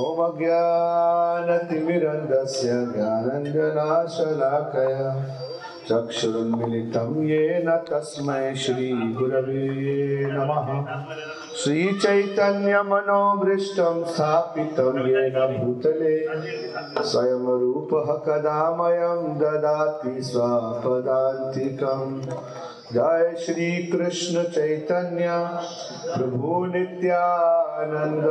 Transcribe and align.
ॐ 0.00 0.20
अज्ञानतिमिरन्दस्य 0.24 2.76
ज्ञानञ्जनाशलाकया 2.92 5.08
चक्षुरुन्मिलितं 5.88 7.10
येन 7.24 7.68
तस्मै 7.90 8.46
श्रीगुरवे 8.62 9.66
नमः। 10.32 10.70
श्रीचैतन्यमनोभृष्टं 11.62 13.98
स्थापितं 14.12 14.96
येन 15.08 15.36
भूतले 15.58 16.16
स्वयं 17.10 17.44
रूपः 17.60 18.08
कदा 18.26 18.62
ददाति 19.42 20.14
स्वापदान्तिकम् 20.30 22.16
जय 22.94 23.22
श्री 23.44 23.68
कृष्ण 23.92 24.36
चैतन्य 24.54 25.28
प्रभु 26.06 26.48
नित्यानंद 26.72 28.26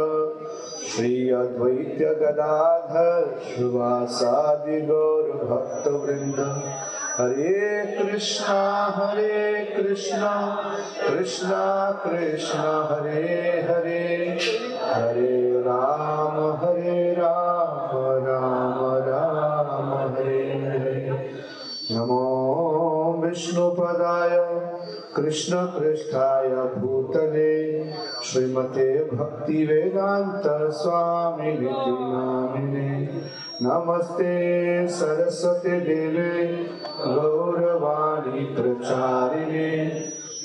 श्री 0.87 1.31
अद्वैत 1.31 1.97
गदाधर 2.19 3.41
श्रीवासादि 3.43 4.81
गौर 4.81 5.23
भक्त 5.23 5.87
वृंद 5.87 6.63
हरे 7.17 7.85
कृष्णा 7.85 8.85
हरे 8.95 9.65
कृष्णा 9.77 10.57
कृष्णा 11.07 11.91
कृष्णा, 11.91 12.87
हरे 12.91 13.65
हरे। 13.69 14.37
हरे 14.83 15.61
राम 15.61 16.51
हरे 16.51 17.13
राम 17.13 17.97
राम 18.25 18.95
राम, 19.09 20.13
हरे 20.13 20.67
हरे। 20.69 21.11
नमो 21.91 23.21
विष्णुपदाय 23.25 24.61
कृष्णपृष्ठाय 25.15 26.49
भूतले। 26.49 27.81
श्रीमते 28.31 29.03
भक्तिवेदान्त 29.03 30.71
स्वामिनिति 30.71 31.95
नामिने 32.01 33.07
नमस्ते 33.61 34.87
सरस्वती 34.87 35.79
देवे 35.79 36.63
गौरवाणी 37.07 38.45
प्रचारिणे। 38.45 39.99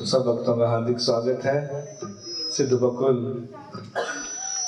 तो 0.00 0.06
सब 0.06 0.22
भक्तों 0.24 0.56
का 0.56 0.68
हार्दिक 0.68 0.98
स्वागत 0.98 1.44
है। 1.44 1.56
सिद्ध 2.56 2.72
बकुल 2.72 3.16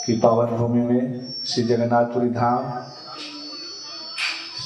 की 0.07 0.19
पावन 0.21 0.57
भूमि 0.57 0.81
में 0.83 1.33
श्री 1.47 1.63
जगन्नाथपुरी 1.65 2.29
धाम, 2.31 2.67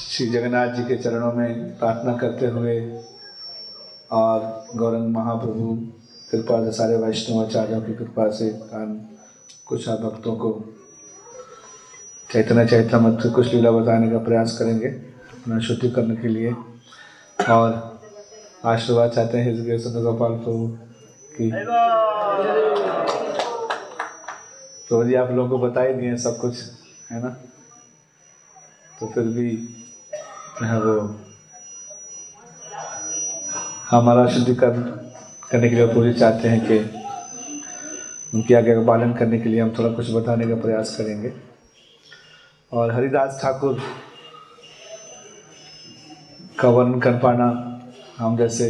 श्री 0.07 0.27
जगन्नाथ 0.27 0.73
जी 0.75 0.83
के 0.83 0.97
चरणों 0.97 1.31
में 1.33 1.77
प्रार्थना 1.79 2.17
करते 2.17 2.47
हुए 2.47 2.75
और 4.11 4.67
गौरंग 4.75 5.15
महाप्रभु 5.15 5.75
कृपा 6.31 6.63
से 6.65 6.71
सारे 6.77 6.97
वैष्णवाचार्यों 6.97 7.81
की 7.81 7.93
कृपा 7.95 8.29
से 8.29 8.49
कान 8.67 8.95
कुछ 9.65 9.89
भक्तों 9.89 10.35
को 10.35 10.53
चैतन्य 12.29 12.65
चैतन्य 12.67 13.07
मत 13.07 13.31
कुछ 13.35 13.53
लीला 13.53 13.71
बताने 13.71 14.11
का 14.11 14.17
प्रयास 14.19 14.57
करेंगे, 14.59 14.87
अपना 14.87 15.59
शुद्धि 15.59 15.89
करने 15.89 16.15
के 16.15 16.27
लिए। 16.27 16.51
और 17.49 17.96
आशीर्वाद 18.65 19.11
चाहते 19.11 19.37
हैं 19.37 19.77
सुंदर 19.79 20.01
गोपाल 20.01 20.31
प्रभु 20.31 20.67
की। 21.35 21.51
तो 24.89 25.03
जी, 25.03 25.13
आप 25.15 25.31
लोगों 25.31 25.49
को 25.49 25.67
बता 25.67 25.81
ही 25.81 25.93
दिए 25.93 26.17
सब 26.17 26.37
कुछ, 26.37 26.63
है 27.11 27.21
ना? 27.23 27.29
तो 28.99 29.07
फिर 29.07 29.23
भी 29.23 29.49
है 30.63 30.79
वो 30.81 31.15
हमारा 33.89 34.25
शुद्धिकरण 34.27 34.81
करने 35.51 35.69
के 35.69 35.75
लिए 35.75 35.87
पूरी 35.87 36.13
चाहते 36.13 36.47
हैं 36.47 36.65
कि 36.67 36.77
उनके 38.33 38.55
आगे 38.55 38.75
का 38.75 38.81
पालन 38.81 39.13
करने 39.13 39.39
के 39.39 39.49
लिए 39.49 39.61
हम 39.61 39.73
थोड़ा 39.79 39.89
कुछ 39.89 40.11
बताने 40.11 40.47
का 40.47 40.55
प्रयास 40.55 40.95
करेंगे। 40.97 41.33
और 42.71 42.91
हरिदास 42.91 43.39
ठाकुर 43.43 43.79
का 46.59 46.69
वर्णन 46.69 46.99
कर 46.99 47.17
पाना 47.19 47.66
हम 48.17 48.37
जैसे 48.37 48.69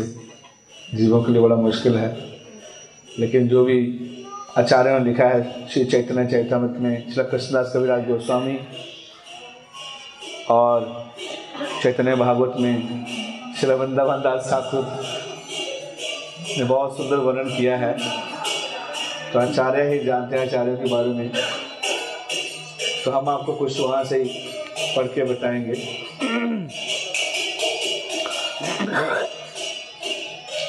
जीवों 0.93 1.23
के 1.23 1.31
लिए 1.31 1.41
बड़ा 1.41 1.55
मुश्किल 1.55 1.95
है, 1.97 2.07
लेकिन 3.19 3.47
जो 3.47 3.63
भी 3.65 3.77
आचार्यों 4.57 4.99
ने 4.99 5.05
लिखा 5.05 5.27
है, 5.27 5.67
श्री 5.69 5.83
चैतन्य 5.85 6.25
चैतन्य 6.25 6.79
में, 6.79 7.13
श्री 7.13 7.23
कृष्णदास 7.23 7.71
कविराज 7.73 8.07
गोस्वामी 8.07 8.57
और 10.49 11.13
चैतन्य 11.83 12.15
भागवत 12.15 12.53
में, 12.59 13.05
श्री 13.59 13.73
वृंदावन 13.73 14.21
दास 14.21 14.49
ठाकुर 14.49 14.85
ने 16.57 16.63
बहुत 16.63 16.97
सुंदर 16.97 17.15
वर्णन 17.15 17.49
किया 17.49 17.77
है। 17.77 17.93
तो 19.33 19.39
आचार्य 19.39 19.83
ही 19.89 19.99
जानते 20.05 20.37
हैं 20.37 20.47
आचार्यों 20.47 20.77
के 20.77 20.89
बारे 20.89 21.09
में। 21.09 21.31
तो 23.05 23.11
हम 23.11 23.29
आपको 23.29 23.53
कुछ 23.53 23.79
वहाँ 23.79 24.03
से 24.03 24.23
ही 24.23 24.29
पढ़ 24.97 25.07
के 25.07 25.23
बताएँगे। 25.23 25.73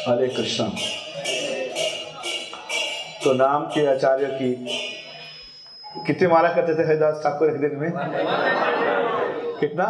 हरे 0.08 0.28
कृष्णा। 0.28 0.66
तो 3.24 3.32
नाम 3.34 3.64
के 3.74 3.86
आचार्य 3.86 4.26
की 4.32 4.50
कितने 6.06 6.28
माला 6.28 6.48
करते 6.52 6.74
थे 6.74 6.86
हरिदास 6.88 7.20
ठाकुर 7.24 7.50
एक 7.50 7.56
दिन 7.60 7.74
में? 7.80 7.90
कितना? 9.60 9.84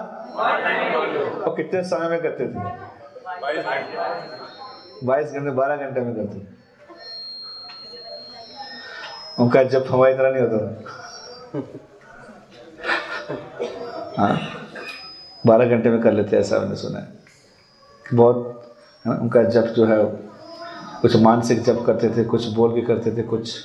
और 1.46 1.54
कितने 1.56 1.82
समय 1.84 2.08
में 2.08 2.20
करते 2.22 2.46
थे? 2.46 2.58
बाईस 5.06 5.32
घंटे, 5.32 5.50
बारह 5.50 5.76
घंटे 5.76 6.00
में 6.00 6.14
करते 6.14 6.46
उनका 9.42 9.62
जब 9.64 9.86
हमारी 9.90 10.14
तरह 10.14 10.30
नहीं 10.30 10.42
होता 10.42 10.58
हाँ 14.18 14.34
बारह 15.44 15.64
घंटे 15.66 15.90
में 15.90 16.00
कर 16.02 16.12
लेते, 16.12 16.36
ऐसा 16.36 16.58
मैंने 16.58 16.76
सुना 16.76 16.98
है। 16.98 17.06
बहुत 18.14 18.57
उनका 19.16 19.42
जप 19.42 19.64
जो 19.64 19.86
है, 19.86 20.04
कुछ 21.02 21.16
मानसिक 21.16 21.62
जप 21.62 21.82
करते 21.86 22.10
थे, 22.16 22.24
कुछ 22.24 22.46
बोल 22.46 22.74
के 22.74 22.82
करते 22.82 23.16
थे, 23.16 23.22
कुछ 23.22 23.64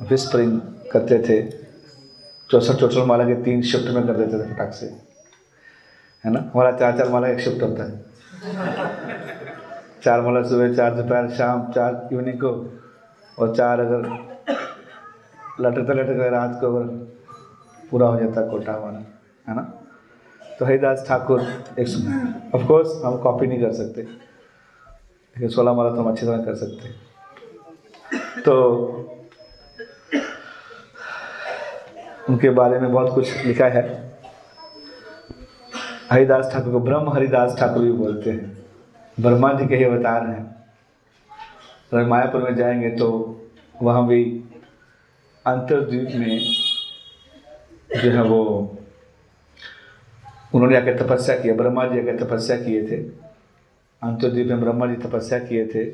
विस्परिंग 0.00 0.60
करते 0.92 1.18
थे। 1.18 1.50
चौसठ 2.50 2.74
चौसठ 2.74 2.98
माला 2.98 3.24
के 3.24 3.42
तीन 3.42 3.62
शिफ्ट 3.62 3.86
में 3.86 4.06
कर 4.06 4.12
देते 4.12 4.38
थे 4.38 4.54
फटाक 4.54 4.72
से। 4.72 4.86
है 6.24 6.30
ना? 6.30 6.40
हमारा 6.40 6.72
चार 6.72 6.98
चार 6.98 7.08
माला 7.08 7.28
एक 7.28 7.40
शिफ्ट 7.40 7.62
होता 7.62 7.84
है। 7.84 8.04
चार 10.02 10.20
माला 10.20 10.42
सुबह, 10.42 10.74
चार 10.74 10.94
दोपहर, 10.94 11.30
शाम, 11.30 11.72
चार 11.72 12.08
इवनिंग 12.12 12.36
को, 12.36 12.80
और 13.38 13.56
चार 13.56 13.80
अगर 13.80 13.98
लटकते 15.60 15.94
लटकते 15.94 16.30
रात 16.30 16.58
को 16.60 16.76
अगर 16.76 16.86
पूरा 17.90 18.06
हो 18.06 18.20
जाता 18.20 18.46
कोटा 18.46 18.72
हमारा 18.72 18.98
है 19.48 19.56
ना? 19.56 19.83
तो 20.58 20.64
हरिदास 20.64 21.04
ठाकुर, 21.08 21.40
एक 21.78 21.86
ऑफ़ 22.54 22.66
कोर्स 22.66 23.02
हम 23.04 23.18
कॉपी 23.18 23.46
नहीं 23.46 23.60
कर 23.60 23.72
सकते। 23.72 24.02
लेकिन 24.02 25.48
सोलह 25.48 25.72
माला 25.72 25.90
तो 25.90 25.96
हम 25.96 26.12
अच्छी 26.12 26.26
तरह 26.26 26.38
कर 26.38 26.54
सकते। 26.54 26.88
तो 28.40 28.72
उनके 32.30 32.50
बारे 32.50 32.78
में 32.78 32.92
बहुत 32.92 33.14
कुछ 33.14 33.46
लिखा 33.46 33.64
है। 33.64 34.14
हरिदास 36.10 36.50
ठाकुर 36.52 36.72
को 36.72 36.80
ब्रह्म 36.80 37.10
हरिदास 37.10 37.56
ठाकुर 37.60 37.82
भी 37.82 37.92
बोलते 37.92 38.30
हैं। 38.30 38.64
ब्रह्मा 39.20 39.52
जी 39.52 39.66
के 39.66 39.76
ही 39.76 39.84
अवतार 39.84 40.26
हैं। 40.26 40.54
तो 41.90 42.06
मायापुर 42.06 42.42
में 42.42 42.56
जाएँगे 42.56 42.90
तो 42.90 43.40
वहाँ 43.82 44.06
भी 44.06 44.44
अंतर्द्वीप 45.46 46.08
में 46.14 46.38
जो 48.02 48.10
है 48.10 48.22
वो 48.22 48.73
उन्होंने 50.54 50.76
आकर 50.76 51.02
तपस्या 51.02 51.36
किया 51.36 51.54
ब्रह्मा 51.54 51.86
जी 51.86 52.00
आकर 52.00 52.24
तपस्या 52.24 52.56
किए 52.56 52.82
थे। 52.88 52.96
अंतर्द्वीप 54.02 54.46
में 54.46 54.60
ब्रह्मा 54.60 54.86
जी 54.86 54.94
तपस्या 54.94 55.38
किए 55.38 55.66
थे। 55.66 55.84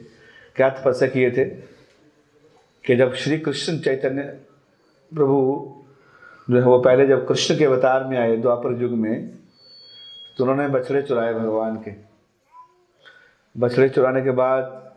क्या 0.57 0.69
तपस्या 0.71 1.09
किए 1.09 1.31
थे? 1.31 1.45
कि 2.87 2.97
जब 2.97 3.15
श्री 3.15 3.39
कृष्ण 3.39 3.79
चैतन्य 3.79 4.23
प्रभु 5.15 5.73
जो 6.51 6.57
है, 6.57 6.65
वो 6.65 6.79
पहले 6.79 7.07
जब 7.07 7.29
कृष्ण 7.29 7.59
के 7.59 7.65
अवतार 7.65 8.05
में 8.05 8.19
आए 8.19 8.37
द्वापर 8.37 8.83
युग 8.83 8.93
में 8.93 9.31
तो 10.39 10.45
उन्होंने 10.45 10.69
बछड़े 10.69 11.03
चुराए 11.03 11.35
भगवान 11.35 11.77
के। 11.77 11.93
बछड़े 13.61 13.89
चुराने 13.89 14.23
के 14.23 14.31
बाद 14.31 14.93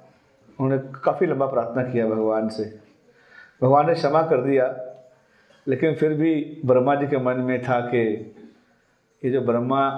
उन्होंने 0.59 0.83
काफ़ी 1.03 1.27
लंबा 1.27 1.45
प्रार्थना 1.45 1.83
किया 1.83 2.07
भगवान 2.07 2.49
से। 2.49 2.63
भगवान 3.61 3.87
ने 3.87 3.93
क्षमा 3.93 4.21
कर 4.21 4.41
दिया, 4.41 4.65
लेकिन 5.67 5.95
फिर 5.95 6.13
भी 6.13 6.61
ब्रह्मा 6.65 6.95
जी 6.95 7.07
के 7.07 7.17
मन 7.17 7.33
में 7.33 7.63
था 7.63 7.79
कि 7.79 8.35
ये 9.23 9.31
जो 9.31 9.41
ब्रह्मा 9.41 9.89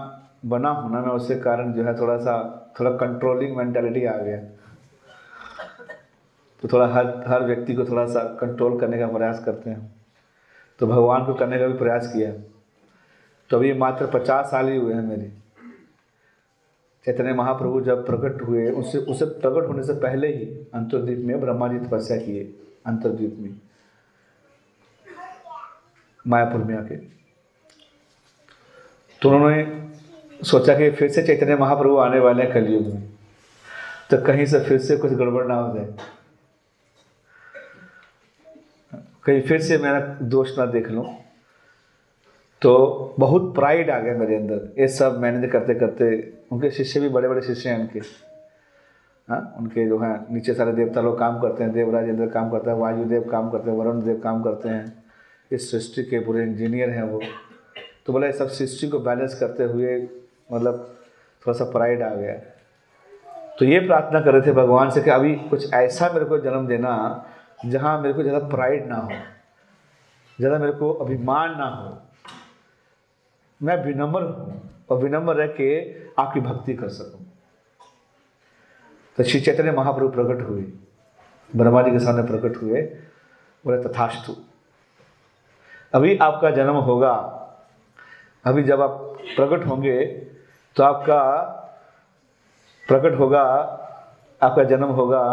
बना 0.46 0.70
होना 0.70 1.02
मैं 1.02 1.12
उसके 1.12 1.36
कारण 1.36 1.74
जो 1.74 1.84
है 1.84 1.98
थोड़ा 2.00 2.18
सा, 2.18 2.34
थोड़ा 2.80 2.92
कंट्रोलिंग 2.92 3.58
मेंटालिटी 3.58 4.06
आ 4.06 4.18
गया। 4.18 4.38
तो 6.62 6.68
थोड़ा 6.74 6.88
हर 6.88 7.24
हर 7.28 7.44
व्यक्ति 7.44 7.74
को 7.74 7.86
थोड़ा 7.86 8.06
सा 8.06 8.24
कंट्रोल 8.24 8.80
करने 8.80 8.98
का 8.98 9.08
प्रयास 9.08 9.44
करते 9.46 9.70
हैं। 9.70 9.96
तो 10.80 10.88
भगवान 10.88 11.26
को 11.26 11.34
करने 11.34 11.60
का 11.60 11.68
भी 11.68 11.74
प्रयास 11.74 12.14
किया। 12.14 12.32
तो 13.50 13.58
अभी 13.58 13.74
मात्र 13.74 14.08
पचास 14.08 14.46
साल 14.46 14.70
ही 14.70 14.78
हुए 14.78 14.94
हैं 14.94 15.02
मेरे। 15.02 15.32
चैतन्य 17.06 17.34
महाप्रभु 17.34 17.82
जब 17.82 18.06
प्रकट 18.06 18.42
हुए 18.42 18.72
उससे 18.72 18.98
उसे 18.98 19.26
प्रकट 19.26 19.68
होने 19.68 19.84
से 19.84 19.94
पहले 19.94 20.28
ही 20.28 20.46
अंतर्द्वीप 20.74 21.18
में 21.18 21.42
ब्रह्मा 21.42 21.68
जी 21.68 21.80
तपस्या 21.80 22.18
किए 22.18 22.44
अंतर्द्वीप 22.86 23.36
में। 23.40 23.60
मायापुर 26.28 26.64
में 26.64 26.76
आके। 26.78 26.96
तो 29.26 29.30
उन्होंने 29.30 30.46
सोचा 30.46 30.74
कि 30.78 30.90
फिर 30.92 31.10
से 31.12 31.22
चैतन्य 31.24 31.56
महाप्रभु 31.56 31.98
आने 31.98 32.20
वाले 32.20 32.44
हैं 32.44 32.52
कलयुग 32.54 32.88
में। 32.88 33.04
तो 34.10 34.22
कहीं 34.22 34.46
से 34.46 34.60
फिर 34.60 34.78
से 34.78 34.98
कुछ 34.98 35.12
गड़बड़ 35.12 35.46
ना 35.46 35.54
हो 35.54 35.74
जाए। 35.76 35.94
कहीं 39.24 39.42
फिर 39.42 39.62
से 39.62 39.78
मेरा 39.78 40.00
दोष 40.22 40.58
ना 40.58 40.66
देख 40.66 40.90
लूँ। 40.90 41.06
तो 42.62 43.16
बहुत 43.20 43.54
प्राइड 43.56 43.90
आ 43.90 44.00
गया 44.00 44.14
मेरे 44.14 44.36
अंदर। 44.36 44.70
ये 44.80 44.88
सब 44.88 45.18
मैनेज 45.20 45.52
करते 45.52 45.76
करते 45.76 46.12
उनके 46.52 46.72
शिष्य 46.72 47.00
भी 47.00 47.10
बड़े 47.10 47.28
बड़े 47.28 47.42
शिष्य 47.42 47.70
हैं 47.70 47.80
उनके 47.80 48.00
हाँ 49.28 49.56
उनके 49.60 49.88
जो 49.88 50.00
हैं, 50.00 50.26
नीचे 50.34 50.54
सारे 50.54 50.74
देवता 50.74 51.02
लोग 51.02 51.18
काम 51.20 51.42
करते 51.42 51.64
हैं। 51.64 51.74
देवराज 51.74 52.10
इंद्र 52.10 52.28
काम 52.28 52.52
करता 52.52 52.72
है, 52.72 52.78
वायुदेव 52.78 53.28
काम 53.32 53.50
करते 53.50 53.72
हैं 53.72 53.78
वरुण 53.78 54.04
देव 54.04 54.20
काम 54.24 54.44
करते 54.44 54.70
हैं। 54.70 55.04
इस 55.52 55.72
सृष्टि 55.72 56.04
के 56.04 56.20
पूरे 56.20 56.44
इंजीनियर 56.44 56.90
हैं 56.90 57.04
वो। 57.04 57.22
तो 58.06 58.14
बोला 58.14 58.32
सब 58.34 58.50
सृष्टि 58.50 58.88
को 58.88 59.00
बैलेंस 59.02 59.40
करते 59.40 59.64
हुए 59.66 59.98
मतलब 60.52 60.80
थोड़ा 61.46 61.58
सा 61.58 61.66
प्राइड 61.72 62.02
आ 62.04 62.10
गया। 62.16 62.34
तो 63.60 63.66
ये 63.66 63.80
प्रार्थना 63.80 64.20
कर 64.22 64.34
रहे 64.34 64.42
थे 64.42 64.52
भगवान 64.54 64.90
से 64.90 65.02
कि 65.02 65.10
अभी 65.10 65.36
कुछ 65.50 65.74
ऐसा 65.74 66.10
मेरे 66.14 66.26
को 66.26 66.38
जन्म 66.40 66.68
देना 66.68 66.94
जहाँ 67.66 68.00
मेरे 68.02 68.14
को 68.14 68.24
ज़्यादा 68.24 68.48
प्राइड 68.48 68.88
ना 68.88 68.96
हो, 68.96 69.10
ज़्यादा 70.40 70.58
मेरे 70.60 70.72
को 70.74 70.92
अभिमान 70.94 71.58
ना 71.58 71.68
हो। 71.68 71.98
मैं 73.62 73.84
विनम्र 73.84 74.22
हूँ 74.24 74.62
और 74.90 74.98
विनम्र 74.98 75.36
रह 75.36 75.48
के 75.60 75.70
आपकी 76.22 76.40
भक्ति 76.42 76.74
कर 76.74 76.90
सकूँ। 76.90 77.26
तो 79.18 79.24
श्री 79.24 79.40
चैतन्य 79.42 79.72
महाप्रभु 79.72 80.10
प्रकट 80.12 80.42
हुए 80.50 80.62
ब्रह्मा 81.52 81.82
जी 81.82 81.92
के 81.92 82.00
सामने 82.00 82.24
प्रकट 82.24 82.62
हुए, 82.62 82.82
बोले, 83.64 83.82
तथास्तु। 83.84 84.36
अभी 85.94 86.18
आपका 86.20 86.50
जन्म 86.52 86.76
होगा 86.82 87.14
अभी 88.46 88.64
जब 88.64 88.82
आप 88.82 88.92
प्रकट 89.36 89.66
होंगे 89.66 90.06
तो 90.76 90.84
आपका 90.84 91.22
प्रकट 92.88 93.20
होगा, 93.20 93.42
आपका 94.42 94.64
जन्म 94.64 94.86
होगा 94.86 95.24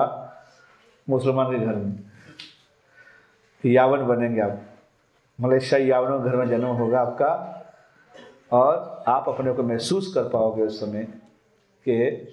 मुसलमान 1.11 1.51
के 1.53 1.67
घर 1.67 1.75
में। 1.75 1.99
यावन 3.65 4.07
बनेंगे 4.07 4.41
आप। 4.41 4.61
मलेशिया 5.41 5.81
यावनों 5.81 6.21
के 6.21 6.31
घर 6.31 6.37
में 6.37 6.49
जन्म 6.49 6.67
होगा 6.67 7.01
आपका। 7.01 7.59
और 8.53 9.05
आप 9.09 9.29
अपने 9.29 9.53
को 9.53 9.63
महसूस 9.63 10.15
कर 10.15 10.23
पाओगे 10.23 10.63
उस 10.63 10.81
समय 10.81 11.05
कि 11.89 12.29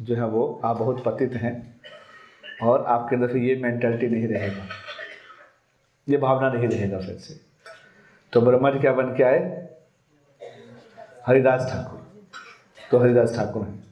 जो 0.00 0.14
है 0.14 0.26
वो 0.26 0.60
आप 0.64 0.78
बहुत 0.78 1.02
पतित 1.04 1.32
हैं 1.32 1.80
और 2.62 2.84
आपके 2.84 3.16
अंदर 3.16 3.28
फिर 3.28 3.36
ये 3.36 3.56
मेंटलिटी 3.56 4.06
नहीं 4.06 4.28
रहेगा। 4.28 4.64
ये 6.08 6.16
भावना 6.16 6.52
नहीं 6.52 6.68
रहेगा 6.68 6.98
फिर 6.98 7.14
से। 7.14 7.40
तो 8.32 8.40
ब्रह्मा 8.40 8.70
जी 8.70 8.78
क्या 8.78 8.92
बन 8.92 9.16
के 9.16 9.22
आए? 9.22 9.63
हरिदास 11.26 11.70
ठाकुर। 11.72 12.00
तो 12.90 12.98
हरिदास 12.98 13.36
ठाकुर 13.36 13.62
हैं। 13.62 13.84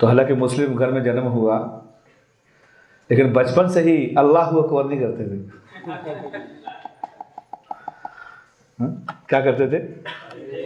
तो 0.00 0.06
हालाँकि 0.06 0.34
मुस्लिम 0.34 0.76
घर 0.76 0.90
में 0.90 1.02
जन्म 1.02 1.22
हुआ 1.22 1.58
लेकिन 3.10 3.32
बचपन 3.32 3.68
से 3.68 3.80
ही 3.80 4.14
अल्लाह 4.18 4.46
अकबर 4.46 4.84
नहीं 4.84 5.00
करते 5.00 5.24
थे। 5.26 5.38
हा? 8.80 8.86
क्या 9.28 9.40
करते 9.40 9.66
थे? 9.68 9.82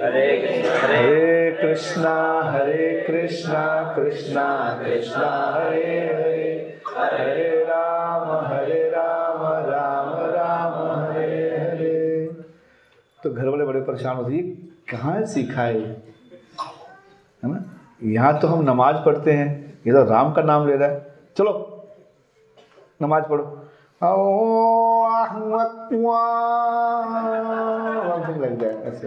हरे 0.04 1.58
कृष्णा। 1.62 2.42
हरे 2.42 3.04
कृष्णा 3.06 3.96
कृष्णा 3.96 4.82
कृष्णा 4.84 5.52
हरे 5.54 6.14
हरे। 6.14 6.80
हरे 6.88 7.64
राम 7.64 8.46
हरे 8.46 8.90
राम 8.90 9.42
राम 9.70 10.08
राम 10.34 11.02
हरे 11.02 11.58
हरे। 11.58 12.26
तो 13.24 13.34
घर 13.34 13.48
वाले 13.48 13.64
बड़े 13.64 13.80
परेशान 13.80 14.16
होते 14.16 14.65
कहाँ 14.90 15.24
सीखा 15.26 15.62
है 15.62 15.80
है 15.80 17.48
ना? 17.52 17.62
यहाँ 18.02 18.38
तो 18.40 18.48
हम 18.48 18.62
नमाज़ 18.64 18.96
पढ़ते 18.96 19.32
हैं। 19.32 19.48
ये 19.86 19.92
तो 19.92 20.02
राम 20.04 20.32
का 20.32 20.42
नाम 20.42 20.66
ले 20.66 20.76
रहा 20.76 20.88
है। 20.88 21.14
चलो 21.36 21.52
नमाज़ 23.02 23.24
पढ़ो। 23.24 23.44
लग 28.40 28.58
जाए 28.60 28.74
ऐसे 28.86 29.06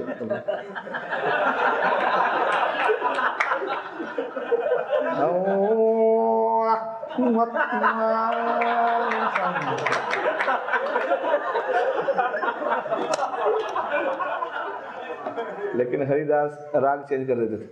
लेकिन 15.79 16.07
हरिदास 16.09 16.71
राग 16.75 17.03
चेंज 17.09 17.27
कर 17.27 17.35
देते 17.41 17.57
थे। 17.57 17.67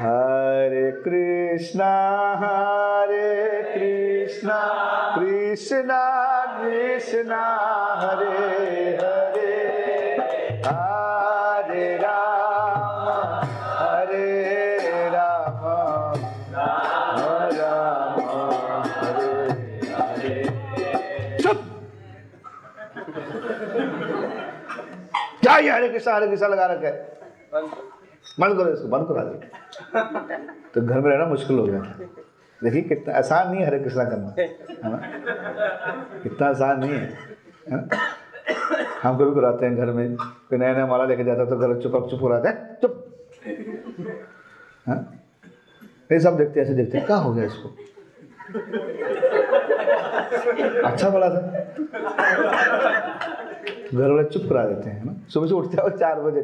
हरे 0.00 0.90
कृष्णा 1.04 1.94
हरे 2.40 3.30
कृष्णा 3.72 4.60
कृष्णा 5.16 6.02
कृष्णा, 6.58 7.40
हरे 8.02 8.28
हरे 9.00 9.56
हरे 10.66 11.86
राम 11.96 13.08
हरे 13.80 14.28
राम 15.14 15.64
राम, 16.54 17.18
हरे 19.00 19.34
हरे। 19.96 20.36
चुप। 21.42 21.58
ये 25.58 25.70
हरे 25.70 25.88
कृष्णा 25.88 26.14
हरे 26.14 26.26
कृष्णा 26.28 26.48
लगा 26.48 26.66
रखे 26.66 26.90
बंद 28.40 28.56
करो 28.58 28.72
इसको 28.72 28.88
बंद 28.88 29.06
करा 29.08 29.22
दो 29.24 29.34
तो 30.74 30.80
घर 30.80 31.00
में 31.00 31.10
रहना 31.10 31.26
मुश्किल 31.26 31.58
हो 31.58 31.64
गया। 31.66 31.80
देखिए 32.60 32.82
कितना 32.82 33.14
आसान 33.18 33.50
नहीं 33.50 33.60
है 33.60 33.66
हरे 33.66 33.78
कृष्णा 33.78 34.04
करना। 34.04 34.34
ना? 34.84 34.98
इतना 36.26 36.46
आसान 36.48 36.80
नहीं 36.80 36.92
है, 36.92 37.06
हम 39.02 39.16
कभी 39.18 39.34
कराते 39.34 39.66
हैं 39.66 39.76
घर 39.76 39.90
में 39.92 40.16
कोई 40.16 40.58
नया 40.58 40.72
नया 40.72 40.86
माला 40.86 41.04
लेके 41.04 41.24
जाता 41.24 41.44
तो 41.50 41.56
घर 41.58 41.80
चुप 41.82 42.08
चुप 42.10 42.20
हो 42.22 42.28
रहा 42.28 42.38
है 42.48 42.52
चुप। 42.82 42.94
ये 46.12 46.20
सब 46.20 46.36
देखते 46.36 46.60
ऐसे 46.60 46.74
देखते 46.74 47.00
क्या 47.00 47.16
हो 47.16 47.32
गया 47.34 47.44
इसको? 47.44 47.68
अच्छा 50.86 51.08
बोला 51.10 51.28
था। 51.30 51.40
घर 53.94 54.10
वाले 54.10 54.24
चुप 54.24 54.42
करा 54.48 54.64
देते 54.64 54.90
हैं 54.90 55.04
ना? 55.04 55.12
सुबह 55.28 55.46
से 55.46 55.54
उठते 55.54 55.82
हो 55.82 55.88
चार 55.98 56.20
बजे। 56.20 56.42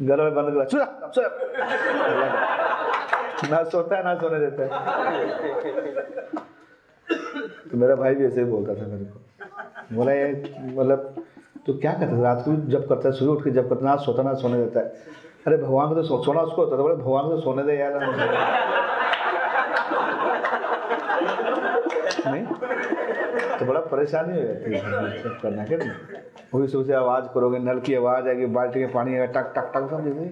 घर 0.00 0.18
वाले 0.18 0.30
बंद 0.30 0.54
करा 0.54 0.64
सुना 0.64 0.84
सुना। 1.14 1.28
ना 3.50 3.62
सोता 3.64 3.96
है 3.96 4.02
ना 4.04 4.14
सोने 4.14 4.38
देता 4.40 4.62
है। 4.62 4.68
तो 7.70 7.78
मेरा 7.78 7.94
भाई 7.96 8.14
भी 8.14 8.24
ऐसे 8.26 8.40
ही 8.40 8.46
बोलता 8.46 8.74
था 8.74 8.86
मेरे 8.86 9.04
को। 9.04 9.18
बोला 9.96 10.12
ये 10.12 10.26
मतलब 10.76 11.14
तो 11.66 11.72
क्या 11.74 11.92
करता 11.92 12.12
था? 12.12 12.22
रात 12.22 12.42
को 12.44 12.54
जब 12.70 12.88
करता 12.88 13.08
है 13.08 13.14
सुबह 13.14 13.32
उठ 13.32 13.44
के 13.44 13.50
जब 13.50 13.68
करता 13.68 13.84
ना 13.86 13.96
सोता 14.04 14.22
ना 14.22 14.34
सोने 14.34 14.58
देता 14.58 14.80
है। 14.80 14.86
अरे 15.46 15.56
भगवान 15.56 15.88
को 15.88 15.94
तो 15.94 16.02
सो, 16.02 16.22
सोना 16.24 16.40
उसको 16.40 16.64
होता 16.64 16.76
था 16.78 16.82
बोले 16.82 16.94
भगवान 16.94 17.24
को 17.24 17.30
तो 17.30 17.40
सोने 17.40 17.62
दे 17.62 17.72
यार। 17.78 17.92
नहीं? 22.26 22.44
तो 23.58 23.66
बड़ा 23.66 23.80
परेशानी 23.80 24.38
हो 24.38 24.44
जाती 24.46 24.72
है। 24.72 25.22
सब 25.22 25.38
करना 25.42 25.64
के 25.64 25.76
नहीं 25.76 25.90
वो 26.54 26.66
सुबह 26.66 26.84
से 26.86 26.92
आवाज़ 26.94 27.24
करोगे 27.34 27.58
नल 27.58 27.78
की 27.80 27.94
आवाज़ 27.94 28.28
आएगी 28.28 28.46
बाल्टी 28.56 28.80
में 28.80 28.92
पानी 28.92 29.16
आएगा 29.16 29.40
टक 29.40 29.52
टक 29.56 29.72
टक 29.74 30.00
जैसे 30.04 30.24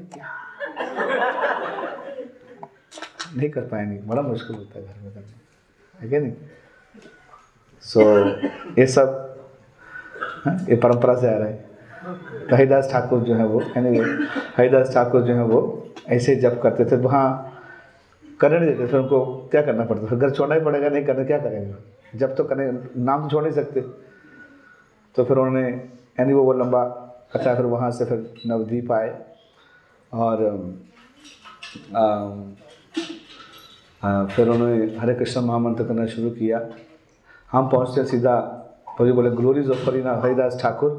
नहीं 3.36 3.50
कर 3.50 3.60
पाएँगे। 3.60 3.98
बड़ा 4.06 4.22
मुश्किल 4.22 4.56
होता 4.56 4.78
है 4.78 4.84
घर 4.86 5.02
में 5.02 5.12
करना। 5.12 6.02
है 6.02 6.08
क्या 6.08 6.20
नहीं? 6.20 6.32
सो 7.82 8.00
so, 8.00 8.78
ये 8.78 8.86
सब 8.86 9.18
हाँ, 10.44 10.56
ये 10.70 10.76
परंपरा 10.76 11.14
से 11.14 11.26
आ 11.26 11.36
रहा 11.38 11.48
है। 11.48 11.70
तो 12.50 12.56
हरिदास 12.56 12.88
ठाकुर 12.92 13.20
जो 13.20 13.34
है 13.34 13.44
वो 13.46 13.60
यानी 13.62 13.98
हरिदास 14.56 14.94
ठाकुर 14.94 15.22
जो 15.22 15.34
है 15.34 15.42
वो 15.44 15.60
ऐसे 16.08 16.34
जब 16.36 16.60
करते 16.62 16.84
थे 16.84 16.96
वहाँ 16.96 17.24
करने 18.40 18.58
नहीं 18.58 18.68
देते 18.70 18.86
फिर 18.86 19.00
उनको 19.00 19.24
क्या 19.50 19.62
करना 19.62 19.84
पड़ता 19.84 20.06
फिर 20.06 20.18
घर 20.18 20.30
छोड़ना 20.30 20.54
ही 20.54 20.60
पड़ेगा 20.60 20.88
नहीं 20.88 21.04
करना 21.06 21.24
क्या 21.24 21.38
करेंगे? 21.38 21.74
जब 22.16 22.34
तो 22.36 22.44
करने 22.44 22.70
नाम 23.02 23.22
तो 23.22 23.28
छोड़ 23.28 23.42
नहीं 23.42 23.52
सकते। 23.52 23.80
तो 25.16 25.24
फिर 25.24 25.36
उन्होंने 25.36 25.68
यानी 25.68 26.32
वो 26.32 26.42
वो 26.44 26.52
लंबा 26.52 26.82
अच्छा 27.34 27.54
फिर 27.54 27.64
वहाँ 27.64 27.90
से 27.90 28.04
फिर 28.04 28.32
नवदीप 28.46 28.92
आए 28.92 29.10
और 30.12 30.44
आ, 31.96 32.04
आ, 34.02 34.24
फिर 34.26 34.48
उन्होंने 34.48 34.96
हरे 34.96 35.14
कृष्ण 35.14 35.40
महामंत्र 35.40 35.84
करना 35.84 36.06
शुरू 36.06 36.30
किया। 36.30 36.60
हम 37.52 37.68
पहुँचते 37.68 38.04
सीधा 38.04 38.34
प्रभु 38.96 39.12
बोले 39.14 39.30
ग्लोरीज 39.30 39.70
ऑफ़ 39.70 39.84
फरीना 39.86 40.14
हरिदास 40.22 40.58
ठाकुर 40.62 40.90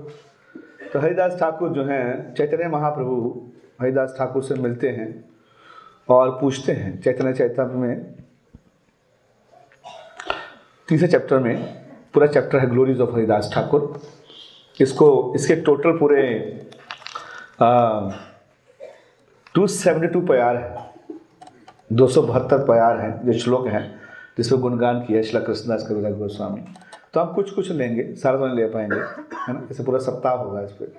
तो 0.94 1.00
हरिदास 1.00 1.38
ठाकुर 1.40 1.70
जो 1.70 1.84
हैं 1.86 2.34
चैतन्य 2.34 2.68
महाप्रभु 2.70 3.16
हरिदास 3.82 4.16
ठाकुर 4.18 4.44
से 4.44 4.56
मिलते 4.56 4.90
हैं 4.90 5.10
और 6.10 6.30
पूछते 6.42 6.72
हैं 6.72 7.00
चैतन्य 7.02 7.34
चैतन्य 7.34 7.76
में 7.76 8.23
तीसरे 10.94 11.08
चैप्टर 11.08 11.40
में 11.40 11.56
पूरा 12.14 12.26
चैप्टर 12.28 12.60
है 12.60 12.70
ग्लोरीज 12.70 13.00
ऑफ़ 13.02 13.12
हरिदास 13.12 13.50
ठाकुर। 13.54 14.02
इसको, 14.80 15.34
इसके 15.36 15.56
टोटल 15.62 15.98
पूरे 15.98 16.22
टू 19.56 19.66
सेवेंटी 19.68 20.08
टू 20.08 20.22
प्यार 20.28 20.56
है। 20.56 21.16
दो 21.90 22.08
सौ 22.08 22.22
बहत्तर 22.22 22.58
प्यार 22.66 23.00
हैं, 23.00 23.26
जो 23.26 23.34
श्लोक 23.40 23.68
हैं 23.68 23.84
जिसको 24.38 24.58
गुणगान 24.58 25.00
किया 25.02 25.22
शिला 25.24 25.40
कृष्णदास 25.42 25.88
कविराज 25.90 26.18
गोस्वामी। 26.20 26.62
तो 27.14 27.20
हम 27.20 27.34
कुछ 27.34 27.52
कुछ 27.52 27.72
लेंगे, 27.72 28.14
सारा 28.16 28.38
तो 28.38 28.54
ले 28.56 28.68
पाएँगे, 28.68 28.96
है 28.96 29.54
ना? 29.54 29.68
इसे 29.72 29.84
पूरा 29.84 30.00
सप्ताह 30.02 30.36
होगा 30.36 30.62
इस 30.62 30.72
पर 30.72 30.94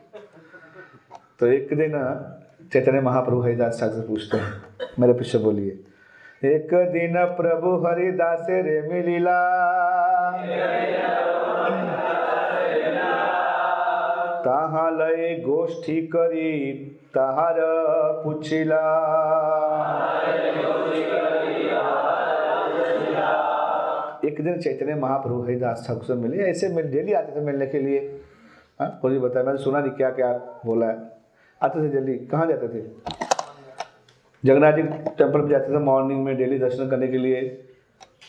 तो 1.40 1.46
एक 1.46 1.68
दिन 1.72 1.98
चैतन्य 2.72 3.00
महाप्रभु 3.02 3.42
हरिदास 3.42 3.80
ठाकुर 3.80 3.96
से 3.96 4.06
पूछते 4.08 4.36
हैं, 4.36 4.52
मेरे 4.98 5.12
पीछे 5.12 5.38
बोलिए 5.40 5.78
एक 6.44 6.74
दिन 6.92 7.14
प्रभु 7.36 7.70
हरिदास 7.86 8.46
रे 8.50 8.80
मिलीला। 8.82 9.36
ताहा 14.44 14.90
लय 14.90 15.34
गोष्ठी 15.46 16.00
करी, 16.06 16.74
ताहार 17.14 17.56
पुछिला। 18.24 18.82
एक 24.24 24.40
दिन 24.40 24.60
चैतन्य 24.60 24.94
महाप्रभु 24.94 25.42
हरिदास 25.42 25.84
ठाकुर 25.88 26.04
से 26.04 26.14
मिले, 26.14 26.42
ऐसे 26.42 26.68
मिल, 26.68 26.90
डेली 26.92 27.12
आते 27.12 27.36
थे 27.36 27.40
मिलने 27.40 27.66
के 27.66 27.78
लिए। 27.78 27.98
हाँ 28.80 28.98
खोजी 29.02 29.18
बताया 29.18 29.46
मैंने 29.46 29.58
सुना 29.58 29.80
नहीं 29.80 29.92
क्या 29.92 30.10
क्या 30.10 30.32
बोला 30.66 30.86
है। 30.86 30.96
आते 31.62 31.82
थे 31.82 31.88
जल्दी, 31.88 32.14
कहाँ 32.26 32.46
जाते 32.46 32.68
थे? 32.68 33.13
जगन्नाथ 34.44 34.72
जी 34.72 34.82
टेंपल 35.18 35.40
में 35.40 35.48
जाते 35.50 35.72
थे 35.72 35.78
मॉर्निंग 35.80 36.24
में, 36.24 36.36
डेली 36.36 36.58
दर्शन 36.58 36.88
करने 36.90 37.08
के 37.08 37.18
लिए। 37.18 37.40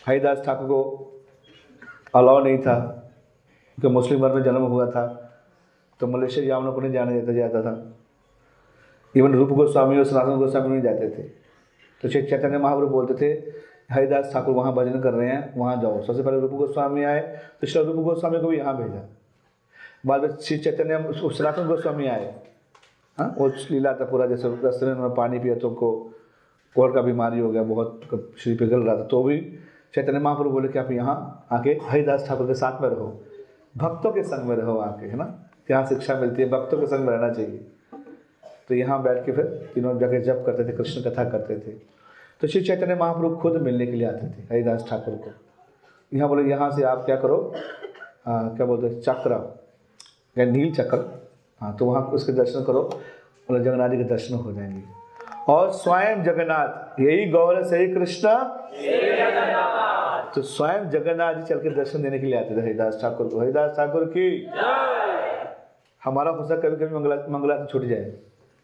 हरिदास 0.07 0.41
ठाकुर 0.45 0.67
को 0.67 1.11
अलाउ 2.13 2.43
नहीं 2.43 2.57
था, 2.59 2.75
क्योंकि 3.77 3.93
मुस्लिम 3.93 4.21
वर्ग 4.21 4.35
में 4.35 4.43
जन्म 4.43 4.63
हुआ 4.63 4.85
था 4.91 5.05
तो 5.99 6.07
मलेशिया 6.07 6.45
यामनों 6.45 6.73
को 6.73 6.81
नहीं 6.81 6.91
जाने 6.91 7.21
देता, 7.21 7.33
जाता 7.33 7.61
था। 7.61 7.93
इवन 9.15 9.33
रूप 9.33 9.49
गोस्वामी 9.51 9.97
और 9.97 10.05
सनातन 10.05 10.37
गोस्वामी 10.37 10.69
नहीं 10.69 10.81
जाते 10.81 11.09
थे। 11.09 11.23
तो 12.03 12.09
चैतन्य 12.09 12.57
महाप्रभु 12.57 12.87
बोलते 12.87 13.13
थे, 13.15 13.31
हरिदास 13.91 14.31
ठाकुर 14.33 14.53
वहाँ 14.55 14.73
भजन 14.75 14.99
कर 15.01 15.13
रहे 15.13 15.29
हैं, 15.29 15.53
वहाँ 15.57 15.81
जाओ। 15.81 16.01
सबसे 16.03 16.23
पहले 16.23 16.39
रूप 16.39 16.51
गोस्वामी 16.53 17.03
आए 17.03 17.21
तो 17.61 17.67
श्री 17.67 17.83
रूप 17.83 18.03
गोस्वामी 18.05 18.39
को 18.41 18.47
भी 18.47 18.57
यहाँ 18.57 18.77
भेजा। 18.77 19.07
बाद 20.05 20.21
में 20.21 20.35
श्री 20.37 20.57
चैतन्य 20.57 20.97
सनातन 21.13 21.67
गोस्वामी 21.67 22.07
आए। 22.07 22.33
हाँ? 23.17 23.35
वो 23.37 23.47
लीला 23.71 23.93
था 23.93 24.05
पूरा 24.05 24.25
जैसे 24.27 24.47
रस्ते 24.63 24.85
में 24.85 24.93
उन्होंने 24.93 25.15
पानी 25.15 25.39
पिया 25.39 25.55
तो 25.55 25.69
उनको 25.69 25.91
कोर 26.75 26.91
का 26.93 27.01
बीमारी 27.01 27.39
हो 27.39 27.51
गया 27.51 27.63
बहुत 27.63 28.01
शरीर 28.37 28.57
पिघल 28.59 28.79
रहा 28.79 28.95
था। 28.97 29.03
तो 29.03 29.23
भी 29.23 29.39
चैतन्य 29.93 30.19
महाप्रभु 30.19 30.49
बोले 30.49 30.67
कि 30.67 30.79
आप 30.79 30.91
यहाँ 30.91 31.47
आके 31.51 31.77
हरिदास 31.83 32.27
ठाकुर 32.27 32.47
के 32.47 32.53
साथ 32.53 32.81
में 32.81 32.89
रहो। 32.89 33.07
भक्तों 33.75 34.11
के 34.11 34.23
संग 34.23 34.47
में 34.49 34.55
रहो 34.55 34.77
आके 34.79 35.05
है 35.05 35.17
ना? 35.17 35.27
यहाँ 35.71 35.85
शिक्षा 35.85 36.19
मिलती 36.19 36.41
है 36.41 36.49
भक्तों 36.49 36.79
के 36.79 36.87
संग 36.87 37.05
में 37.05 37.13
रहना 37.13 37.33
चाहिए। 37.33 37.65
तो 38.67 38.75
यहाँ 38.75 39.01
बैठ 39.03 39.25
के 39.25 39.31
फिर 39.31 39.45
तीनों 39.73 39.97
जगह 39.99 40.19
जप 40.23 40.43
करते 40.45 40.67
थे 40.67 40.77
कृष्ण 40.77 41.01
कथा 41.01 41.29
करते 41.29 41.57
थे। 41.59 41.71
तो 42.41 42.47
श्री 42.47 42.61
चैतन्य 42.61 42.95
महाप्रभु 42.95 43.35
खुद 43.37 43.61
मिलने 43.61 43.85
के 43.85 43.91
लिए 43.91 44.07
आते 44.07 44.27
थे 44.27 44.43
हरिदास 44.51 44.85
ठाकुर 44.89 45.15
को। 45.15 45.31
यहाँ 46.11 46.29
बोले 46.29 46.49
यहाँ 46.49 46.69
से 46.71 46.83
आप 46.83 47.05
क्या 47.05 47.15
करो? 47.15 47.37
आ, 48.27 48.41
क्या 48.49 48.65
बोलते 48.65 49.01
चक्र 49.01 49.37
नील 50.37 50.73
चक्र 50.75 50.97
हाँ 51.61 51.75
तो 51.75 51.85
वहाँ 51.85 52.01
उसके 52.03 52.33
दर्शन 52.33 52.63
करो, 52.63 52.81
बोले, 53.49 53.63
जगन्नाथ 53.63 53.89
जी 53.89 53.97
के 53.97 54.03
दर्शन 54.03 54.35
हो 54.35 54.51
जाएँगे। 54.51 54.83
और 55.49 55.69
स्वयं 55.71 56.23
जगन्नाथ, 56.23 56.99
यही 56.99 57.29
गौर 57.31 57.55
है 57.55 57.63
सही 57.63 57.87
कृष्ण। 57.87 58.29
तो 60.35 60.41
स्वयं 60.41 60.89
जगन्नाथ 60.89 61.33
जी 61.33 61.43
चल 61.43 61.59
के 61.59 61.69
दर्शन 61.69 62.01
देने 62.03 62.19
के 62.19 62.25
लिए 62.25 62.39
आते 62.39 62.55
थे, 62.57 62.61
हरिदास 62.61 62.99
ठाकुर 63.01 63.27
को। 63.27 63.39
हरिदास 63.39 63.71
ठाकुर 63.77 64.05
की, 64.05 64.45
हमारा 66.01 66.31
सकता 66.31 66.55
कभी 66.55 66.85
कभी 66.85 66.95
मंगला 66.95 67.15
मंगला 67.29 67.65
छूट 67.65 67.83
जाए। 67.83 68.11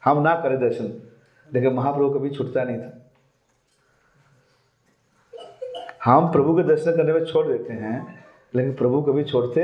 हम 0.05 0.21
ना 0.21 0.35
करें 0.35 0.59
दर्शन, 0.59 0.85
लेकिन 1.49 1.73
महाप्रभु 1.73 2.09
कभी 2.09 2.29
छूटता 2.29 2.63
नहीं 2.63 2.77
था। 2.77 2.97
हम 6.05 6.31
प्रभु 6.31 6.55
के 6.57 6.63
दर्शन 6.63 6.91
करने 6.91 7.13
में 7.13 7.25
छोड़ 7.25 7.47
देते 7.47 7.73
हैं, 7.73 8.25
लेकिन 8.55 8.73
प्रभु 8.73 9.01
कभी 9.01 9.23
छोड़ते 9.23 9.61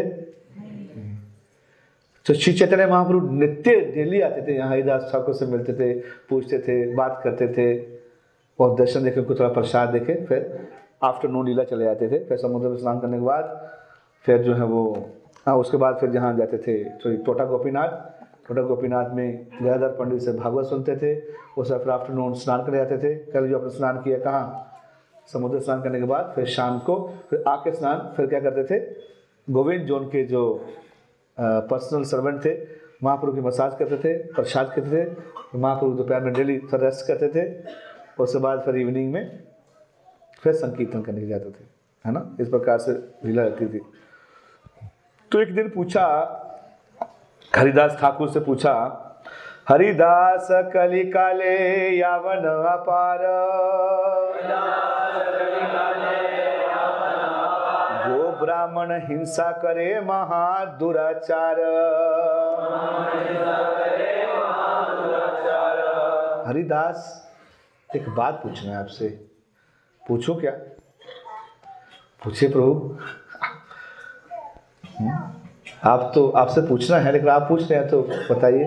तो 2.27 2.33
श्री 2.33 2.53
चैतन्य 2.53 2.85
महाप्रभु 2.87 3.29
नित्य 3.31 3.73
डेली 3.95 4.19
आते 4.21 4.41
थे, 4.47 4.55
यहाँ 4.55 4.69
हरिदास 4.69 5.09
ठाकुर 5.11 5.33
से 5.33 5.45
मिलते 5.45 5.73
थे, 5.73 5.93
पूछते 6.29 6.57
थे, 6.59 6.95
बात 6.95 7.19
करते 7.23 7.47
थे, 7.53 7.67
और 8.59 8.75
दर्शन 8.75 9.03
देखे 9.03 9.19
उनको 9.19 9.35
थोड़ा 9.35 9.49
प्रसाद 9.49 9.89
देखे 9.89 10.13
फिर 10.25 10.67
आफ्टरनून 11.03 11.47
लीला 11.47 11.63
चले 11.63 11.85
जाते 11.85 12.07
थे, 12.11 12.19
फिर 12.25 12.37
समुद्र 12.37 12.69
में 12.69 12.77
स्नान 12.77 12.99
करने 12.99 13.17
के 13.17 13.23
बाद 13.25 13.69
फिर 14.25 14.41
जो 14.43 14.53
है 14.53 14.63
वो 14.65 14.83
हाँ 15.45 15.55
उसके 15.57 15.77
बाद 15.77 15.97
फिर 15.99 16.09
जहाँ 16.11 16.35
जाते 16.37 16.57
थे 16.57 16.83
तो 16.83 17.15
टोटा 17.25 17.45
गोपीनाथ 17.45 17.89
टोटा 18.47 18.61
गोपीनाथ 18.61 19.13
में 19.15 19.47
गयाधर 19.61 19.89
पंडित 19.99 20.21
से 20.21 20.31
भागवत 20.33 20.65
सुनते 20.65 20.95
थे 20.95 21.15
उसके 21.57 21.77
फिर 21.77 21.89
आफ्टरनून 21.91 22.33
स्नान 22.35 22.65
करने 22.65 22.77
जाते 22.77 22.97
थे, 22.97 23.15
कल 23.31 23.47
जो 23.49 23.57
अपने 23.59 23.69
स्नान 23.69 24.01
किया 24.01 24.17
कहाँ? 24.19 24.43
समुद्र 25.33 25.59
स्नान 25.59 25.81
करने 25.81 25.99
के 25.99 26.05
बाद, 26.05 26.31
फिर 26.35 26.45
शाम 26.47 26.79
को, 26.79 26.95
फिर 27.29 27.43
आके 27.47 27.71
स्नान, 27.71 28.11
फिर 28.17 28.27
क्या 28.27 28.39
करते 28.39 28.63
थे? 28.63 28.79
गोविंद 29.47 29.85
जोन 29.87 30.05
के 30.09 30.23
जो 30.25 30.43
पर्सनल 31.37 32.03
सर्वेंट 32.03 32.43
थे 32.45 32.55
महाप्रभु 33.03 33.33
की 33.33 33.41
मसाज 33.41 33.75
करते 33.79 33.97
थे, 33.97 34.13
प्रसाद 34.33 34.71
करते 34.75 35.05
थे 35.05 35.59
महाप्रभु 35.59 35.93
दोपहर 35.93 36.21
में 36.21 36.33
डेली 36.33 36.57
फिर 36.59 36.79
रेस्ट 36.79 37.07
करते 37.07 37.27
थे, 37.29 37.43
उसके 38.19 38.39
बाद 38.39 38.61
फिर 38.61 38.75
इवनिंग 38.75 39.11
में 39.13 39.43
फिर 40.43 40.53
संकीर्तन 40.53 41.01
करने 41.01 41.27
जाते 41.27 41.49
थे, 41.49 41.63
है 42.05 42.11
ना? 42.13 42.37
इस 42.39 42.49
प्रकार 42.49 42.77
से 42.79 42.91
लीला 43.25 43.43
रहती 43.43 43.65
थी। 43.67 43.79
तो 45.31 45.41
एक 45.41 45.53
दिन 45.55 45.69
पूछा, 45.69 46.05
हरिदास 47.51 47.97
ठाकुर 48.01 48.29
से 48.29 48.39
पूछा, 48.39 48.73
हरिदास 49.69 50.47
कली 50.73 51.03
काले 51.11 51.55
यावन 51.97 52.45
अपार 52.67 53.25
ब्राह्मण 58.67 59.01
हिंसा 59.07 59.51
करे 59.51 60.01
महादुराचार। 60.01 61.59
हरिदास, 66.47 67.29
एक 67.95 68.09
बात 68.09 68.39
पूछना 68.43 68.71
है 68.71 68.77
आपसे। 68.77 69.07
पूछो 70.07 70.35
क्या? 70.35 70.51
पूछे 72.23 72.47
प्रभु। 72.47 72.97
आप 75.83 76.11
तो 76.15 76.29
आपसे 76.29 76.61
पूछना 76.61 76.97
है, 76.97 77.11
लेकिन 77.11 77.29
आप 77.29 77.41
पूछ 77.41 77.71
रहे 77.71 77.79
हैं 77.79 77.89
तो 77.89 78.01
बताइए। 78.01 78.65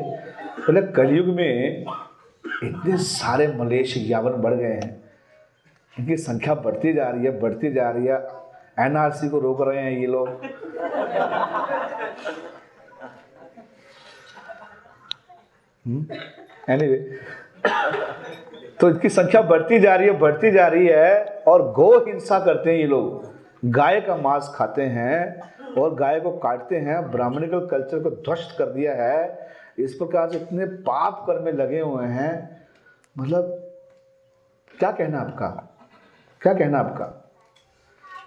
बोले 0.61 0.83
तो 0.83 0.93
कलयुग 0.93 1.27
में 1.27 1.85
इतने 2.65 2.97
सारे 2.97 3.49
मलेश 3.49 3.95
यावन 3.97 4.33
बढ़ 4.33 4.55
गए 4.55 4.73
हैं। 4.73 5.05
इनकी 6.01 6.17
संख्या 6.17 6.55
बढ़ती 6.55 6.93
जा 6.93 7.09
रही 7.09 7.25
है, 7.25 7.41
बढ़ती 7.41 7.73
जा 7.73 7.91
रही 7.91 8.07
है। 8.07 8.40
एनआरसी 8.81 9.29
को 9.29 9.39
रोक 9.41 9.61
रहे 9.61 9.83
हैं 9.83 9.93
ये 9.93 10.07
लोग। 10.07 10.29
एनीवे 16.71 16.97
तो 18.81 18.89
इनकी 18.91 19.09
संख्या 19.09 19.41
बढ़ती 19.43 19.79
जा 19.81 19.95
रही 19.95 20.09
है, 20.09 20.19
बढ़ती 20.19 20.51
जा 20.51 20.67
रही 20.67 20.87
है 20.87 21.25
और 21.49 21.71
गो 21.73 21.91
हिंसा 22.07 22.39
करते 22.39 22.71
हैं 22.71 22.79
ये 22.79 22.87
लोग। 22.87 23.71
गाय 23.71 24.01
का 24.01 24.17
मांस 24.17 24.51
खाते 24.55 24.83
हैं 24.83 25.75
और 25.79 25.95
गाय 25.95 26.21
को 26.21 26.31
काटते 26.39 26.77
हैं। 26.77 27.11
ब्राह्मणिकल 27.11 27.67
कल्चर 27.67 28.03
को 28.03 28.11
ध्वस्त 28.11 28.55
कर 28.59 28.67
दिया 28.67 28.95
है। 28.95 29.49
इस 29.79 29.95
प्रकार 29.95 30.31
से 30.31 30.37
इतने 30.37 30.67
पाप 30.87 31.25
कर 31.27 31.41
में 31.41 31.53
लगे 31.53 31.81
हुए 31.81 32.07
हैं। 32.07 32.65
मतलब 33.17 33.57
क्या 34.79 34.91
कहना 34.91 35.21
आपका? 35.21 35.49
क्या 36.41 36.53
कहना 36.55 36.79
आपका? 36.79 37.20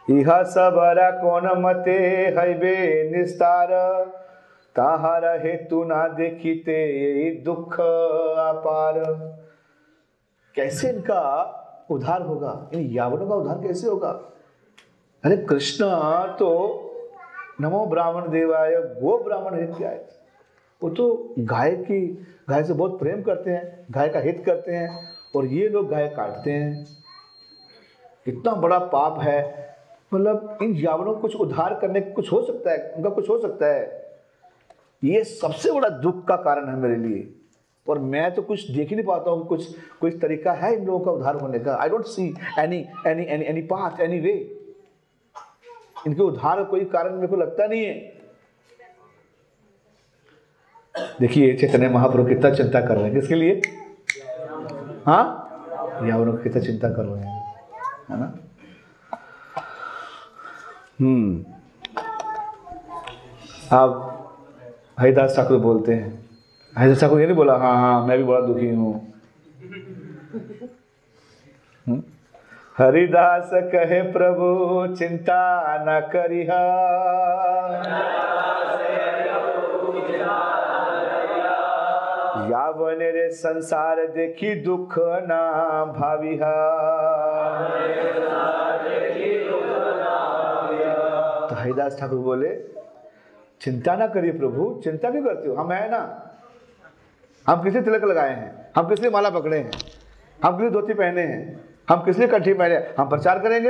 इह 0.08 0.42
सबरा 0.44 1.10
कौन 1.12 1.48
मते 1.62 1.98
हैबे 2.38 2.78
निस्तार। 3.12 3.70
ताहार 4.76 5.26
हेतु 5.46 5.84
ना 5.84 6.08
देखीते 6.08 6.76
दुख 7.46 7.74
अपार। 7.74 9.00
कैसे 10.56 10.90
इनका 10.90 11.22
उद्धार 11.90 12.22
होगा? 12.22 12.70
इन 12.74 12.82
यावनों 12.82 13.28
का 13.28 13.36
उद्धार 13.36 13.62
कैसे 13.68 13.88
होगा? 13.88 14.10
अरे 15.24 15.38
कृष्ण 15.38 15.86
तो 16.40 16.50
नमो 17.62 17.86
ब्राह्मण 17.86 18.30
देवाय 18.30 18.76
गो 19.02 19.18
ब्राह्मण 19.24 19.60
हित 19.60 19.70
हित्याय 19.70 20.06
वो 20.82 20.90
तो 20.90 21.34
गाय 21.40 21.72
की, 21.72 22.08
गाय 22.50 22.64
से 22.64 22.74
बहुत 22.74 23.00
प्रेम 23.00 23.22
करते 23.22 23.52
हैं, 23.52 23.86
गाय 23.92 24.10
का 24.10 24.20
हित 24.20 24.44
करते 24.46 24.72
हैं, 24.72 24.90
और 25.36 25.46
ये 25.46 25.68
लोग 25.70 25.90
गाय 25.90 26.08
काटते 26.08 26.52
हैं। 26.52 26.86
कितना 28.26 28.54
बड़ा 28.56 28.80
पाप 28.80 29.20
है। 29.20 29.73
मतलब 30.14 30.58
इन 30.62 30.76
यावनों 30.76 31.14
को 31.14 31.20
कुछ 31.20 31.36
उद्धार 31.36 31.74
करने 31.74 32.02
कुछ 32.02 32.32
हो 32.32 32.42
सकता 32.42 32.72
है, 32.72 32.94
उनका 32.98 33.10
कुछ 33.10 33.30
हो 33.30 33.40
सकता 33.42 33.66
है। 33.66 34.04
ये 35.04 35.24
सबसे 35.24 35.72
बड़ा 35.72 35.90
दुख 35.90 36.26
का 36.26 36.36
कारण 36.36 36.68
है 36.68 36.76
मेरे 36.76 36.96
लिए। 36.96 37.36
और 37.90 38.00
मैं 38.00 38.36
तो 38.36 38.42
कुछ 38.42 38.72
देख 38.72 38.90
ही 38.90 38.96
नहीं 38.96 39.06
पाता 39.06 39.32
हूँ, 39.32 39.48
कुछ, 39.48 39.76
कोई 40.02 40.12
तरीका 40.12 40.52
है 40.52 40.76
इन 40.76 40.86
लोगों 40.86 41.06
का 41.06 41.12
उद्धार 41.12 41.36
होने 41.36 41.60
का? 41.60 41.76
I 41.76 41.90
don't 41.90 42.06
see 42.06 42.36
any 42.60 42.86
any 43.08 43.24
any 43.24 43.46
any 43.46 43.62
path 43.62 44.00
any 44.00 44.20
way 44.20 44.60
इनके 46.08 46.24
उद्धार 46.24 46.64
कोई 46.64 46.86
कारण 46.86 47.16
मेरे 47.16 47.28
को 47.28 47.36
लगता 47.36 47.68
नहीं 47.68 47.86
है। 47.86 48.24
देखिए 51.20 51.58
चैतन्य 51.58 51.90
महाप्रभु 51.90 52.30
कितना 52.30 52.50
चिंता 52.50 52.82
कर 52.82 52.96
रहे 52.96 53.04
हैं। 53.04 53.14
किसके 53.14 53.36
लिए? 53.36 53.62
हाँ? 55.06 55.40
यावनों 56.04 56.34
की 56.34 56.44
कितना 56.44 56.62
चिंता 56.62 56.90
कर 56.90 57.04
रहे 57.04 57.24
हैं। 57.24 57.44
है 58.10 58.20
ना? 58.20 58.34
आप 63.74 64.10
हरिदास 65.00 65.36
ठाकुर 65.36 65.58
बोलते 65.58 65.94
हैं। 65.94 66.30
हरिदास 66.78 67.02
ठाकुर 67.02 67.20
ये 67.20 67.26
नहीं 67.26 67.36
बोला 67.36 67.54
हाँ 67.54 67.76
हाँ 67.76 68.08
मैं 68.08 68.18
भी 68.18 68.24
बड़ा 68.24 68.42
दुखी 68.42 68.70
हूँ। 68.70 69.14
हम्म? 71.88 72.04
हरिदास 72.78 73.50
कहे, 73.54 74.02
प्रभु, 74.02 74.96
चिंता 74.96 75.64
न 75.80 76.00
करिहा। 76.00 76.64
यावन 82.52 82.98
रे 83.02 83.30
संसार 83.30 84.08
देखी 84.08 84.56
दुख 84.56 84.96
ना 85.00 85.42
भाविहा। 85.86 86.54
हरिदास 91.74 92.00
ठाकुर 92.00 92.20
बोले, 92.20 92.56
चिंता 93.62 93.96
ना 93.96 94.08
करिए 94.08 94.32
प्रभु, 94.32 94.82
चिंता 94.84 95.12
क्यों 95.12 95.24
करते 95.24 95.50
हो? 95.50 95.56
हम 95.56 95.72
है 95.72 95.92
ना। 95.92 96.30
हम 97.48 97.64
किस 97.64 97.74
तिलक 97.74 98.04
लगाए 98.04 98.30
हैं? 98.30 98.72
हम 98.76 98.90
किस 98.90 99.06
माला 99.06 99.30
पकड़े 99.30 99.58
हैं? 99.58 99.72
हम 100.46 100.58
किस 100.58 100.72
धोती 100.72 100.94
पहने 100.94 101.22
हैं? 101.22 101.70
हम 101.90 102.06
किस 102.06 102.20
कंठी 102.20 102.54
पहने 102.54 102.76
हम 102.76 103.10
प्रचार 103.10 103.40
करेंगे? 103.40 103.70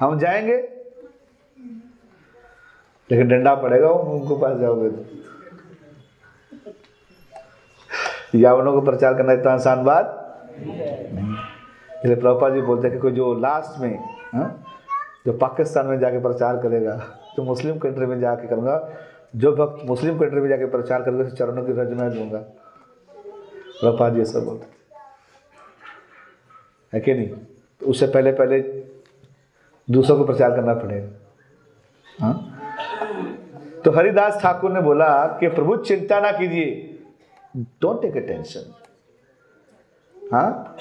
हम 0.00 0.18
जाएँगे? 0.18 0.56
लेकिन 3.10 3.28
डंडा 3.28 3.54
पड़ेगा 3.54 3.88
वो 3.88 4.12
उनको 4.12 4.36
पास 4.36 4.56
जाओगे 4.56 4.90
तो। 4.90 5.04
यावनों 8.38 8.72
को 8.72 8.80
प्रचार 8.80 9.14
करना 9.14 9.32
इतना 9.32 9.52
आसान 9.52 9.84
बात 9.84 10.14
इसलिए 11.98 12.16
प्रभुपा 12.16 12.50
जी 12.50 12.60
बोलते 12.60 12.88
हैं 12.88 12.96
कि 12.96 13.00
कोई 13.00 13.12
जो 13.12 13.34
लास्ट 13.34 13.80
में, 13.80 13.98
हा? 14.34 14.67
जो 15.26 15.32
पाकिस्तान 15.32 15.86
में 15.86 15.98
जाके 15.98 16.20
प्रचार 16.20 16.56
करेगा, 16.56 16.96
जो 17.36 17.42
मुस्लिम 17.42 17.78
कंट्री 17.78 18.06
में 18.06 18.20
जाके 18.20 18.48
करूँगा, 18.48 18.96
जो 19.36 19.52
भक्त 19.52 19.86
मुस्लिम 19.86 20.18
कंट्री 20.18 20.40
में 20.40 20.48
जाके 20.48 20.66
प्रचार 20.66 21.02
करेगा, 21.02 21.24
उसे 21.24 21.36
चरणों 21.36 21.64
की 21.64 21.72
रज 21.72 21.92
मैं 21.92 22.14
दूँगा। 22.14 22.38
प्रभुपा 23.80 24.08
जी 24.08 24.20
ऐसा 24.20 24.38
बोलते 24.38 24.66
है। 26.92 27.00
कि 27.00 27.14
नहीं? 27.14 27.28
तो 27.80 27.86
उससे 27.86 28.06
पहले 28.06 28.32
पहले 28.32 28.60
दूसरों 29.90 30.18
को 30.18 30.24
प्रचार 30.24 30.50
करना 30.50 30.74
पड़ेगा। 30.74 31.08
हाँ? 32.20 32.54
तो 33.84 33.90
हरिदास 33.90 34.42
ठाकुर 34.42 34.72
ने 34.72 34.80
बोला 34.80 35.26
कि 35.26 35.48
प्रभु, 35.48 35.76
चिंता 35.76 36.20
ना 36.20 36.32
कीजिए। 36.32 36.84
डोंट 37.56 38.02
टेक 38.02 38.16
ए 38.16 38.20
टेंशन 38.20 38.74
हाँ 40.32 40.76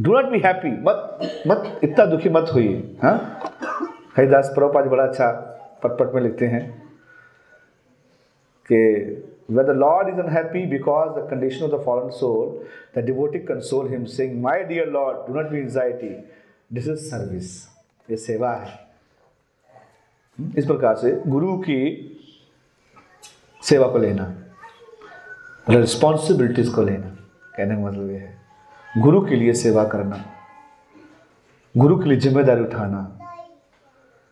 डू 0.00 0.12
नॉट 0.12 0.24
बी 0.32 0.38
हैप्पी 0.38 0.70
मत 0.70 1.18
मत, 1.46 1.80
इतना 1.84 2.04
दुखी 2.06 2.28
मत 2.28 2.50
होइए 2.54 2.98
हाँ? 3.02 3.16
हरिदास 4.16 4.50
प्रभु 4.54 4.90
बड़ा 4.90 5.04
अच्छा 5.04 5.30
पटपट 5.82 6.14
में 6.14 6.22
लिखते 6.22 6.46
हैं 6.46 6.62
कि 8.70 8.78
वे 9.50 9.64
the 9.64 9.70
Lord 9.76 10.08
is 10.08 10.20
unhappy 10.20 10.66
because 10.66 11.10
the 11.18 11.26
condition 11.30 11.64
of 11.64 11.70
the 11.72 11.82
fallen 11.84 12.10
soul 12.18 12.66
the 12.96 13.04
devotee 13.04 13.46
console 13.48 13.88
him 13.88 14.04
sing 14.16 14.40
my 14.42 14.62
dear 14.64 14.88
Lord 14.90 15.26
do 15.26 15.40
not 15.40 15.50
be 15.50 15.58
anxiety 15.58 16.08
this 16.72 16.88
is 16.88 16.98
service 17.10 17.50
ये 18.08 18.16
सेवा 18.16 18.52
है 18.52 18.68
हम्म, 20.38 20.52
इस 20.58 20.66
प्रकार 20.66 20.96
से 20.96 21.12
गुरु 21.26 21.56
की 21.58 21.80
सेवा 23.62 23.86
को 23.88 23.98
लेना 23.98 24.34
रिस्पॉन्सिबिलिटीज 25.66 26.68
को 26.68 26.82
लेना, 26.82 27.16
कहने 27.56 27.74
का 27.74 27.80
मतलब 27.80 28.10
यह 28.10 28.20
है। 28.20 28.39
गुरु 28.90 29.20
के 29.26 29.36
लिए 29.36 29.52
सेवा 29.52 29.84
करना, 29.88 30.16
गुरु 31.74 31.96
के 31.98 32.08
लिए 32.08 32.18
ज़िम्मेदारी 32.20 32.62
उठाना 32.62 33.00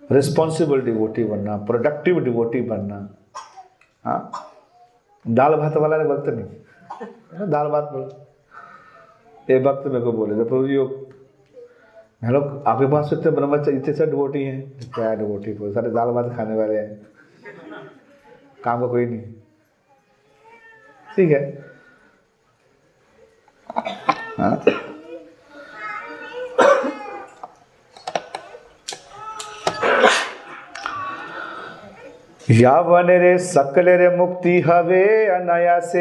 रिस्पॉन्सिबल 0.03 0.81
डिवोटी 0.81 1.25
बनना 1.25 1.57
प्रोडक्टिव 1.67 2.19
डिवोटी 2.25 2.61
बनना। 2.63 2.97
हाँ? 4.05 4.31
दाल 5.25 5.55
भात 5.57 5.77
वाला 5.77 5.97
ने 5.99 6.05
वक्त 6.05 6.29
नहीं। 6.29 7.49
दाल 7.49 7.69
भात 7.69 7.89
बोल। 7.93 8.09
ये 9.51 9.59
वक्त 9.63 9.87
मेरे 9.87 10.01
को 10.05 10.13
बोले 10.13 10.37
तो 10.37 10.45
प्रभु 10.45 11.07
हम 12.23 12.33
लोग, 12.33 12.63
आपके 12.67 12.87
पास 12.93 13.11
इतने 13.13 13.31
ब्रह्मचारी 13.31 13.77
इतने 13.77 13.95
सारे 13.95 14.11
डिवोटी 14.11 14.43
हैं। 14.45 14.91
क्या 14.95 15.15
डिवोटी 15.15 15.55
को 15.55 15.73
सारे 15.73 15.91
दाल 15.91 16.11
भात 16.13 16.35
खाने 16.37 16.57
वाले 16.57 16.79
हैं। 16.79 17.07
काम 18.65 18.81
का 18.81 18.87
कोई 18.87 19.07
नहीं। 19.07 19.35
ठीक 21.17 21.31
है? 21.31 21.67
हाँ। 24.39 24.63
यावन 32.51 33.07
रे, 33.07 33.39
सकल 33.39 33.89
रे 33.89 34.17
मुक्ति 34.17 34.61
हवे 34.61 35.27
अनया 35.27 35.81
से 35.81 36.01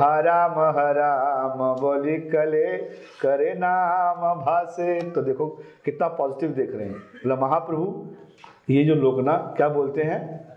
हराम 0.00 0.52
हराम 0.78 1.80
बोली 1.80 2.16
कले, 2.16 2.76
करे 3.22 3.54
नाम 3.54 4.40
भासे। 4.40 5.00
तो 5.10 5.22
देखो, 5.22 5.46
कितना 5.84 6.08
पॉजिटिव 6.08 6.50
देख 6.50 6.74
रहे 6.74 6.86
हैं। 6.86 7.40
महाप्रभु, 7.40 8.06
ये 8.70 8.84
जो 8.84 8.94
लोग 8.94 9.24
ना, 9.24 9.32
क्या 9.32 9.68
बोलते 9.68 10.02
हैं? 10.02 10.48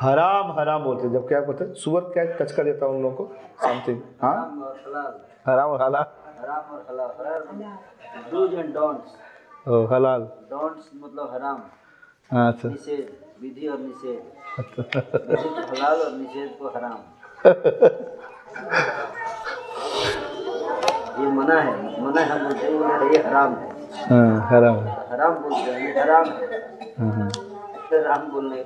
हराम 0.00 0.50
हराम 0.58 0.82
बोलते 0.84 1.06
हैं। 1.06 1.12
जब 1.12 1.26
क्या 1.28 1.40
बोलते 1.40 1.64
हैं 1.64 1.74
सुअर 1.82 2.00
क्या 2.16 2.24
टच 2.38 2.52
कर 2.52 2.64
देता 2.64 2.86
उन 2.86 3.02
लोगों 3.02 3.16
को? 3.16 3.34
समथिंग 3.62 4.00
हाँ? 4.22 4.32
हराम 4.34 4.62
और 4.62 4.76
हलाल। 4.86 5.14
हराम 5.46 5.70
और 5.70 5.82
हलाल 5.82 6.04
हराम 6.40 6.74
और 6.74 6.84
हलाल 6.90 7.10
हराम 7.20 8.30
डूज 8.30 8.54
एंड 8.54 8.74
डोंट्स 8.74 9.68
ओ, 9.68 9.84
हलाल। 9.92 10.22
डोंट्स 10.50 10.90
मतलब 10.94 11.30
हराम 11.34 11.62
हाँ, 12.30 12.52
अच्छा। 12.52 12.68
निषेध 12.68 13.06
विधि 13.42 13.66
और 13.68 13.78
निषेध 13.78 14.20
हलाल 15.70 16.00
और 16.02 16.12
निषेध 16.12 16.56
को 16.58 16.68
हराम 16.76 16.98
ये 21.20 21.30
मना 21.32 21.60
है 21.60 22.02
मना 22.02 22.24
हम 22.32 22.44
बोलते 22.44 22.66
हैं 22.66 23.12
ये 23.12 23.22
हराम। 23.28 23.54
है 23.54 23.74
हाँ, 24.08 24.48
हराम 24.50 24.78
हराम 25.12 25.34
बोलते 25.42 25.70
हैं 25.70 25.80
ये 25.86 26.00
हराम। 26.00 26.24
है 26.28 26.60
हाँ, 26.98 27.12
हाँ। 27.12 27.28
फिर 27.88 28.06
हम 28.06 28.30
बोलने 28.32 28.62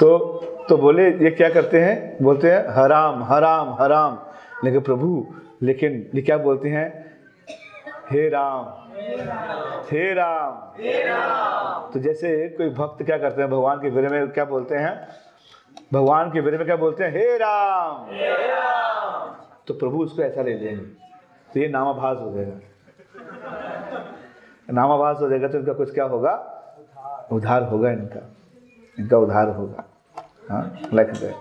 तो 0.00 0.08
तो 0.70 0.76
बोले, 0.76 1.10
ये 1.10 1.30
क्या 1.30 1.48
करते 1.48 1.80
हैं? 1.80 2.18
बोलते 2.22 2.50
हैं, 2.50 2.66
हराम 2.68 3.24
हराम 3.24 3.74
हराम। 3.74 4.18
लेकिन 4.64 4.80
प्रभु, 4.80 5.26
लेकिन 5.62 6.10
ये 6.14 6.22
क्या 6.22 6.38
बोलते 6.38 6.68
हैं? 6.68 7.10
हे 8.10 8.28
राम 8.28 8.66
हे 9.90 10.10
राम। 10.10 10.70
तो 11.90 12.00
जैसे 12.00 12.48
कोई 12.48 12.68
भक्त 12.68 13.02
क्या 13.02 13.18
करते 13.18 13.42
हैं, 13.42 13.50
भगवान 13.50 13.78
के 13.78 13.90
बारे 13.90 14.08
में 14.08 14.28
क्या 14.28 14.44
बोलते 14.44 14.74
हैं? 14.74 15.08
भगवान 15.92 16.30
के 16.30 16.40
बारे 16.40 16.58
में 16.58 16.66
क्या 16.66 16.76
बोलते 16.76 17.04
हैं? 17.04 17.10
हे 17.10 17.36
राम। 17.36 18.06
तो 19.66 19.74
प्रभु 19.74 20.02
उसको 20.02 20.22
ऐसा 20.22 20.42
ले 20.42 20.54
लेंगे। 20.54 20.84
तो 21.54 21.60
ये 21.60 21.68
नामाभास 21.68 22.18
हो 22.20 22.32
जाएगा। 22.32 22.60
नामाभास 24.70 25.16
हो 25.20 25.28
जाएगा 25.28 25.48
तो 25.48 25.58
इनका 25.58 25.72
कुछ 25.72 25.94
क्या 25.94 26.04
होगा? 26.04 26.62
उधार 27.32 27.62
होगा 27.62 27.90
इनका। 27.90 28.36
इनका 28.98 29.18
उधार 29.18 29.48
होगा। 29.48 29.84
हाँ 30.50 30.78
लिख 30.94 31.08
दे। 31.08 31.34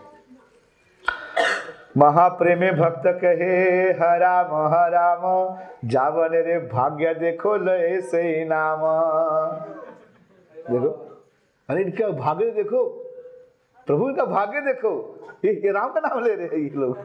महाप्रेमी 1.98 2.72
भक्त 2.72 3.04
कहे 3.06 3.82
हराम 3.92 4.48
हराम। 4.74 5.58
जावन 5.90 6.30
रे 6.30 6.60
भाग्य 6.60 7.14
देखो 7.14 7.56
लय 7.58 8.02
से 8.02 8.46
नाम 8.46 8.80
देखो। 10.56 11.22
अरे 11.70 11.82
इनका 11.82 12.08
भाग्य 12.08 12.52
देखो। 12.52 12.86
प्रभु 13.88 14.10
इनका 14.10 14.26
भाग्य 14.26 14.62
देखो। 14.62 14.94
ये, 15.46 15.52
ये 15.52 15.72
राम 15.72 15.94
का 15.94 16.00
नाम 16.00 16.24
ले 16.24 16.36
रहे 16.36 16.48
हैं 16.48 16.58
ये 16.58 16.70
लोग। 16.70 16.98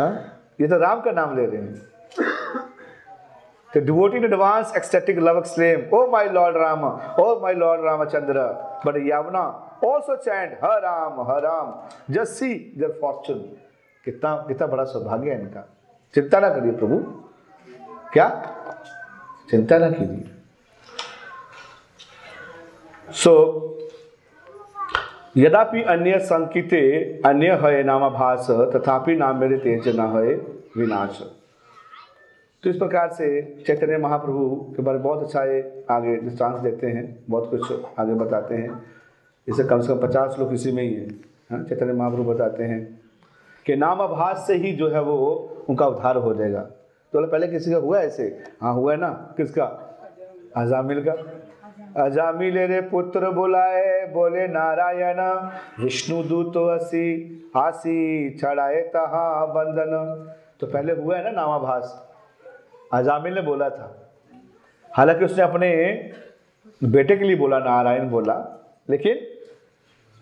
हाँ? 0.00 0.40
ये 0.60 0.68
तो 0.68 0.78
राम 0.78 1.00
का 1.00 1.12
नाम 1.12 1.36
ले 1.36 1.46
रहे 1.46 1.62
हैं। 1.62 1.88
Devotee 3.76 4.18
in 4.18 4.24
advance 4.24 4.70
ecstatic 4.76 5.18
love 5.18 5.36
exclaim, 5.36 5.82
Oh 5.92 6.06
my 6.10 6.24
Lord 6.32 6.56
Rama, 6.56 7.14
oh 7.18 7.40
my 7.42 7.52
Lord 7.58 7.80
Ramachandra. 7.80 8.67
But 8.84 8.94
Yavana 8.94 9.44
also 9.82 10.16
chant, 10.16 10.60
Har 10.60 10.80
Ram, 10.82 11.26
Har 11.26 11.42
Ram. 11.42 11.74
Just 12.10 12.38
see 12.38 12.72
their 12.76 12.92
fortune. 13.00 13.42
कितना 14.04 14.34
कितना 14.48 14.66
बड़ा 14.66 14.84
सौभाग्य 14.84 15.30
है 15.30 15.40
इनका। 15.40 15.68
चिंता 16.14 16.40
ना 16.40 16.48
करिए 16.48 16.72
प्रभु। 16.72 16.98
क्या? 18.12 18.28
चिंता 19.50 19.78
ना 19.78 19.90
कीजिए। 19.90 20.30
सो 23.12 23.34
यदापि 25.36 25.82
अन्य 25.82 26.18
संकिते 26.18 26.80
अन्य 27.26 27.52
है 27.62 27.82
नामाभास 27.82 28.46
तथापि 28.50 29.16
नाम 29.16 29.36
मेरे 29.36 29.56
तेज 29.58 29.88
न 29.88 30.06
है 30.16 30.34
विनाश। 30.76 31.22
तो 32.62 32.70
इस 32.70 32.76
प्रकार 32.76 33.12
से 33.12 33.26
चैतन्य 33.66 33.98
महाप्रभु 33.98 34.74
के 34.76 34.82
बारे 34.82 34.98
में 34.98 35.04
बहुत 35.04 35.22
अच्छा 35.22 35.42
ये 35.44 35.84
आगे 35.90 36.16
दृष्टांत 36.16 36.56
देते 36.56 36.86
हैं 36.86 37.04
बहुत 37.30 37.50
कुछ 37.50 37.72
आगे 37.98 38.14
बताते 38.14 38.54
हैं। 38.54 38.70
इसे 39.48 39.64
कम 39.64 39.80
से 39.80 39.88
कम 39.88 40.00
पचास 40.06 40.36
लोग 40.38 40.52
इसी 40.54 40.72
में 40.72 40.82
ही 40.82 40.94
है 40.94 41.08
हाँ, 41.50 41.62
चैतन्य 41.64 41.92
महाप्रभु 41.92 42.24
बताते 42.24 42.64
हैं 42.64 42.80
कि 43.66 43.76
नाम 43.76 43.98
नामाभास 43.98 44.46
से 44.46 44.54
ही 44.54 44.72
जो 44.72 44.88
है 44.88 45.02
वो 45.02 45.14
उनका 45.68 45.86
उद्धार 45.86 46.16
हो 46.16 46.34
जाएगा। 46.34 46.60
तो 46.60 47.26
पहले 47.26 47.48
किसी 47.48 47.70
का 47.70 47.76
हुआ 47.76 48.00
ऐसे? 48.00 48.24
हाँ 48.62 48.74
हुआ 48.74 48.92
है 48.92 48.98
ना? 49.00 49.08
किसका? 49.36 49.64
अजामिल 50.56 51.04
का। 51.04 51.12
अजामिल 52.04 52.58
रे 52.58 52.80
पुत्र 52.80 53.30
बुलाए 53.30 54.06
बोले 54.12 54.46
नारायण 54.48 55.20
विष्णु 55.84 56.22
दूत 56.22 56.56
आसी 57.56 58.30
चढ़ाए 58.30 58.80
तहा 58.82 59.46
बंधन। 59.46 60.34
तो 60.60 60.66
पहले 60.66 60.92
हुआ 60.92 61.16
है 61.16 61.24
ना 61.24 61.30
नामाभास? 61.30 62.07
अजामिल 62.92 63.34
ने 63.34 63.40
बोला 63.40 63.70
था। 63.70 64.10
हालाँकि 64.92 65.24
उसने 65.24 65.42
अपने 65.42 65.70
बेटे 66.84 67.16
के 67.16 67.24
लिए 67.24 67.36
बोला, 67.36 67.58
नारायण 67.58 68.08
बोला, 68.08 68.34
लेकिन 68.90 69.18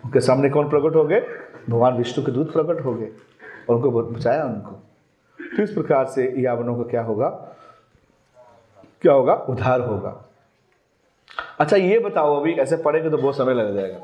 उनके 0.04 0.20
सामने 0.20 0.50
कौन 0.50 0.68
प्रकट 0.68 0.96
हो 0.96 1.04
गए? 1.04 1.20
भगवान 1.70 1.96
विष्णु 1.96 2.24
के 2.26 2.32
दूत 2.32 2.52
प्रकट 2.52 2.84
हो 2.84 2.94
गए 2.94 3.10
और 3.68 3.76
उनको 3.76 3.90
बचाया 3.90 4.44
उनको। 4.44 4.70
तो 5.56 5.62
इस 5.62 5.72
प्रकार 5.72 6.06
से 6.06 6.34
यावनों 6.38 6.76
का 6.76 6.82
क्या 6.82 7.02
होगा? 7.02 7.28
क्या 9.02 9.12
होगा? 9.12 9.34
उद्धार 9.34 9.80
होगा। 9.80 10.24
अच्छा 11.60 11.76
ये 11.76 11.98
बताओ, 11.98 12.40
अभी 12.40 12.52
ऐसे 12.52 12.76
पढ़ेंगे 12.76 13.10
तो 13.10 13.18
बहुत 13.18 13.36
समय 13.36 13.54
लग 13.54 13.74
जाएगा। 13.74 14.00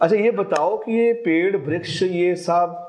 अच्छा 0.00 0.16
ये 0.16 0.30
बताओ 0.30 0.76
कि 0.76 0.92
ये 0.92 1.12
पेड़, 1.12 1.56
वृक्ष, 1.56 2.02
ये 2.02 2.36
सब 2.36 2.83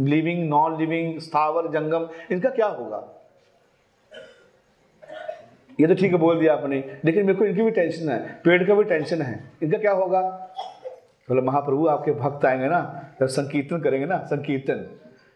लिविंग 0.00 0.48
नॉन 0.48 0.78
लिविंग 0.78 1.18
स्थावर, 1.20 1.70
जंगम, 1.70 2.08
इनका 2.30 2.50
क्या 2.50 2.66
होगा? 2.66 3.06
ये 5.80 5.86
तो 5.86 5.94
ठीक 5.94 6.12
है, 6.12 6.18
बोल 6.18 6.38
दिया 6.38 6.52
आपने। 6.52 6.98
लेकिन 7.04 7.26
मेरे 7.26 7.38
को 7.38 7.44
इनकी 7.44 7.62
भी 7.62 7.70
टेंशन 7.70 8.08
है, 8.08 8.40
पेड़ 8.44 8.62
का 8.64 8.74
भी 8.74 8.84
टेंशन 8.84 9.22
है। 9.22 9.44
इनका 9.62 9.78
क्या 9.78 9.92
होगा? 9.92 10.20
बोले, 11.28 11.40
महाप्रभु, 11.40 11.86
आपके 11.86 12.12
भक्त 12.12 12.44
आएँगे 12.44 12.68
ना, 12.68 12.80
जब 13.20 13.26
संकीर्तन 13.26 13.80
करेंगे 13.80 14.06
ना, 14.06 14.18
संकीर्तन। 14.24 14.86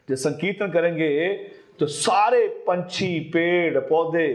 जब 0.09 0.15
संकीर्तन 0.15 0.71
करेंगे 0.71 1.35
तो 1.79 1.87
सारे 1.87 2.47
पंछी, 2.67 3.19
पेड़, 3.33 3.79
पौधे, 3.81 4.27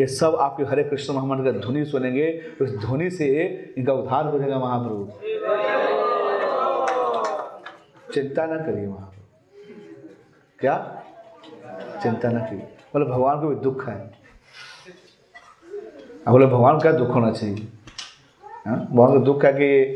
ये 0.00 0.06
सब 0.06 0.36
आपके 0.36 0.64
हरे 0.64 0.84
कृष्ण 0.84 1.14
महामंड 1.14 1.44
का 1.44 1.50
ध्वनि 1.50 1.84
सुनेंगे। 1.84 2.28
उस 2.62 2.76
ध्वनि 2.76 3.10
से 3.10 3.28
इनका 3.78 3.92
उद्धार 3.92 4.26
हो 4.26 4.38
जाएगा 4.38 4.58
महाप्रभु। 4.58 5.08
चिंता 8.12 8.46
ना 8.46 8.56
करिए, 8.56 8.86
महाप्रभु। 8.86 9.17
क्या? 10.60 11.02
चिंता 12.02 12.30
ना 12.30 12.40
की 12.40 12.56
बोले, 12.56 13.04
भगवान 13.04 13.40
को 13.40 13.48
भी 13.48 13.54
दुख 13.54 13.88
है। 13.88 13.94
अब 16.26 16.30
बोले, 16.30 16.46
भगवान 16.46 16.80
का 16.80 16.92
दुख 16.92 17.08
होना 17.08 17.32
चाहिए? 17.32 17.68
हाँ? 18.66 18.78
भगवान 18.90 19.10
को 19.10 19.18
दुख 19.18 19.44
है 19.44 19.52
कि 19.52 19.94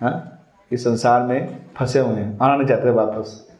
हाँ? 0.00 0.36
इस 0.72 0.84
संसार 0.84 1.22
में 1.22 1.66
फंसे 1.76 1.98
हुए 1.98 2.20
हैं। 2.20 2.38
आना 2.42 2.56
नहीं 2.56 2.68
चाहते 2.68 2.90
वापस। 2.90 3.52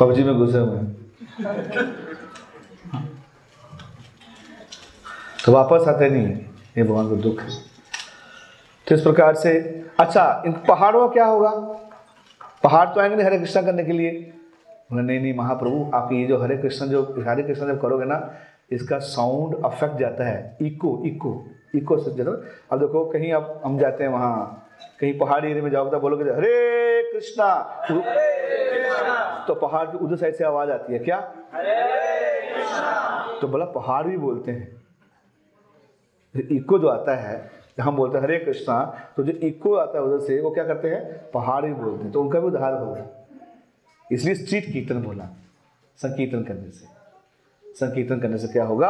पबजी 0.00 0.22
में 0.22 0.34
घुसे 0.34 0.58
हुए 0.58 0.76
हैं। 0.78 1.02
तो 5.46 5.52
वापस 5.52 5.88
आते 5.88 6.10
नहीं 6.10 6.24
है। 6.24 6.34
ये 6.78 6.82
भगवान 6.82 7.08
को 7.08 7.16
दुख 7.16 7.40
है। 7.40 7.50
तो 8.88 8.94
इस 8.94 9.00
प्रकार 9.00 9.34
से 9.34 9.58
अच्छा 10.00 10.42
इन 10.46 10.52
पहाड़ों 10.52 11.08
क्या 11.08 11.24
होगा? 11.24 11.78
पहाड़ 12.64 12.88
तो 12.88 13.00
आएँगे 13.00 13.16
नहीं 13.16 13.26
हरे 13.26 13.38
कृष्णा 13.38 13.62
करने 13.62 13.84
के 13.84 13.92
लिए। 13.92 14.10
बोले 14.90 15.02
नहीं 15.02 15.20
नहीं 15.20 15.34
महाप्रभु 15.36 15.90
आप 15.94 16.12
ये 16.12 16.24
जो 16.26 16.38
हरे 16.38 16.56
कृष्ण 16.56 16.86
जो 16.86 17.02
हरे 17.28 17.42
कृष्ण 17.42 17.66
जब 17.66 17.80
करोगे 17.82 18.04
ना 18.04 18.18
इसका 18.72 18.98
साउंड 18.98 19.54
अफेक्ट 19.64 19.96
जाता 19.96 20.24
है। 20.24 20.56
इको 20.62 21.00
इको 21.06 21.32
इको 21.74 21.96
से 21.98 22.10
ज़रूर। 22.14 22.44
अब 22.72 22.78
देखो 22.80 23.04
कहीं 23.10 23.32
अब 23.32 23.60
हम 23.64 23.78
जाते 23.78 24.04
हैं 24.04 24.10
वहाँ 24.10 24.68
कहीं 25.00 25.18
पहाड़ी 25.18 25.48
एरिया 25.48 25.62
में 25.64 25.70
जाओगे 25.70 25.90
तो 25.90 26.00
बोलोगे 26.00 26.24
हरे 26.24 27.10
कृष्णा! 27.12 27.48
तो 29.46 29.54
पहाड़ 29.54 29.86
की 29.86 29.98
उधर 29.98 30.16
साइड 30.16 30.34
से 30.34 30.44
आवाज़ 30.44 30.70
आती 30.70 30.92
है 30.92 30.98
क्या? 30.98 31.18
तो 33.40 33.48
बोला 33.48 33.64
पहाड़ 33.74 34.06
भी 34.06 34.16
बोलते 34.16 34.50
हैं। 34.52 34.82
इको 36.52 36.78
जो 36.78 36.88
आता 36.88 37.14
है 37.16 37.36
हम 37.78 37.96
बोलते 37.96 38.18
हैं 38.18 38.24
हरे 38.24 38.38
कृष्णा 38.38 38.80
तो 39.16 39.22
जो 39.22 39.32
इको 39.46 39.74
आता 39.74 39.98
है 39.98 40.04
उधर 40.04 40.24
से 40.26 40.40
वो 40.40 40.50
क्या 40.50 40.64
करते 40.64 40.88
हैं? 40.88 41.30
पहाड़ 41.30 41.64
ही 41.64 41.72
बोलते 41.72 42.02
हैं। 42.04 42.12
तो 42.12 42.22
उनका 42.22 42.40
भी 42.40 42.46
उद्धार 42.46 42.74
होगा 42.74 43.06
इसलिए 44.10 44.34
स्ट्रीट 44.34 44.72
कीर्तन 44.72 45.02
बोला 45.02 45.28
संकीर्तन 45.98 46.42
करने 46.44 46.70
से। 46.70 46.86
संकीर्तन 47.64 48.20
करने 48.20 48.38
से 48.38 48.48
क्या 48.48 48.64
होगा? 48.64 48.88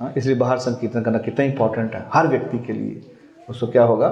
हाँ, 0.00 0.12
इसलिए 0.16 0.36
बाहर 0.36 0.58
संकीर्तन 0.58 1.02
करना 1.02 1.18
कितना 1.18 1.44
इंपॉर्टेंट 1.44 1.94
है। 1.94 2.04
हर 2.12 2.26
व्यक्ति 2.28 2.58
के 2.58 2.72
लिए 2.72 3.16
उसको 3.48 3.66
क्या 3.66 3.84
होगा? 3.84 4.08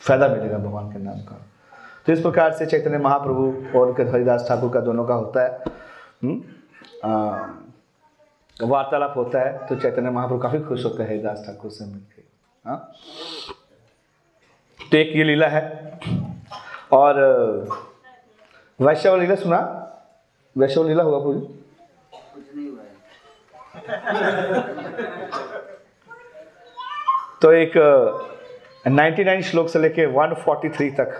फ़ायदा 0.00 0.28
मिलेगा 0.28 0.58
भगवान 0.58 0.92
के 0.92 0.98
नाम 0.98 1.18
का। 1.20 1.36
तो 2.06 2.12
इस 2.12 2.20
प्रकार 2.20 2.52
से 2.52 2.66
चैतन्य 2.66 2.98
महाप्रभु 2.98 3.78
और 3.78 4.00
हरिदास 4.02 4.46
ठाकुर 4.48 4.70
का 4.72 4.80
दोनों 4.80 5.04
का 5.04 5.14
होता 5.14 5.44
है। 5.44 5.50
हम्म, 6.22 6.40
वार्तालाप 8.60 9.14
होता 9.16 9.40
है। 9.40 9.66
तो 9.66 9.76
चैतन्य 9.76 10.10
महाप्रभु 10.10 10.40
काफ़ी 10.40 10.60
खुश 10.60 10.84
होते 10.84 11.02
हैं 11.02 11.10
हरिदास 11.10 11.44
ठाकुर 11.46 11.70
से 11.70 11.84
मिलकर 11.84 12.22
तो 14.80 14.96
एक 14.96 15.12
ये 15.16 15.24
लीला 15.24 15.46
है। 15.48 15.60
और 16.92 17.14
वैश्यव 18.78 19.16
लीला 19.20 19.34
सुना? 19.36 19.58
वैश्यव 20.56 20.88
लीला 20.88 21.02
पूरी 21.04 21.38
हुआ 22.60 22.82
है 22.82 22.88
तो 27.42 27.52
एक 27.52 27.72
99 28.88 29.42
श्लोक 29.42 29.68
से 29.68 29.78
लेके 29.78 30.06
143 30.08 30.90
तक, 31.00 31.10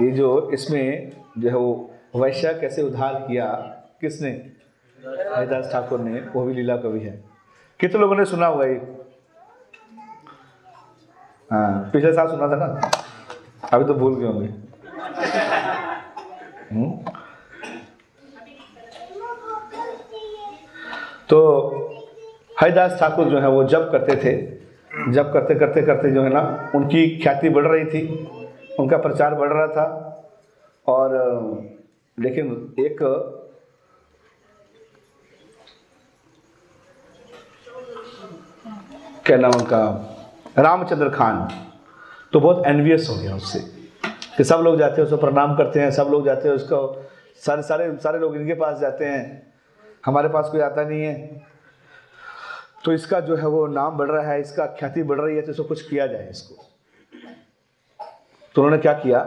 ये 0.00 0.10
जो 0.10 0.50
इसमें 0.54 1.12
जो 1.38 1.48
है 1.48 1.54
वो 1.54 1.90
वैश्य 2.16 2.52
कैसे 2.60 2.82
उद्धार 2.82 3.14
किया, 3.20 3.46
किसने? 4.00 4.30
हरिदास 4.98 5.70
ठाकुर 5.72 6.00
ने, 6.00 6.20
वो 6.20 6.44
भी 6.44 6.54
लीला 6.54 6.76
कवि 6.76 7.00
है। 7.00 7.12
कितने 7.80 8.00
लोगों 8.00 8.16
ने 8.16 8.24
सुना 8.24 8.46
हुआ 8.46 8.64
ये? 8.66 8.78
हाँ। 11.52 11.90
पिछले 11.92 12.12
साल 12.12 12.28
सुना 12.28 12.48
था 12.48 12.56
ना? 12.56 12.90
अभी 13.72 13.84
तो 13.84 13.94
भूल 13.94 14.14
गए 14.14 14.26
होंगे। 14.26 14.48
हम्म? 16.74 17.10
तो 21.28 21.68
हरिदास 22.60 23.00
ठाकुर 23.00 23.24
जो 23.24 23.38
है, 23.38 23.48
वो 23.48 23.64
जब 23.64 23.92
करते 23.92 24.16
थे, 24.16 24.58
जब 25.12 25.32
करते 25.32 25.54
करते 25.54 25.82
करते 25.82 26.10
जो 26.10 26.22
है 26.22 26.30
ना, 26.30 26.72
उनकी 26.74 27.18
ख्याति 27.18 27.48
बढ़ 27.48 27.66
रही 27.66 27.84
थी, 27.84 28.26
उनका 28.80 28.96
प्रचार 28.96 29.34
बढ़ 29.34 29.48
रहा 29.48 29.66
था, 29.66 30.14
और, 30.86 31.10
लेकिन 32.18 32.74
एक, 32.78 32.98
क्या 39.26 39.36
नाम 39.36 39.52
उनका? 39.52 40.14
रामचंद्र 40.56 41.08
खान। 41.10 41.48
तो 42.32 42.40
बहुत 42.40 42.66
एनवियस 42.66 43.06
हो 43.10 43.14
गया 43.14 43.34
उससे 43.36 43.58
कि 44.36 44.44
सब 44.44 44.60
लोग 44.60 44.78
जाते 44.78 45.00
हैं 45.00 45.04
उसको 45.04 45.16
प्रणाम 45.16 45.56
करते 45.56 45.80
हैं 45.80 45.90
सब 45.90 46.08
लोग 46.10 46.24
जाते 46.24 46.48
हैं 46.48 46.54
उसको 46.56 47.10
सारे 47.46 47.62
सारे 47.62 47.90
सारे 47.96 48.18
लोग 48.18 48.36
इनके 48.36 48.54
पास 48.54 48.78
जाते 48.78 49.04
हैं। 49.04 49.52
हमारे 50.06 50.28
पास 50.28 50.48
कोई 50.52 50.60
आता 50.60 50.82
नहीं 50.84 51.02
है। 51.02 51.46
तो 52.84 52.92
इसका 52.92 53.20
जो 53.20 53.36
है 53.36 53.46
वो 53.46 53.66
नाम 53.66 53.96
बढ़ 53.98 54.10
रहा 54.10 54.30
है 54.32 54.40
इसका 54.40 54.66
ख्याति 54.78 55.02
बढ़ 55.02 55.20
रही 55.20 55.36
है 55.36 55.42
तो 55.42 55.52
इसको 55.52 55.64
कुछ 55.64 55.88
किया 55.88 56.06
जाए 56.06 56.28
इसको। 56.30 56.64
तो 58.54 58.62
उन्होंने 58.62 58.82
क्या 58.82 58.92
किया? 58.92 59.18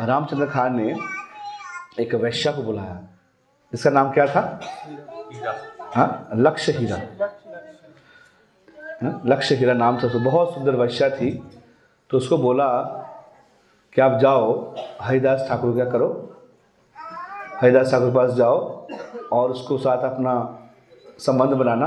रामचंद्र 0.00 0.46
खान 0.46 0.76
ने 0.76 0.94
एक 2.00 2.14
वैश्या 2.14 2.52
को 2.52 2.62
बुलाया। 2.62 3.00
इसका 3.72 3.90
नाम 3.90 4.10
क्या 4.12 4.26
था? 4.26 4.60
हाँ 5.94 6.28
लक्ष्य 6.36 6.72
हीरा। 6.72 7.00
लक्ष्य 9.26 9.54
हीरा 9.54 9.72
नाम 9.74 9.98
था 9.98 10.18
बहुत 10.24 10.54
सुंदर 10.54 10.76
वैश्या 10.76 11.08
थी। 11.10 11.30
तो 12.10 12.16
उसको 12.16 12.38
बोला 12.38 12.68
कि 13.94 14.00
आप 14.00 14.18
जाओ, 14.20 14.74
हरिदास 15.00 15.46
ठाकुर 15.48 15.74
क्या 15.74 15.84
करो। 15.84 16.08
हरिदास 17.60 17.90
ठाकुर 17.90 18.08
के 18.08 18.14
पास 18.14 18.30
जाओ 18.30 18.86
और 19.32 19.50
उसको 19.50 19.78
साथ 19.78 20.02
अपना 20.04 20.34
संबंध 21.18 21.52
बनाना 21.52 21.86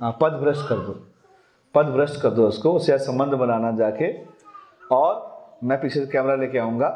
हाँ 0.00 0.16
पद 0.20 0.32
भ्रष्ट 0.32 0.68
कर 0.68 0.76
दो। 0.76 0.92
पद 1.74 1.86
भ्रष्ट 1.86 2.20
कर 2.20 2.30
दो 2.30 2.46
उसको 2.48 2.72
उससे 2.72 2.98
संबंध 2.98 3.34
बनाना 3.34 3.70
जाके। 3.72 4.12
और 4.92 5.58
मैं 5.64 5.80
पीछे 5.80 6.00
से 6.00 6.06
कैमरा 6.06 6.34
लेके 6.34 6.58
आऊँगा। 6.58 6.88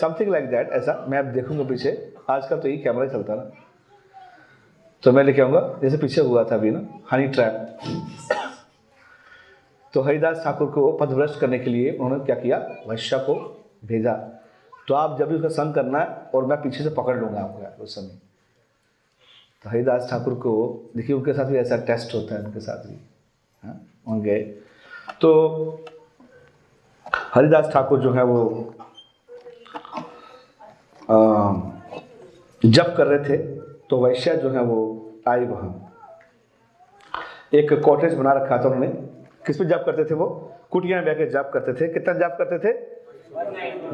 समथिंग 0.00 0.30
लाइक 0.30 0.48
दैट 0.50 0.70
ऐसा। 0.70 1.04
मैं 1.08 1.18
अब 1.18 1.24
देखूँगा 1.24 1.64
पीछे। 1.64 1.92
आजकल 2.30 2.60
तो 2.60 2.68
यही 2.68 2.78
कैमरा 2.78 3.04
ही 3.04 3.10
चलता 3.10 3.34
ना। 3.34 3.50
तो 5.02 5.12
मैं 5.12 5.24
लेके 5.24 5.42
आऊँगा। 5.42 5.60
जैसे 5.82 5.96
पीछे 5.96 6.20
हुआ 6.20 6.44
था 6.44 6.54
अभी 6.54 6.70
ना 6.70 6.80
हनी 7.12 7.28
ट्रैप 7.28 7.78
तो 9.94 10.00
हरिदास 10.02 10.40
ठाकुर 10.44 10.70
को 10.70 10.90
पदभ्रष्ट 10.92 11.38
करने 11.40 11.58
के 11.58 11.70
लिए 11.70 11.90
उन्होंने 11.90 12.24
क्या 12.24 12.36
किया? 12.36 12.56
वैश्या 12.88 13.18
को 13.18 13.34
भेजा। 13.84 14.12
तो 14.88 14.94
आप 14.94 15.18
जब 15.18 15.28
भी 15.28 15.34
उसका 15.34 15.48
संग 15.54 15.74
करना 15.74 15.98
है 15.98 16.30
और 16.34 16.46
मैं 16.46 16.60
पीछे 16.62 16.84
से 16.84 16.90
पकड़ 16.90 17.16
लूँगा 17.16 17.40
आपको 17.40 17.84
उस 17.84 17.94
समय। 17.94 18.18
तो 19.64 19.70
हरिदास 19.70 20.08
ठाकुर 20.10 20.34
को, 20.34 20.90
देखिए 20.96 21.16
उनके 21.16 21.32
साथ 21.32 21.44
भी 21.44 21.56
ऐसा 21.58 21.76
टेस्ट 21.86 22.14
होता 22.14 22.34
है, 22.34 22.44
उनके 22.44 22.60
साथ 22.60 22.86
भी। 22.86 22.98
हाँ 23.62 24.20
गए। 24.20 24.40
तो 25.20 25.84
हरिदास 27.34 27.70
ठाकुर 27.72 28.00
जो 28.00 28.12
है 28.12 28.24
वो 28.24 28.74
जब 32.62 32.96
कर 32.96 33.06
रहे 33.06 33.28
थे। 33.28 33.57
तो 33.90 34.04
वैश्या 34.04 34.34
जो 34.34 34.50
है 34.50 34.62
वो 34.62 34.78
आई 35.28 35.44
वहाँ। 35.44 35.84
एक 37.54 37.72
कॉटेज 37.72 38.14
बना 38.14 38.32
रखा 38.32 38.58
था 38.58 38.62
उन्होंने 38.62 38.88
किस 39.46 39.58
पे 39.58 39.64
जाप 39.64 39.82
करते 39.86 40.04
थे 40.04 40.14
वो? 40.14 40.26
कुटिया 40.70 41.00
में 41.00 41.04
बैठ 41.04 41.30
जाप 41.30 41.50
करते 41.54 41.72
थे। 41.72 41.92
कितना 41.92 42.14
जाप 42.14 42.36
करते 42.38 42.58
थे? 42.58 42.72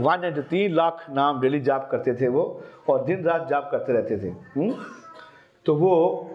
वन 0.02 0.20
नाइन्टी 0.20 0.42
तीन 0.42 0.74
लाख 0.74 1.07
नाम 1.11 1.40
डेली 1.40 1.61
जाप 1.61 1.88
करते 1.90 2.14
थे 2.14 2.28
वो 2.28 2.62
और 2.88 3.04
दिन 3.04 3.24
रात 3.24 3.46
जाप 3.50 3.68
करते 3.72 3.92
रहते 3.92 4.18
थे। 4.18 4.28
हुँ? 4.28 4.68
हम्म? 4.68 4.74
तो 5.66 5.74
वो 5.74 6.30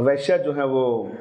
वैश्या 0.00 0.36
जो 0.36 0.52
है 0.52 0.64
वो 0.64 1.12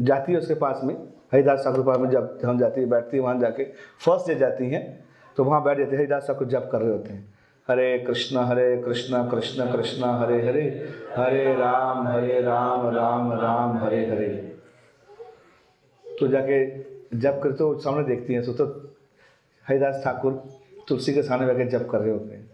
जाती 0.00 0.32
है 0.32 0.38
उसके 0.38 0.54
पास 0.54 0.80
में। 0.84 0.94
हरिदास 1.32 1.64
ठाकुर 1.64 1.80
के 1.80 1.86
पास 1.86 1.98
में 1.98 2.10
जब 2.10 2.38
हम 2.44 2.58
जाती 2.58 2.80
है, 2.80 2.86
बैठती 2.86 3.16
है, 3.16 3.22
वहाँ 3.22 3.38
जाके 3.38 3.64
फ़र्स्ट 4.04 4.28
डे 4.28 4.34
जाती 4.34 4.70
हैं 4.70 5.04
तो 5.36 5.44
वहाँ 5.44 5.62
बैठ 5.62 5.78
जाते 5.78 5.90
हैं, 5.90 5.98
हरिदास 5.98 6.26
ठाकुर 6.26 6.46
जब 6.48 6.70
कर 6.70 6.80
रहे 6.80 6.90
होते 6.90 7.12
हैं। 7.12 7.33
हरे 7.68 7.98
कृष्ण 7.98 8.36
हरे 8.36 8.82
कृष्ण 8.82 9.30
कृष्ण 9.30 9.72
कृष्ण, 9.72 10.04
हरे 10.04 10.48
हरे। 10.48 10.62
हरे 11.16 11.54
राम 11.54 12.08
हरे 12.08 12.40
राम 12.40 12.88
राम 12.96 13.32
राम, 13.32 13.78
हरे 13.78 14.10
हरे। 14.10 14.28
तो 16.20 16.28
जाके 16.28 16.58
जब 17.18 17.42
करते 17.42 17.58
तो 17.58 17.78
सामने 17.78 18.04
देखती 18.04 18.34
हैं 18.34 18.42
सो 18.42 18.52
तो 18.52 18.94
हरिदास 19.68 20.02
ठाकुर 20.04 20.32
तुलसी 20.88 21.14
के 21.14 21.22
सामने 21.22 21.46
बैठे 21.46 21.70
जब 21.70 21.90
कर 21.90 21.98
रहे 21.98 22.10
होते 22.10 22.34
हैं। 22.34 22.50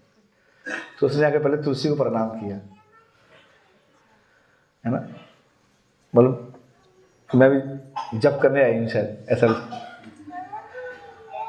तो 1.01 1.07
उसने 1.07 1.21
जाके 1.21 1.39
पहले 1.39 1.57
तुलसी 1.57 1.89
को 1.89 1.97
प्रणाम 1.97 2.31
किया। 2.31 2.57
है 4.87 4.93
ना? 4.93 5.09
बोलो, 6.15 6.53
मैं 7.35 7.51
भी 7.51 7.61
जब 8.19 8.41
करने 8.41 8.65
आई 8.65 8.79
हूँ 8.79 8.89
शायद, 8.89 9.27
ऐसा 9.29 9.47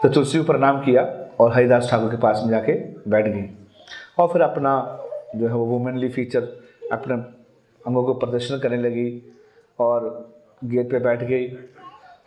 तो 0.03 0.09
तुलसी 0.09 0.37
को 0.37 0.43
प्रणाम 0.43 0.79
किया। 0.81 1.20
और 1.41 1.53
हरिदास 1.53 1.87
ठाकुर 1.91 2.09
के 2.11 2.17
पास 2.17 2.41
में 2.43 2.49
जाके 2.49 2.73
बैठ 3.09 3.27
गई 3.27 3.49
और 4.19 4.27
फिर 4.27 4.41
अपना 4.41 4.73
जो 5.35 5.47
है 5.47 5.53
वो 5.53 5.65
वुमेनली 5.65 6.09
फीचर 6.09 6.41
अपने 6.91 7.15
अंगों 7.87 8.03
को 8.03 8.13
प्रदर्शन 8.13 8.59
करने 8.59 8.77
लगी 8.77 9.33
और 9.79 10.31
गेट 10.65 10.91
पे 10.91 10.99
बैठ 10.99 11.23
गई 11.23 11.47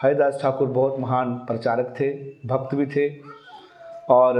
हरिदास 0.03 0.38
ठाकुर 0.42 0.68
बहुत 0.68 0.98
महान 0.98 1.35
प्रचारक 1.35 1.94
थे, 2.00 2.12
भक्त 2.46 2.74
भी 2.74 2.87
थे 2.87 3.20
और 4.11 4.38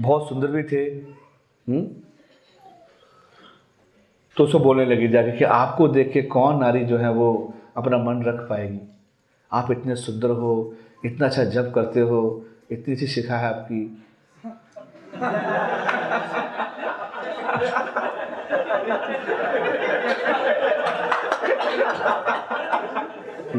बहुत 0.00 0.28
सुंदर 0.28 0.46
भी 0.46 0.62
थे 0.62 0.84
हुँ? 0.84 1.76
हम्म? 1.76 1.86
तो 4.36 4.44
उसको 4.44 4.58
बोलने 4.58 4.84
लगी 4.86 5.08
जाके 5.08 5.32
कि 5.32 5.44
आपको 5.44 5.88
देख 5.88 6.12
के 6.12 6.22
कौन 6.22 6.60
नारी 6.60 6.84
जो 6.84 6.98
है 6.98 7.12
वो 7.12 7.54
अपना 7.76 7.98
मन 7.98 8.22
रख 8.22 8.48
पाएगी 8.48 8.80
आप 9.52 9.70
इतने 9.70 9.96
सुंदर 9.96 10.30
हो, 10.30 10.74
इतना 11.04 11.26
अच्छा 11.26 11.44
जप 11.44 11.72
करते 11.74 12.00
हो 12.00 12.44
इतनी 12.70 12.94
सी 12.96 13.06
शिखा 13.06 13.36
है 13.36 13.48
आपकी। 13.48 13.80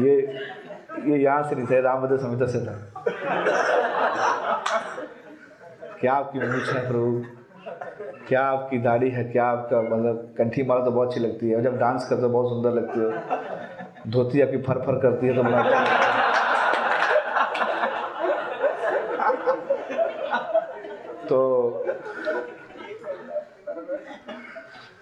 ये 0.00 0.14
ये 1.06 1.16
यहाँ 1.18 1.42
से 1.48 1.54
नहीं 1.56 1.66
था 1.66 1.80
रामभद्र 1.80 2.16
संहिता 2.16 2.46
से 2.46 2.60
था। 2.66 2.74
क्या 6.00 6.12
आपकी 6.12 6.38
मूछ 6.38 6.72
है 6.74 6.88
प्रभु? 6.88 7.24
क्या 8.28 8.42
आपकी 8.42 8.78
दाढ़ी 8.78 9.10
है? 9.10 9.24
क्या 9.32 9.44
आपका 9.46 9.80
मतलब 9.82 10.34
कंठी 10.38 10.62
मारो 10.62 10.84
तो 10.84 10.90
बहुत 10.90 11.08
अच्छी 11.08 11.20
लगती 11.20 11.50
है 11.50 11.62
जब 11.62 11.78
डांस 11.78 12.06
करते 12.10 12.22
हो 12.22 12.28
बहुत 12.28 12.48
सुंदर 12.50 12.70
लगती 12.80 13.00
हो। 13.00 14.10
धोती 14.10 14.40
आपकी 14.40 14.62
फर 14.62 14.78
फर 14.86 14.98
करती 15.00 15.26
है 15.26 15.34
तो 15.34 15.42
बड़ा 15.42 15.60
अच्छा 19.20 19.52
तो 21.28 21.38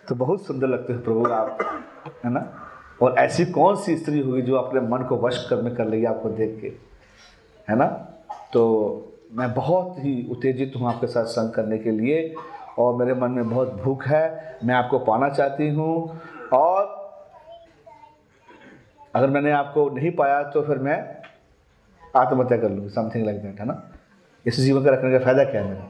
तो 0.09 0.15
बहुत 0.15 0.47
सुंदर 0.47 0.67
लगते 0.67 0.93
हैं 0.93 1.05
प्रभु 1.05 1.27
आप 1.27 1.59
है 2.25 2.31
ना? 2.31 2.55
और 3.03 3.15
ऐसी 3.19 3.45
कौन 3.47 3.77
सी 3.77 3.97
स्त्री 3.97 4.21
होगी 4.21 4.43
जो 4.43 4.55
अपने 4.55 4.81
मन 4.81 5.03
को 5.03 5.17
वश 5.17 5.47
कर 5.51 5.63
में 5.63 5.75
कर 5.75 5.87
लेगी 5.87 6.05
आपको 6.05 6.29
देख 6.29 6.61
के 6.61 6.73
है 7.69 7.77
ना? 7.77 7.87
तो 8.53 8.63
मैं 9.33 9.55
बहुत 9.55 9.97
ही 9.99 10.29
उत्तेजित 10.31 10.73
हूँ 10.77 10.89
आपके 10.89 11.07
साथ 11.07 11.25
संग 11.25 11.53
करने 11.53 11.79
के 11.79 11.91
लिए 11.91 12.35
और 12.79 12.97
मेरे 12.97 13.15
मन 13.15 13.31
में 13.31 13.51
बहुत 13.51 13.73
भूख 13.73 14.07
है 14.07 14.59
मैं 14.65 14.75
आपको 14.75 14.99
पाना 14.99 15.29
चाहती 15.29 15.69
हूँ 15.69 16.21
और 16.53 16.99
अगर 19.15 19.31
मैंने 19.31 19.51
आपको 19.51 19.91
नहीं 19.91 20.11
पाया 20.11 20.43
तो 20.43 20.63
फिर 20.63 20.79
मैं 20.79 21.17
आत्महत्या 22.17 22.59
कर 22.59 22.71
लूँगी 22.71 22.89
समथिंग 22.89 23.27
लाइक 23.27 23.43
दैट 23.43 23.61
है 23.61 23.67
ना? 23.67 23.83
इस 24.47 24.61
जीवन 24.61 24.85
का 24.85 24.91
रखने 24.91 25.19
का 25.19 25.25
फ़ायदा 25.25 25.45
क्या 25.45 25.63
है 25.63 25.69
मेरा? 25.69 25.89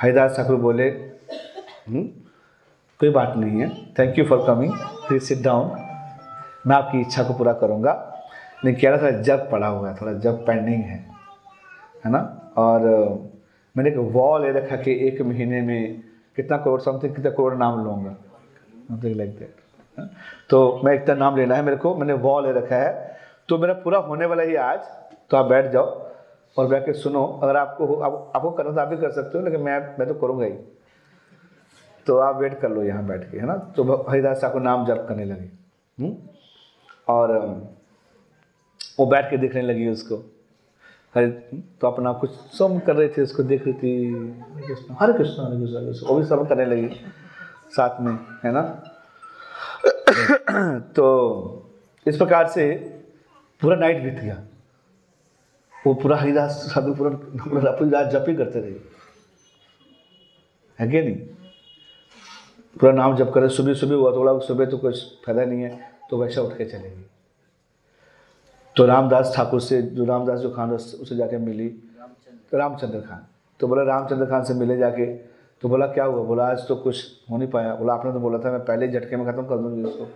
हरिदास 0.00 0.36
ठाकुर 0.36 0.56
बोले 0.56 0.88
हम्म, 0.88 2.08
कोई 3.00 3.10
बात 3.10 3.36
नहीं 3.36 3.60
है। 3.60 3.68
Thank 3.98 4.18
you 4.18 4.24
for 4.24 4.44
coming 4.46 4.72
please 5.08 5.22
sit 5.24 5.42
down 5.42 5.70
मैं 6.66 6.76
आपकी 6.76 7.00
इच्छा 7.00 7.22
को 7.22 7.34
पूरा 7.34 7.52
करूँगा। 7.52 7.92
लेकिन 8.64 8.80
कह 8.80 8.90
रहा 8.90 9.06
था 9.06 9.20
जब 9.22 9.50
पड़ा 9.50 9.66
हुआ 9.66 9.88
है 9.88 9.94
थोड़ा 9.96 10.12
जब 10.14 10.44
पेंडिंग 10.46 10.82
है 10.82 10.98
है 12.04 12.10
ना? 12.10 12.52
और 12.56 12.80
मैंने 13.76 13.90
एक 13.90 13.96
वॉल 14.12 14.42
ले 14.42 14.50
रखा 14.52 14.76
कि 14.76 14.92
एक 15.06 15.20
महीने 15.22 15.60
में 15.62 16.02
कितना 16.36 16.56
करोड़ 16.56 16.80
समथिंग 16.80 17.14
कितना 17.14 17.30
करोड़ 17.30 17.54
नाम 17.54 17.84
लूँगा। 17.84 18.12
समथिंग 18.88 19.16
लाइक 19.16 19.30
दैट 19.38 20.08
तो 20.50 20.80
मैं 20.84 20.94
इतना 20.94 21.14
नाम 21.14 21.36
लेना 21.36 21.54
है 21.54 21.62
मेरे 21.62 21.76
को। 21.76 21.94
मैंने 21.94 22.12
वॉल 22.24 22.46
ले 22.46 22.52
रखा 22.52 22.76
है। 22.76 23.18
तो 23.48 23.58
मेरा 23.58 23.74
पूरा 23.74 23.98
होने 24.00 24.26
वाला 24.26 24.42
ही 24.42 24.54
आज। 24.56 24.80
तो 25.30 25.36
आप 25.36 25.46
बैठ 25.46 25.70
जाओ 25.72 25.84
और 26.56 26.66
बैठ 26.66 26.84
के 26.86 26.92
सुनो। 26.92 27.24
अगर 27.42 27.56
आपको 27.56 27.94
आप, 27.94 28.32
आपको 28.36 28.50
करना 28.50 28.72
तो 28.72 28.80
आप 28.80 28.88
भी 28.88 28.96
कर 28.96 29.10
सकते 29.10 29.38
हो 29.38 29.44
लेकिन 29.44 29.60
मैं 29.60 29.78
मैं 29.98 30.08
तो 30.08 30.14
करूँगा 30.14 30.44
ही। 30.44 30.52
तो 32.10 32.18
आप 32.18 32.36
वेट 32.36 32.60
कर 32.60 32.70
लो 32.70 32.82
यहाँ 32.82 33.06
बैठ 33.06 33.30
के, 33.30 33.38
है 33.38 33.46
ना? 33.46 33.56
तो 33.56 34.06
हरिदास 34.10 34.40
ठाकुर 34.40 34.60
नाम 34.60 34.86
जप 34.86 35.06
करने 35.08 35.24
लगे। 35.24 35.48
हुँ? 36.00 36.08
हम्म? 36.08 36.16
और 37.08 37.38
वो 38.98 39.06
बैठ 39.06 39.30
के 39.30 39.36
देखने 39.36 39.62
लगी 39.62 39.88
उसको। 39.88 40.16
हरे 41.14 41.30
तो 41.80 41.86
अपना 41.86 42.12
कुछ 42.12 42.30
सम 42.30 42.78
कर 42.78 42.96
रहे 42.96 43.08
थे 43.08 43.22
उसको, 43.22 43.42
देख 43.42 43.64
रही 43.64 43.72
थी। 43.72 44.14
हरे 44.14 44.68
कृष्ण 44.68 44.94
हरे 44.94 45.12
कृष्ण 45.12 46.08
वो 46.08 46.18
भी 46.18 46.24
सम 46.24 46.44
करने 46.44 46.64
लगी 46.64 46.96
साथ 47.68 48.00
में, 48.00 48.12
है 48.44 48.52
ना? 48.52 48.82
तो 50.80 51.70
इस 52.06 52.16
प्रकार 52.16 52.46
से 52.46 52.70
पूरा 53.60 53.76
नाइट 53.76 54.02
बीत 54.02 54.14
गया। 54.14 54.44
वो 55.86 55.94
पूरा 55.94 56.16
हरिदास 56.16 56.50
साधु 56.50 56.94
पूरा 56.94 58.02
जप 58.02 58.24
ही 58.28 58.36
करते 58.36 58.60
रहे। 58.60 58.72
है 60.80 60.90
क्या 60.90 61.02
नहीं? 61.02 61.26
पूरा 62.76 62.92
नाम 62.92 63.16
जब 63.16 63.32
करे 63.32 63.48
सुबह 63.48 63.74
सुबह 63.74 63.94
हुआ 63.94 64.12
थोड़ा 64.12 64.38
सुबह 64.38 64.66
तो 64.66 64.78
कुछ 64.78 65.04
फ़ायदा 65.26 65.44
नहीं 65.44 65.62
है। 65.62 65.90
तो 66.10 66.18
वैसा 66.18 66.42
उठ 66.42 66.56
के 66.58 66.64
चलेगी। 66.64 67.06
तो 68.76 68.86
रामदास 68.86 69.32
ठाकुर 69.36 69.60
से 69.60 69.82
जो 69.82 70.04
रामदास 70.04 70.38
जो 70.38 70.50
खान 70.50 70.72
उसे 70.72 71.16
जाके 71.16 71.38
मिली। 71.38 71.68
तो 71.68 72.58
रामचंद्र 72.58 73.00
खान। 73.00 73.26
तो 73.60 73.68
बोला, 73.68 73.82
रामचंद्र 73.82 74.26
खान 74.26 74.44
से 74.44 74.54
मिले 74.54 74.76
जाके। 74.76 75.06
तो 75.62 75.68
बोला, 75.68 75.86
क्या 75.86 76.04
हुआ? 76.04 76.24
बोला, 76.24 76.44
आज 76.44 76.66
तो 76.68 76.76
कुछ 76.76 77.04
हो 77.30 77.36
नहीं 77.36 77.48
पाया। 77.48 77.74
बोला, 77.74 77.94
आपने 77.94 78.12
तो 78.12 78.20
बोला 78.20 78.38
था, 78.38 78.50
मैं 78.50 78.64
पहले 78.64 78.88
झटके 78.88 79.16
में 79.16 79.26
ख़त्म 79.26 79.42
कर 79.42 79.58
दूँगी 79.58 79.82
उसको 79.82 80.06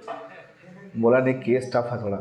बोला, 1.01 1.19
नहीं, 1.19 1.35
केस 1.35 1.71
टफ 1.77 1.88
है 1.93 2.03
थोड़ा। 2.03 2.17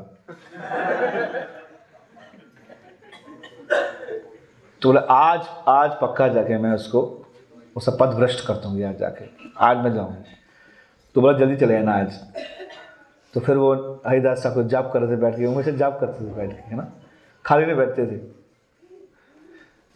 तो 4.82 4.90
बोला, 4.90 5.02
आज 5.02 5.48
आज 5.68 5.92
पक्का 6.02 6.28
जाके 6.28 6.58
मैं 6.58 6.74
उसको 6.74 7.23
वो 7.76 7.82
सब 7.82 7.98
पद 8.00 8.16
भ्रष्ट 8.16 8.46
कर 8.48 8.54
दूँगी 8.56 8.84
आज 8.84 8.98
जाके। 8.98 9.26
आज 9.60 9.78
मैं 9.78 9.94
जाऊँगी 9.94 10.36
तो 11.16 11.22
बोला, 11.22 11.38
जल्दी 11.38 11.56
चले 11.58 11.78
आना 11.78 11.94
आज। 11.94 12.20
तो 13.34 13.40
फिर 13.40 13.58
वो 13.58 13.74
हरिदास 14.08 14.44
ठाकुर 14.44 14.64
जाप 14.66 14.90
कर 14.94 15.02
रहे 15.02 15.12
थे, 15.12 15.20
बैठ 15.22 15.36
के 15.38 15.46
हमेशा 15.46 15.72
जाप 15.74 16.00
करते 16.00 16.26
थे 16.26 16.34
बैठ 16.36 16.52
के, 16.52 16.62
है 16.62 16.76
ना? 16.76 16.88
खाली 17.46 17.66
में 17.66 17.76
बैठते 17.78 18.06
थे। 18.06 18.18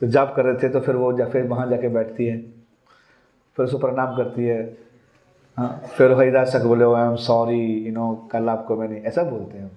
तो 0.02 0.08
जाप 0.08 0.34
कर 0.36 0.46
रहे 0.46 0.56
थे 0.64 0.70
तो 0.70 0.80
फिर 0.80 0.96
वो 0.96 1.12
जा, 1.18 1.26
फिर 1.26 1.44
वहाँ 1.46 1.70
जाके 1.70 1.90
बैठती 1.90 2.26
है। 2.26 2.38
फिर 3.58 3.66
उसको 3.66 3.78
प्रणाम 3.78 4.16
करती 4.18 4.46
है। 4.46 4.62
हाँ 5.58 5.70
फिर 5.88 6.12
हरिदास 6.12 6.54
ठाकुर 6.54 6.68
बोले 6.68 6.86
I 6.96 7.08
am 7.08 7.16
sorry 7.18 7.62
you 7.86 7.94
know 7.94 8.14
कल 8.32 8.50
आपको 8.50 8.76
मैंने 8.76 9.02
ऐसा 9.08 9.24
बोलते 9.24 9.58
हैं 9.58 9.72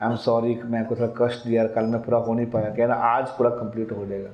आई 0.00 0.10
एम 0.10 0.16
सॉरी 0.16 0.54
मैं 0.64 0.84
को 0.86 0.96
थोड़ा 0.96 1.12
कष्ट 1.18 1.46
दिया, 1.46 1.66
कल 1.66 1.84
मैं 1.84 2.02
पूरा 2.02 2.18
हो 2.18 2.34
नहीं 2.34 2.46
पाया 2.46 2.74
कहना 2.74 2.94
आज 2.94 3.28
पूरा 3.28 3.50
कंप्लीट 3.52 3.92
हो 3.92 4.06
जाएगा। 4.06 4.30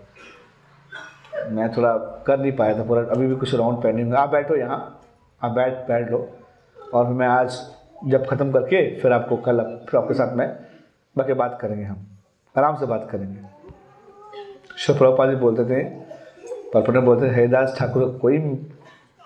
मैं 1.51 1.73
थोड़ा 1.77 1.92
कर 2.27 2.38
नहीं 2.38 2.53
पाया 2.53 2.79
था 2.79 2.85
पूरा, 2.85 3.03
अभी 3.03 3.27
भी 3.27 3.37
कुछ 3.37 3.55
राउंड 3.55 3.83
पेंडिंग 3.83 4.14
आप 4.14 4.29
बैठो 4.29 4.57
यहाँ, 4.57 5.01
आप 5.42 5.51
बैठ 5.51 5.73
बैठ 5.88 6.11
लो। 6.11 6.18
और 6.95 7.05
फिर 7.05 7.14
मैं 7.14 7.27
आज 7.27 7.59
जब 8.07 8.27
ख़त्म 8.27 8.53
करके 8.53 9.01
फिर 9.01 9.12
आपको 9.12 9.37
कल 9.37 9.62
फिर 9.90 10.01
आपके 10.01 10.14
साथ 10.14 10.37
में 10.37 10.49
बाकी 11.16 11.33
बात 11.33 11.59
करेंगे 11.61 11.85
हम। 11.85 12.07
आराम 12.59 12.77
से 12.77 12.87
बात 12.87 13.09
करेंगे। 13.11 13.40
शिव 14.79 14.99
प्रभुपाद 14.99 15.31
जी 15.31 15.37
बोलते 15.37 15.64
थे 15.64 15.85
परपट 16.71 16.97
बोलते 16.97 17.27
थे 17.27 17.35
हरिदास 17.35 17.77
ठाकुर, 17.79 18.18
कोई 18.23 18.38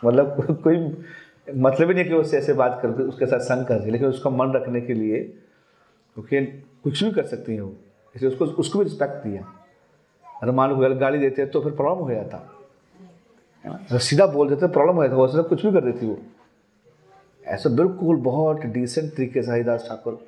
मतलब 0.05 0.61
कोई 0.65 0.77
मतलब 1.57 1.89
ही 1.89 1.95
नहीं 1.95 2.05
कि 2.05 2.15
उससे 2.15 2.39
ऐसे 2.39 2.53
बात 2.53 2.79
करके 2.83 3.03
उसके 3.03 3.27
साथ 3.27 3.39
संग 3.39 3.67
कर 3.67 3.81
लेकिन 3.81 4.09
उसका 4.09 4.31
मन 4.31 4.53
रखने 4.53 4.81
के 4.81 4.95
लिए 4.95 5.23
क्योंकि 6.17 6.47
कुछ 6.85 7.03
भी 7.05 7.11
कर 7.11 7.23
सकती 7.23 7.55
है 7.55 7.61
वो। 7.61 7.75
इसलिए 8.17 8.31
उसको 8.31 8.45
उसको 8.45 8.79
भी 8.79 8.85
रिस्पेक्ट 8.85 9.25
दिया। 9.25 9.43
अगर 10.43 10.53
मान 10.53 10.71
लो 10.71 10.95
गाली 10.95 11.19
देते 11.19 11.47
तो 11.47 11.61
फिर 11.61 11.73
प्रॉब्लम 11.73 12.05
हो 12.05 12.11
जाता। 12.11 12.37
है 13.65 13.71
ना? 13.71 13.77
अगर 13.77 13.99
सीधा 13.99 14.27
बोल 14.27 14.49
देते 14.49 14.67
प्रॉब्लम 14.67 14.97
हो 14.97 15.03
जाता। 15.03 15.17
वो 15.17 15.43
कुछ 15.43 15.67
भी 15.67 15.73
कर 15.73 15.81
देती 15.81 16.07
वो। 16.07 16.19
ऐसा 17.47 17.71
बिल्कुल 17.71 18.17
बहुत 18.17 18.61
डिसेंट 18.67 19.13
तरीके 19.13 19.43
से 19.43 19.51
हरिदास 19.51 19.87
ठाकुर 19.89 20.19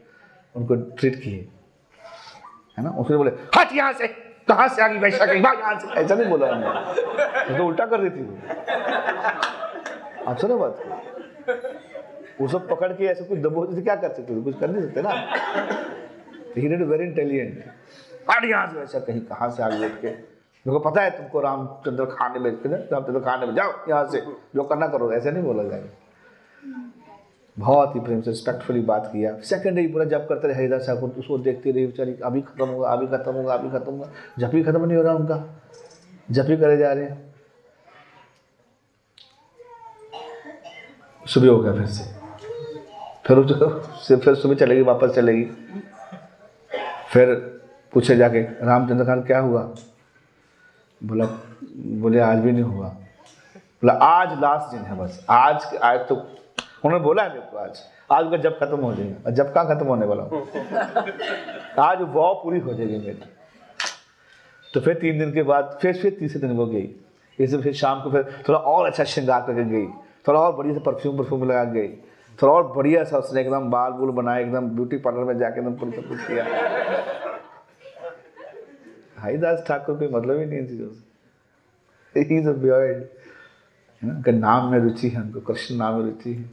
उनको 0.55 0.75
ट्रीट 0.75 1.23
किए। 1.23 1.49
है 2.79 2.85
ना? 2.85 2.91
उसने 2.91 3.17
बोले, 3.17 3.31
हट 3.31 3.73
यहाँ 3.73 3.93
से, 3.93 4.09
कहाँ 4.49 4.69
से 4.69 4.83
आ 4.83 4.89
गई 4.89 4.99
वैसा 4.99 5.27
कहीं 5.27 5.43
यहाँ 5.43 5.79
से। 5.79 6.01
ऐसा 6.01 6.15
नहीं 6.15 6.31
बोला 6.31 6.47
हमने। 6.55 7.59
तो 7.59 7.67
उल्टा 7.67 7.87
कर 7.87 8.03
देती 8.03 8.23
वो। 8.23 8.39
आप 10.31 10.39
सुनो 10.39 10.59
बात 10.59 10.79
को। 10.79 10.89
वो 12.41 12.49
सब 12.49 12.69
पकड़ 12.69 12.93
के 12.93 13.05
ऐसे 13.05 13.25
कुछ 13.25 13.39
दबो 13.39 13.65
तो 13.67 13.83
क्या 13.83 13.95
कर 13.97 14.13
सकते 14.13 14.41
कुछ 14.41 14.59
कर 14.59 14.71
नहीं 14.71 14.83
सकते 14.83 15.03
ना? 15.03 15.11
ही 16.57 16.85
वेरी 16.85 17.05
इंटेलिजेंट 17.05 17.65
हट 18.29 18.45
यहाँ 18.45 18.67
से 18.67 18.79
वैसा 18.79 18.99
कहीं 18.99 19.21
कहाँ 19.23 19.51
से 19.51 19.63
आगे 19.63 19.79
बैठ 19.81 20.01
के? 20.01 20.11
मेरे 20.67 20.79
पता 20.81 21.03
है 21.03 21.11
तुमको 21.11 21.41
रामचंद्र 21.41 22.05
खाने 22.07 22.39
में 22.41 22.51
रामचंद्र 22.53 23.21
खाने 23.21 23.47
में। 23.47 23.55
जाओ 23.55 23.73
यहाँ 23.89 24.05
से, 24.07 24.21
जो 24.55 24.63
करना 24.63 24.87
करो, 24.87 25.13
ऐसे 25.13 25.31
नहीं 25.31 25.43
बोला 25.43 25.63
जाएगा। 25.63 25.89
बहुत 27.57 27.95
ही 27.95 28.01
प्रेम 28.01 28.21
से 28.21 28.31
रिस्पेक्टफुली 28.31 28.81
बात 28.81 29.07
किया 29.13 29.35
सेकंड 29.43 29.77
डे 29.77 29.87
पूरा 29.89 30.05
जब 30.05 30.27
करते 30.29 30.49
रहे, 30.49 30.57
हरिदास 30.57 30.87
ठाकुर 30.87 31.15
उसको 31.19 31.39
देखते 31.39 31.71
रहे 31.71 31.87
बेचारी, 31.87 32.15
अभी 32.25 32.41
खत्म 32.41 32.67
होगा, 32.67 32.89
अभी 32.89 33.07
खत्म 33.07 33.33
होगा, 33.33 33.55
अभी 33.55 33.71
खत्म 33.71 33.93
होगा। 33.93 34.11
जब 34.39 34.51
भी 34.51 34.63
खत्म 34.63 34.85
नहीं 34.85 34.97
हो 34.97 35.03
रहा 35.03 35.15
उनका, 35.15 35.43
जब 36.31 36.47
भी 36.47 36.57
करे 36.57 36.77
जा 36.77 36.93
रहे 36.93 37.05
हैं। 37.05 37.35
सुबह 41.25 41.49
हो 41.49 41.59
गया 41.59 41.73
फिर 41.73 41.87
से। 41.87 42.05
फिर 43.27 43.43
जो 43.45 44.17
फिर 44.17 44.35
सुबह 44.35 44.55
चलेगी, 44.55 44.83
वापस 44.83 45.11
चलेगी। 45.11 45.45
फिर 47.13 47.58
पूछे 47.93 48.17
जाके, 48.17 48.41
रामचंद्र 48.41 49.05
खान 49.05 49.23
क्या 49.23 49.39
हुआ? 49.39 49.63
बोला, 51.01 51.25
बोले, 52.01 52.19
आज 52.21 52.39
भी 52.39 52.53
नहीं 52.53 52.63
हुआ। 52.63 52.89
बोला, 53.57 53.93
आज 53.93 54.41
लास्ट 54.41 54.77
दिन 54.77 54.85
है 54.85 54.99
बस। 54.99 55.27
आज 55.31 55.77
आज 55.83 56.01
तो 56.09 56.15
उन्होंने 56.85 57.05
बोला 57.05 57.23
है 57.23 57.29
मेरे 57.29 57.41
को 57.41 57.59
आज। 57.59 57.79
आज 58.13 58.25
उनका 58.25 58.37
जब 58.37 58.59
खत्म 58.59 58.77
हो 58.77 58.95
जाएगा। 58.95 59.31
जब 59.31 59.53
कहाँ 59.55 59.67
खत्म 59.67 59.87
होने 59.87 60.07
वाला 60.07 60.23
आज 61.83 61.99
वो 62.03 62.33
पूरी 62.35 62.59
हो 62.59 62.75
जाएगी 62.75 62.99
मेरी। 62.99 63.23
तो 64.75 64.81
फिर 64.81 64.95
तीन 64.95 65.19
दिन 65.19 65.33
के 65.33 65.43
बाद, 65.43 65.79
फिर 65.83 65.97
फिर 65.99 66.17
तीसरे 66.21 66.41
दिन 66.41 66.57
वो 66.57 66.67
गई। 66.67 66.89
इसे 67.39 67.59
फिर 67.59 67.73
शाम 67.73 68.03
को 68.03 68.11
फिर 68.11 68.43
थोड़ा 68.49 68.59
और 68.59 68.87
अच्छा 68.87 69.05
श्रृंगार 69.05 69.41
करके 69.41 69.65
गई। 69.65 69.87
थोड़ा 70.29 70.41
और 70.41 70.57
बढ़िया 70.57 70.75
से 70.75 70.81
परफ्यूम 70.81 71.19
परफ्यूम 71.19 71.45
लगा 71.51 71.65
गई। 71.65 71.89
थोड़ा 72.43 72.55
और 72.55 72.67
बढ़िया 72.77 73.05
सा 73.05 73.19
उसने 73.19 73.41
एकदम 73.41 73.71
बाल 73.71 73.93
बुल 73.93 74.11
बनाए, 74.11 74.43
एकदम 74.43 74.69
ब्यूटी 74.69 74.97
पार्लर 74.97 75.25
में 75.25 75.39
जाके 75.39 75.61
एकदम 75.61 75.75
पूरी 75.75 75.93
सब 75.93 76.09
कुछ 76.09 76.19
किया। 76.19 76.45
हरिदास 79.19 79.65
ठाकुर 79.69 79.99
कोई 79.99 80.09
मतलब 80.09 80.39
ही 80.39 80.47
नहीं 80.47 80.67
चीज़ों 80.67 80.89
से। 80.89 81.09
ही 82.21 82.39
इज़ 82.39 82.49
है 82.49 84.09
ना? 84.09 84.15
उनका 84.15 84.33
नाम 84.33 84.71
में 84.71 84.79
रुचि 84.79 85.09
है, 85.09 85.21
उनको 85.21 85.41
कृष्ण 85.41 85.75
नाम 85.75 85.95
में 85.95 86.05
रुचि 86.05 86.33
है। 86.35 86.51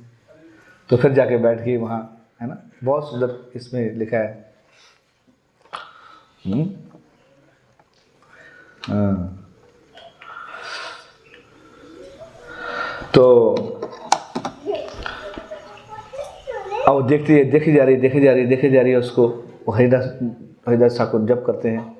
तो 0.90 0.98
फिर 0.98 1.14
जाके 1.14 1.38
बैठ 1.38 1.62
गई 1.62 1.78
वहाँ, 1.78 2.28
है 2.42 2.48
ना? 2.48 2.58
बहुत 2.84 3.12
सुंदर 3.12 3.52
इसमें 3.56 3.92
लिखा 3.92 4.18
है। 4.18 4.54
हम्म? 6.48 6.70
हाँ। 8.94 9.42
तो 13.14 13.54
अब 16.88 17.08
देखती 17.08 17.34
है, 17.34 17.46
देखी 17.46 17.74
जा 17.74 17.84
रही 17.84 17.96
देखी 17.96 18.22
जा 18.22 18.34
रही 18.34 18.46
देखी 18.46 18.70
जा 18.70 18.82
रही 18.82 18.92
है 18.92 18.98
उसको। 18.98 19.42
हरिदास 19.74 20.20
हरिदास 20.68 20.98
ठाकुर 20.98 21.22
जब 21.22 21.46
करते 21.46 21.70
हैं 21.70 21.95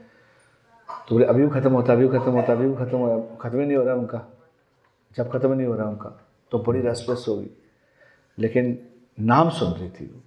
तो 0.90 1.16
बोले, 1.16 1.26
अभी 1.26 1.46
भी 1.46 1.50
खत्म 1.52 1.72
होता, 1.72 1.94
अभी 1.94 2.08
भी 2.08 2.20
खत्म 2.20 2.32
होता, 2.32 2.54
अभी 2.54 2.68
भी 2.68 2.76
खत्म 2.76 2.98
हो 2.98 3.38
खत्म 3.42 3.60
ही 3.60 3.66
नहीं 3.66 3.78
हो 3.78 3.84
रहा 3.84 3.96
उनका। 3.96 4.22
जब 5.16 5.32
खत्म 5.32 5.52
नहीं 5.54 5.68
हो 5.68 5.76
रहा 5.76 5.88
उनका 5.90 6.10
तो 6.52 6.60
बड़ी 6.60 6.82
रसपस 6.82 7.26
होगी 7.28 7.50
लेकिन 8.38 8.78
नाम 9.18 9.50
सुन 9.50 9.72
रही 9.72 9.90
थी 9.90 10.06
वो। 10.06 10.22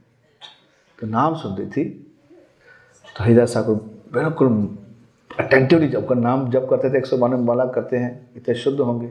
तो 0.99 1.07
नाम 1.07 1.35
सुन 1.35 1.57
रही 1.57 1.67
थी 1.67 1.85
तो 3.17 3.25
हरिदास 3.25 3.55
ठाकुर 3.55 3.77
बिल्कुल 4.13 4.77
अटेंटिवली 5.31 5.89
जब 5.89 6.09
का 6.09 6.15
नाम 6.15 6.49
जब 6.51 6.69
करते 6.71 6.91
थे, 6.91 6.99
एक 6.99 7.07
सौ 7.07 7.17
बानवे 7.17 7.43
माला 7.43 7.65
करते 7.67 7.97
हैं, 7.97 8.31
इतने 8.37 8.55
शुद्ध 8.55 8.79
होंगे। 8.81 9.09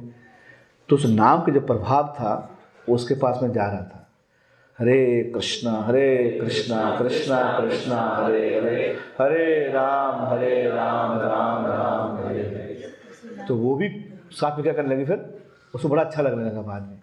तो 0.89 0.95
उस 0.95 1.05
नाम 1.05 1.41
के 1.41 1.51
जो 1.51 1.61
प्रभाव 1.61 2.07
था 2.17 2.33
उसके 2.89 3.15
पास 3.15 3.39
में 3.43 3.51
जा 3.51 3.65
रहा 3.65 3.81
था। 3.83 4.06
हरे 4.79 5.31
कृष्णा 5.35 5.71
हरे 5.71 6.39
कृष्णा 6.41 6.95
कृष्णा 6.99 7.59
कृष्णा, 7.59 8.25
हरे 8.25 8.59
हरे 8.59 8.97
हरे 9.21 9.71
राम 9.71 10.25
हरे 10.25 10.69
राम 10.69 11.11
राम 11.19 11.65
राम, 11.65 12.27
हरे 12.27 12.39
हरे। 12.39 13.45
तो 13.47 13.55
वो 13.55 13.75
भी 13.75 14.05
साथ 14.31 14.51
में 14.51 14.63
क्या 14.63 14.73
करने 14.73 14.95
लगी 14.95 15.05
फिर? 15.05 15.39
उसको 15.75 15.89
बड़ा 15.89 16.03
अच्छा 16.03 16.21
लगने 16.21 16.45
लगा 16.45 16.61
बाद 16.61 16.81
में। 16.81 16.99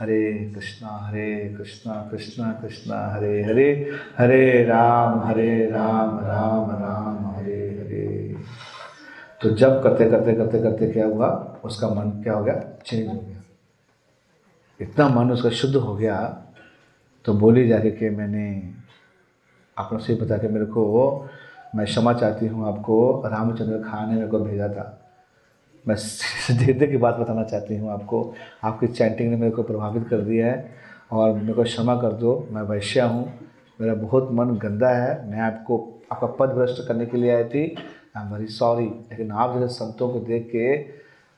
हरे 0.00 0.52
कृष्णा 0.54 0.88
हरे 0.88 1.54
कृष्णा 1.58 2.08
कृष्णा 2.10 2.52
कृष्णा, 2.62 3.14
हरे 3.14 3.42
हरे 3.42 3.90
हरे 4.18 4.64
राम 4.64 5.20
हरे 5.20 5.66
राम 5.66 6.18
राम 6.18 6.70
राम, 6.70 7.36
हरे 7.36 7.68
हरे। 7.68 8.36
तो 9.42 9.50
जब 9.50 9.82
करते 9.82 10.10
करते 10.10 10.34
करते 10.34 10.62
करते 10.62 10.92
क्या 10.92 11.06
हुआ? 11.06 11.56
उसका 11.64 11.88
मन 11.88 12.22
क्या 12.22 12.32
हो 12.32 12.44
गया? 12.44 12.78
चेंज 12.86 13.08
हो 13.08 13.14
गया। 13.14 13.42
इतना 14.80 15.08
मन 15.08 15.30
उसका 15.30 15.50
शुद्ध 15.50 15.76
हो 15.76 15.96
गया 15.96 16.40
तो 17.24 17.34
बोली 17.34 17.68
जाके 17.68 17.90
कि 17.90 18.10
मैंने 18.10 18.72
आपने 19.78 19.98
से 19.98 20.14
बता 20.14 20.38
के 20.38 20.48
मेरे 20.48 20.64
को 20.64 21.28
मैं 21.74 21.86
क्षमा 21.86 22.12
चाहती 22.12 22.46
हूँ 22.46 22.68
आपको, 22.68 23.22
रामचंद्र 23.26 23.78
खान 23.78 24.08
ने 24.08 24.14
मेरे 24.14 24.28
को 24.28 24.38
भेजा 24.38 24.68
था। 24.68 25.00
मैं 25.88 25.94
सीधे 25.98 26.86
की 26.86 26.96
बात 26.96 27.14
बताना 27.14 27.42
चाहती 27.42 27.76
हूँ 27.76 27.90
आपको। 27.90 28.34
आपकी 28.64 28.86
चैंटिंग 28.86 29.30
ने 29.30 29.36
मेरे 29.36 29.50
को 29.50 29.62
प्रभावित 29.62 30.08
कर 30.08 30.20
दिया 30.20 30.46
है 30.46 30.70
और 31.12 31.32
मेरे 31.32 31.52
को 31.52 31.62
क्षमा 31.62 31.96
कर 31.96 32.12
दो। 32.12 32.48
मैं 32.50 32.62
वैश्या 32.62 33.06
हूँ। 33.06 33.32
मेरा 33.80 33.94
बहुत 33.94 34.28
मन 34.32 34.44
गंदा 34.44 34.88
है। 34.88 35.30
मैं 35.30 35.40
आपको, 35.40 36.02
आपका 36.12 36.26
पद 36.26 36.48
भ्रष्ट 36.48 36.88
करने 36.88 37.06
के 37.06 37.16
लिए 37.16 37.36
आई 37.36 37.44
थी। 37.44 37.76
आई 38.16 38.26
एम 38.26 38.34
वेरी 38.34 38.46
सॉरी 38.46 38.86
लेकिन 38.86 39.32
आप 39.32 39.58
जैसे 39.58 39.74
संतों 39.74 40.08
को 40.12 40.20
देख 40.20 40.48
के 40.52 40.78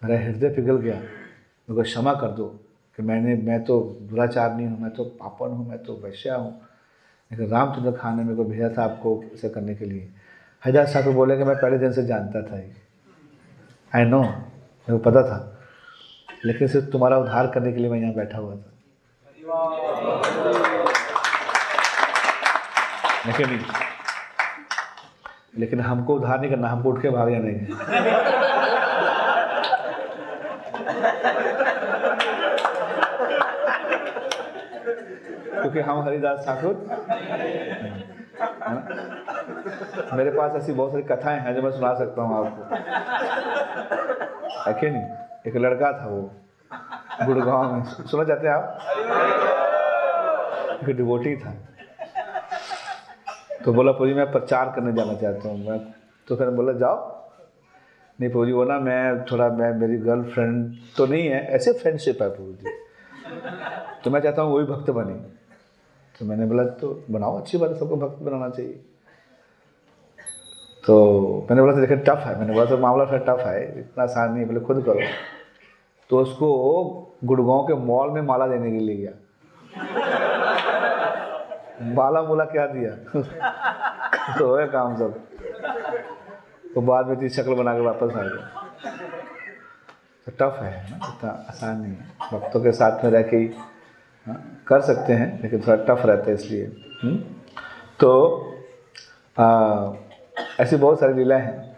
मेरा 0.02 0.18
हृदय 0.18 0.48
पिघल 0.48 0.76
गया। 0.76 0.94
मेरे 0.94 1.74
को 1.74 1.82
क्षमा 1.82 2.14
कर 2.14 2.28
दो। 2.28 2.65
कि 2.96 3.02
मैंने, 3.02 3.34
मैं 3.34 3.64
तो 3.64 3.98
दुराचार 4.02 4.54
नहीं 4.54 4.66
हूँ, 4.66 4.80
मैं 4.80 4.90
तो 4.90 5.04
पापन 5.04 5.46
हूँ, 5.46 5.68
मैं 5.68 5.78
तो 5.78 6.00
वैश्या 6.04 6.36
हूँ। 6.36 6.60
लेकिन 7.32 7.48
रामचंद्र 7.48 7.92
खान 7.92 8.16
ने 8.16 8.22
मेरे 8.22 8.36
को 8.36 8.44
भेजा 8.44 8.68
था 8.68 8.84
आपको 8.84 9.24
इसे 9.34 9.48
करने 9.48 9.74
के 9.74 9.84
लिए। 9.84 10.08
हजाज 10.66 10.88
साहब 10.88 11.12
बोले 11.12 11.36
कि 11.36 11.44
मैं 11.44 11.56
पहले 11.56 11.78
दिन 11.78 11.92
से 11.92 12.06
जानता 12.06 12.42
था 12.42 12.58
ये। 12.58 12.72
आई 13.94 14.04
नो 14.04 14.22
मेरे 14.22 14.92
को 14.92 14.98
पता 14.98 15.22
था। 15.22 15.58
लेकिन 16.44 16.68
सिर्फ़ 16.68 16.86
तुम्हारा 16.86 17.18
उद्धार 17.18 17.46
करने 17.46 17.72
के 17.72 17.78
लिए 17.78 17.90
मैं 17.90 17.98
यहाँ 17.98 18.14
बैठा 18.14 18.38
हुआ 18.38 18.56
था। 18.56 18.72
लेकिन 23.26 23.60
लेकिन 25.58 25.80
हमको 25.80 26.14
उधार 26.14 26.40
नहीं 26.40 26.50
करना, 26.50 26.68
हमको 26.68 26.92
उठ 26.92 27.02
के 27.02 27.10
भाग 27.10 27.30
जाना 27.30 27.46
है। 27.46 28.35
क्योंकि 35.66 35.90
हम 35.90 36.02
हरिदास 36.02 36.46
ठाकुर। 36.46 36.74
मेरे 40.16 40.30
पास 40.30 40.56
ऐसी 40.56 40.72
बहुत 40.72 40.90
सारी 40.90 41.02
कथाएँ 41.02 41.40
हैं 41.40 41.54
जो 41.54 41.62
मैं 41.62 41.70
सुना 41.70 41.94
सकता 41.94 42.22
हूँ 42.22 42.46
आपको। 42.46 42.62
है 44.70 44.90
नहीं? 44.90 45.02
एक 45.46 45.56
लड़का 45.56 45.92
था 45.92 46.06
वो, 46.06 46.30
गुड़गांव 47.26 47.74
में। 47.74 47.84
सुना 47.84 48.24
चाहते 48.24 48.48
हैं 48.48 48.54
आप? 48.54 48.78
एक 50.82 50.96
डिवोटी 50.96 51.36
था। 51.36 51.54
तो 53.64 53.72
बोला, 53.72 53.92
पूरी, 53.92 54.14
मैं 54.14 54.32
प्रचार 54.32 54.72
करने 54.76 54.92
जाना 54.92 55.14
चाहता 55.14 55.48
हूँ। 55.48 55.68
मैं 55.68 55.80
तो 56.28 56.36
फिर 56.36 56.50
बोला, 56.50 56.72
जाओ। 56.72 57.16
नहीं 58.20 58.30
प्रभु 58.30 58.46
जी 58.46 58.52
वो 58.52 58.64
ना, 58.64 58.78
मैं 58.78 59.24
थोड़ा, 59.24 59.48
मैं, 59.48 59.72
मेरी 59.72 59.96
गर्लफ्रेंड 59.96 60.74
तो 60.96 61.06
नहीं 61.06 61.28
है, 61.28 61.46
ऐसे 61.46 61.72
फ्रेंडशिप 61.72 62.22
है 62.22 62.28
प्रभु 62.28 62.52
जी। 62.52 62.70
तो 64.04 64.10
मैं 64.10 64.20
चाहता 64.20 64.42
हूँ 64.42 64.54
वही 64.54 64.64
भक्त 64.64 64.90
बने। 64.90 65.35
तो 66.18 66.24
मैंने 66.26 66.46
बोला 66.46 66.64
तो 66.80 66.88
बनाओ 67.10 67.38
अच्छी 67.40 67.58
बात 67.58 67.70
है 67.70 67.78
सबको 67.78 67.96
भक्त 67.96 68.22
बनाना 68.22 68.48
चाहिए। 68.48 68.72
तो 70.86 70.94
मैंने 71.50 71.62
बोला 71.62 71.74
तो 71.74 71.80
देखिए 71.80 71.96
टफ 71.96 72.22
है। 72.26 72.38
मैंने 72.38 72.52
बोला 72.54 72.64
तो 72.66 72.78
मामला 72.78 73.04
फिर 73.04 73.18
टफ 73.18 73.40
है, 73.46 73.80
इतना 73.80 74.04
आसान 74.04 74.32
नहीं 74.32 74.46
बोले 74.46 74.60
खुद 74.60 74.82
करो। 74.84 75.00
तो 76.10 76.18
उसको 76.18 76.48
गुड़गांव 77.24 77.62
के 77.62 77.74
मॉल 77.74 78.10
में 78.10 78.22
माला 78.22 78.46
देने 78.46 78.70
के 78.70 78.78
लिए 78.78 78.96
गया। 78.96 79.12
माला 81.94 82.22
मूला 82.22 82.44
क्या 82.44 82.66
दिया? 82.66 82.90
तो 84.38 84.54
है 84.56 84.66
काम 84.66 84.96
सब। 84.96 85.20
तो 86.74 86.80
बाद 86.80 87.06
में 87.06 87.12
इतनी 87.16 87.28
शक्ल 87.28 87.54
बना 87.54 87.74
के 87.74 87.80
वापस 87.80 88.16
आ 88.16 88.22
गया। 88.22 88.64
तो 90.26 90.32
टफ 90.32 90.58
है 90.62 90.70
ना? 90.90 90.96
इतना 91.08 91.30
आसान 91.48 91.80
नहीं 91.80 91.92
है। 91.92 92.06
भक्तों 92.32 92.60
के 92.60 92.72
साथ 92.72 93.04
में 93.04 93.10
रह 93.10 93.22
के 93.22 93.44
ही 94.28 94.34
कर 94.66 94.80
सकते 94.80 95.12
हैं 95.12 95.42
लेकिन 95.42 95.60
थोड़ा 95.60 95.76
टफ 95.84 96.06
रहता 96.06 96.28
है 96.28 96.34
इसलिए। 96.34 96.64
हम्म? 97.02 97.16
तो 98.00 98.10
आ, 99.40 99.92
ऐसी 100.60 100.76
बहुत 100.76 101.00
सारी 101.00 101.14
लीलाएँ 101.14 101.42
हैं। 101.42 101.76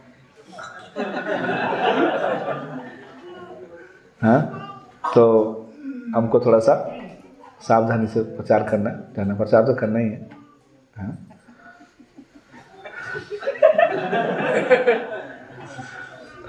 हाँ? 4.22 4.40
तो 5.14 5.24
हमको 6.16 6.40
थोड़ा 6.40 6.58
सा 6.58 6.94
सावधानी 7.68 8.06
से 8.06 8.22
प्रचार 8.22 8.62
करना 8.62 8.90
जाना 9.16 9.34
प्रचार 9.34 9.62
तो 9.62 9.74
करना 9.74 9.98
है 9.98 10.30
हाँ। 10.96 11.24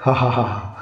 हा? 0.00 0.12
हा 0.12 0.30
हा 0.30 0.42
हा 0.42 0.76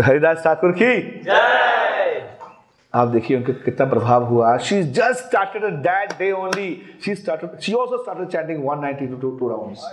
तो 0.00 0.04
हरिदास 0.04 0.38
ठाकुर 0.44 0.72
की 0.72 1.28
आप 2.92 3.08
देखिए 3.08 3.36
उनके 3.36 3.52
कितना 3.54 3.86
प्रभाव 3.88 4.24
हुआ। 4.26 4.56
She 4.58 4.82
just 4.96 5.24
started 5.26 5.64
that 5.82 6.12
day 6.18 6.30
only 6.32 6.68
she 7.04 7.14
started 7.14 7.58
she 7.60 7.72
also 7.80 7.98
started 8.02 8.28
chanting 8.28 8.64
192 8.66 9.20
two 9.20 9.30
two 9.38 9.48
rounds 9.48 9.84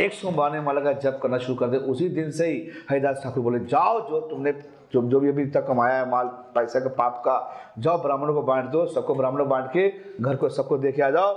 एक 0.00 0.12
सौ 0.12 0.30
बानवे 0.32 0.60
माला 0.60 0.80
का 0.80 0.92
जप 1.00 1.18
करना 1.22 1.38
शुरू 1.38 1.54
कर 1.58 1.66
दे 1.66 1.76
उसी 1.94 2.08
दिन 2.18 2.30
से 2.30 2.48
ही 2.48 2.58
हरिदास 2.90 3.20
ठाकुर 3.24 3.42
बोले 3.44 3.60
जाओ 3.72 3.98
जो 4.10 4.20
तुमने 4.28 4.52
जो 4.92 5.02
जो 5.08 5.20
भी 5.20 5.28
अभी 5.28 5.46
तक 5.56 5.66
कमाया 5.66 5.98
है 5.98 6.08
माल 6.10 6.26
पैसे 6.54 6.80
का 6.80 6.94
पाप 7.00 7.22
का 7.24 7.38
जाओ 7.78 8.02
ब्राह्मणों 8.02 8.34
को 8.34 8.42
बांट 8.52 8.70
दो 8.70 8.86
सबको 8.92 9.14
ब्राह्मणों 9.14 9.44
को 9.44 9.50
बांट 9.50 9.66
के 9.72 9.88
घर 10.20 10.36
को 10.36 10.48
सबको 10.60 10.78
दे 10.78 10.92
के 10.92 11.02
आ 11.02 11.10
जाओ 11.10 11.34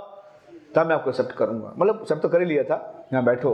तब 0.74 0.86
मैं 0.86 0.94
आपको 0.94 1.10
एक्सेप्ट 1.10 1.32
करूँगा। 1.32 1.72
मतलब 1.78 2.04
सब 2.08 2.20
तो 2.20 2.28
कर 2.28 2.40
ही 2.40 2.46
लिया 2.46 2.62
था। 2.64 2.76
यहाँ 3.12 3.24
बैठो 3.24 3.52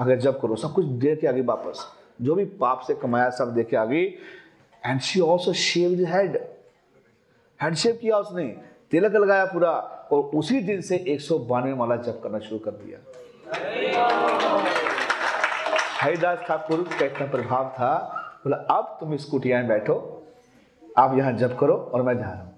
अगर 0.00 0.16
जब 0.18 0.40
करो 0.40 0.56
सब 0.56 0.72
कुछ 0.72 0.84
दे 1.04 1.16
के 1.16 1.26
आगे 1.26 1.42
वापस। 1.46 1.86
जो 2.20 2.34
भी 2.34 2.44
पाप 2.44 2.80
से 2.86 2.94
कमाया, 2.94 3.30
सब 3.30 3.54
दे 3.54 3.64
के 3.64 3.76
आ 3.76 3.84
गई। 3.84 4.04
And 4.86 5.00
she 5.00 5.20
also 5.20 5.52
shave 5.52 6.04
head 6.08 6.36
head 7.60 7.74
shave 7.74 7.98
किया 8.02 8.18
उसने। 8.18 8.44
तिलक 8.90 9.14
लगाया 9.14 9.44
पूरा 9.44 9.70
और 10.12 10.22
उसी 10.34 10.60
दिन 10.60 10.80
से 10.80 10.96
एक 11.08 11.20
सौ 11.20 11.38
बानवे 11.38 11.74
माला 11.74 11.96
जप 11.96 12.20
करना 12.22 12.38
शुरू 12.38 12.58
कर 12.58 12.70
दिया। 12.70 12.98
हरिदास 16.00 16.38
ठाकुर 16.38 16.88
का 17.00 17.04
इतना 17.04 17.26
प्रभाव 17.26 17.68
था। 17.68 17.92
बोला, 18.44 18.56
अब 18.56 18.96
तुम 19.00 19.14
इस 19.14 19.24
कुटिया 19.24 19.58
में 19.58 19.68
बैठो। 19.68 19.94
आप 20.98 21.16
यहाँ 21.18 21.32
जप 21.32 21.56
करो 21.60 21.74
और 21.74 22.02
मैं 22.02 22.16
जा 22.18 22.24
रहा 22.24 22.42
हूँ। 22.42 22.56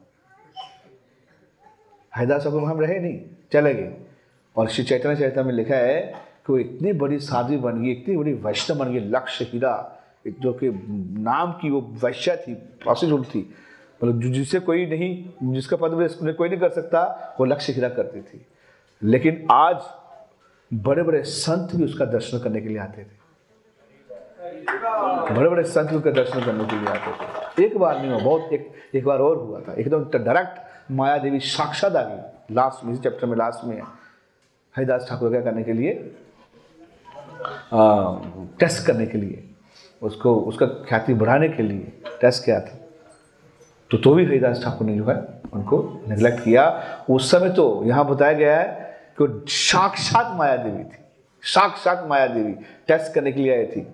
हरिदास 2.12 2.44
ठाकुर, 2.44 2.62
हम 2.62 2.80
रहे 2.80 2.98
नहीं, 2.98 3.20
चले 3.52 3.74
गए। 3.74 3.96
और 4.56 4.68
श्री 4.68 4.84
चैतन्य 4.84 5.16
चैतन्य 5.16 5.42
में 5.42 5.52
लिखा 5.52 5.76
है 5.76 6.14
कि 6.46 6.52
वो 6.52 6.58
इतनी 6.58 6.92
बड़ी 6.92 7.18
साध्वी 7.18 7.56
बन 7.56 7.82
गई, 7.82 7.90
इतनी 7.90 8.16
बड़ी 8.16 8.32
वैष्णव 8.32 8.78
बन 8.78 8.92
गई 8.92 9.00
लक्ष्य 9.00 9.44
हीरा 9.44 9.98
जो 10.26 10.52
कि 10.52 10.70
नाम 11.18 11.52
की 11.52 11.70
वो 11.70 11.80
वैश्य 11.80 12.36
थी 12.36 12.54
प्रोस्टिट्यूट 12.54 13.26
थी। 13.26 13.54
मतलब 14.04 14.22
जिसे 14.22 14.60
कोई 14.60 14.86
नहीं, 14.86 15.30
जिसका 15.52 15.76
पद 15.76 15.90
कोई 16.38 16.48
नहीं 16.48 16.60
कर 16.60 16.68
सकता, 16.68 17.34
वो 17.40 17.46
लक्ष्य 17.46 17.72
हीरा 17.72 17.88
करती 17.88 18.20
थी। 18.20 18.46
लेकिन 19.02 19.48
आज 19.50 19.78
बड़े 20.74 21.02
बड़े 21.02 21.22
संत 21.22 21.74
भी 21.76 21.84
उसका 21.84 22.04
दर्शन 22.04 22.38
करने 22.38 22.60
के 22.60 22.68
लिए 22.68 22.78
आते 22.78 23.02
थे। 23.02 23.22
बड़े 25.34 25.50
बड़े 25.50 25.62
संत 25.62 25.90
भी 25.90 25.96
उसका 25.96 26.10
दर्शन 26.10 26.44
करने 26.44 26.64
के 26.64 26.76
लिए 26.76 26.88
आते 26.88 27.10
थे। 27.10 27.66
एक 27.66 27.78
बार 27.78 27.98
नहीं 27.98 28.10
हुआ, 28.10 28.18
बहुत 28.18 28.52
एक 28.52 28.72
एक 28.94 29.04
बार 29.04 29.18
और 29.18 29.36
हुआ 29.36 29.60
था। 29.60 29.72
एकदम 29.72 30.04
डायरेक्ट 30.04 30.58
माया 30.90 31.18
देवी 31.18 31.40
साक्षात 31.40 31.96
आ 31.96 32.02
गई। 32.02 32.54
लास्ट 32.54 32.84
में, 32.84 32.92
इस 32.92 33.00
चैप्टर 33.00 33.26
में, 33.26 33.36
लास्ट 33.36 33.66
में। 33.66 33.82
हरिदास 34.76 35.06
ठाकुर 35.10 35.30
क्या 35.30 35.40
करने 35.40 35.62
के 35.62 35.72
लिए 35.72 36.16
टेस्ट 38.60 38.86
करने 38.86 39.06
के 39.06 39.18
लिए। 39.18 39.48
उसको, 40.02 40.34
उसका 40.34 40.66
ख्याति 40.66 41.14
बढ़ाने 41.14 41.48
के 41.48 41.62
लिए 41.62 41.92
टेस्ट 42.20 42.44
किया 42.44 42.60
था। 42.60 42.78
तो 43.90 43.98
तो 43.98 44.14
भी 44.14 44.24
हरिदास 44.24 44.62
ठाकुर 44.64 44.86
ने 44.86 44.96
जो 44.96 45.04
है, 45.04 45.16
उनको 45.54 46.02
निगलेक्ट 46.08 46.44
किया। 46.44 46.64
उस 47.10 47.30
समय 47.30 47.50
तो 47.50 47.82
यहाँ 47.84 48.06
बताया 48.08 48.32
गया 48.32 48.60
है 48.60 48.96
कि 49.20 49.44
साक्षात 49.48 50.36
माया 50.36 50.56
देवी 50.56 50.84
थी। 50.84 50.98
साक्षात 51.42 52.06
माया 52.08 52.26
देवी 52.26 52.52
टेस्ट 52.88 53.14
करने 53.14 53.32
के 53.32 53.40
लिए 53.40 53.56
आई 53.56 53.66
थी। 53.66 53.86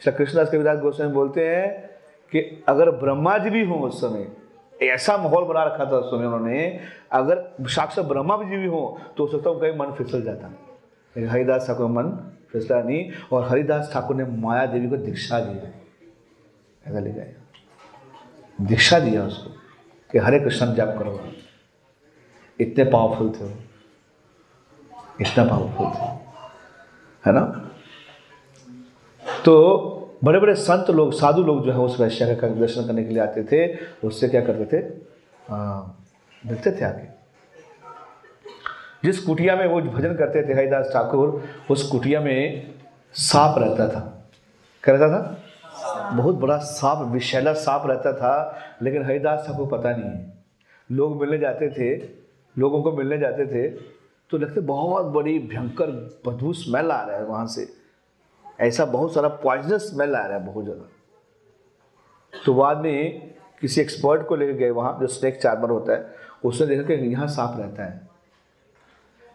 श्री 0.00 0.12
कृष्णदास 0.12 0.50
कविदास 0.50 0.78
गोस्वामी 0.78 1.12
बोलते 1.12 1.48
हैं 1.48 1.68
कि 2.32 2.64
अगर 2.68 2.90
ब्रह्मा 2.90 3.38
जी 3.38 3.50
भी 3.50 3.64
हों 3.64 3.80
उस 3.80 4.00
समय, 4.00 4.26
ऐसा 4.82 5.16
माहौल 5.16 5.44
बना 5.44 5.64
रखा 5.64 5.84
था 5.84 5.96
उस 5.96 6.10
समय 6.10 6.26
उन्होंने, 6.26 6.80
अगर 7.12 7.54
साक्षात 7.62 8.04
ब्रह्मा 8.04 8.36
जी 8.36 8.56
भी 8.56 8.66
हों 8.66 9.14
तो 9.16 9.24
हो 9.24 9.30
सकता 9.30 9.50
है 9.50 9.56
उनका 9.56 9.84
मन 9.84 9.92
फिसल 9.94 10.22
जाता। 10.22 10.46
लेकिन 10.46 10.71
हरिदास 11.20 11.66
ठाकुर 11.66 11.86
मन 11.86 12.32
फिसला 12.52 12.82
नहीं, 12.82 13.10
और 13.32 13.48
हरिदास 13.48 13.90
ठाकुर 13.92 14.16
ने 14.16 14.24
माया 14.24 14.66
देवी 14.66 14.88
को 14.88 14.96
दीक्षा 14.96 15.40
दिया 15.40 15.70
ऐसा 16.90 16.98
लिखा 16.98 17.20
है। 17.20 17.36
दीक्षा 18.60 18.98
दिया 18.98 19.24
उसको 19.24 19.50
कि 20.12 20.18
हरे 20.18 20.40
कृष्ण 20.40 20.74
जाप 20.74 20.88
करो। 20.98 21.20
इतने 22.60 22.84
पावरफुल 22.84 23.30
थे 23.30 23.44
वो। 23.44 23.56
इतना 25.20 25.44
पावरफुल 25.44 25.86
थे। 25.86 26.04
है 27.26 27.32
ना? 27.32 27.70
तो 29.44 29.88
बड़े 30.24 30.40
बड़े 30.40 30.54
संत 30.54 30.90
लोग, 30.90 31.12
साधु 31.12 31.42
लोग 31.42 31.64
जो 31.64 31.72
है, 31.72 31.78
उस 31.78 32.00
वैश्या 32.00 32.34
का 32.34 32.48
दर्शन 32.48 32.86
करने 32.86 33.04
के 33.04 33.08
लिए 33.08 33.22
आते 33.22 33.44
थे। 33.44 33.78
उससे 34.08 34.28
क्या 34.28 34.40
करते 34.40 34.64
थे? 34.64 34.82
देखते 36.48 36.72
थे 36.72 36.84
आगे। 36.84 37.21
जिस 39.02 39.18
कुटिया 39.18 39.56
में 39.56 39.66
वो 39.66 39.80
भजन 39.82 40.14
करते 40.16 40.42
थे, 40.42 40.54
हरिदास 40.54 40.90
ठाकुर, 40.92 41.42
उस 41.70 41.88
कुटिया 41.90 42.20
में 42.20 42.74
सांप 43.14 43.58
रहता 43.58 43.88
था। 43.88 44.00
क्या 44.84 44.94
रहता 44.94 45.08
था? 45.10 46.16
बहुत 46.16 46.34
बड़ा 46.34 46.56
सांप 46.58 47.06
विशैला 47.12 47.52
सांप 47.54 47.86
रहता 47.86 48.12
था, 48.12 48.78
लेकिन 48.82 49.04
हरिदास 49.04 49.46
ठाकुर 49.46 49.68
पता 49.68 49.90
नहीं 49.90 50.10
है। 50.10 50.32
लोग 50.90 51.20
मिलने 51.20 51.38
जाते 51.38 51.70
थे, 51.70 51.96
लोगों 52.56 52.82
को 52.82 52.92
मिलने 52.92 53.18
जाते 53.18 53.46
थे 53.46 53.68
तो 54.30 54.38
लगते 54.38 54.60
बहुत 54.62 55.06
बड़ी 55.06 55.38
भयंकर 55.38 55.90
बदबू 56.26 56.52
स्मेल 56.52 56.90
आ 56.90 57.02
रहा 57.02 57.16
है 57.16 57.24
वहाँ 57.24 57.46
से। 57.46 57.66
ऐसा 58.60 58.84
बहुत 58.86 59.14
सारा 59.14 59.28
पॉइजनस 59.42 59.82
स्मेल 59.90 60.14
आ 60.14 60.24
रहा 60.26 60.38
है 60.38 60.44
बहुत 60.46 60.64
ज़्यादा। 60.64 60.88
तो 62.32 62.54
बाद 62.54 62.78
में 62.78 63.34
किसी 63.60 63.80
एक्सपर्ट 63.80 64.26
को 64.26 64.36
लेकर 64.36 64.52
गए 64.52 64.70
वहाँ, 64.70 64.96
जो 65.00 65.06
स्नेक 65.06 65.40
चार्मर 65.42 65.70
होता 65.70 65.92
है, 65.92 66.14
उसने 66.44 66.66
देखा 66.66 66.82
कि 66.84 66.94
यहाँ 67.04 67.26
सांप 67.28 67.58
रहता 67.58 67.84
है। 67.84 68.00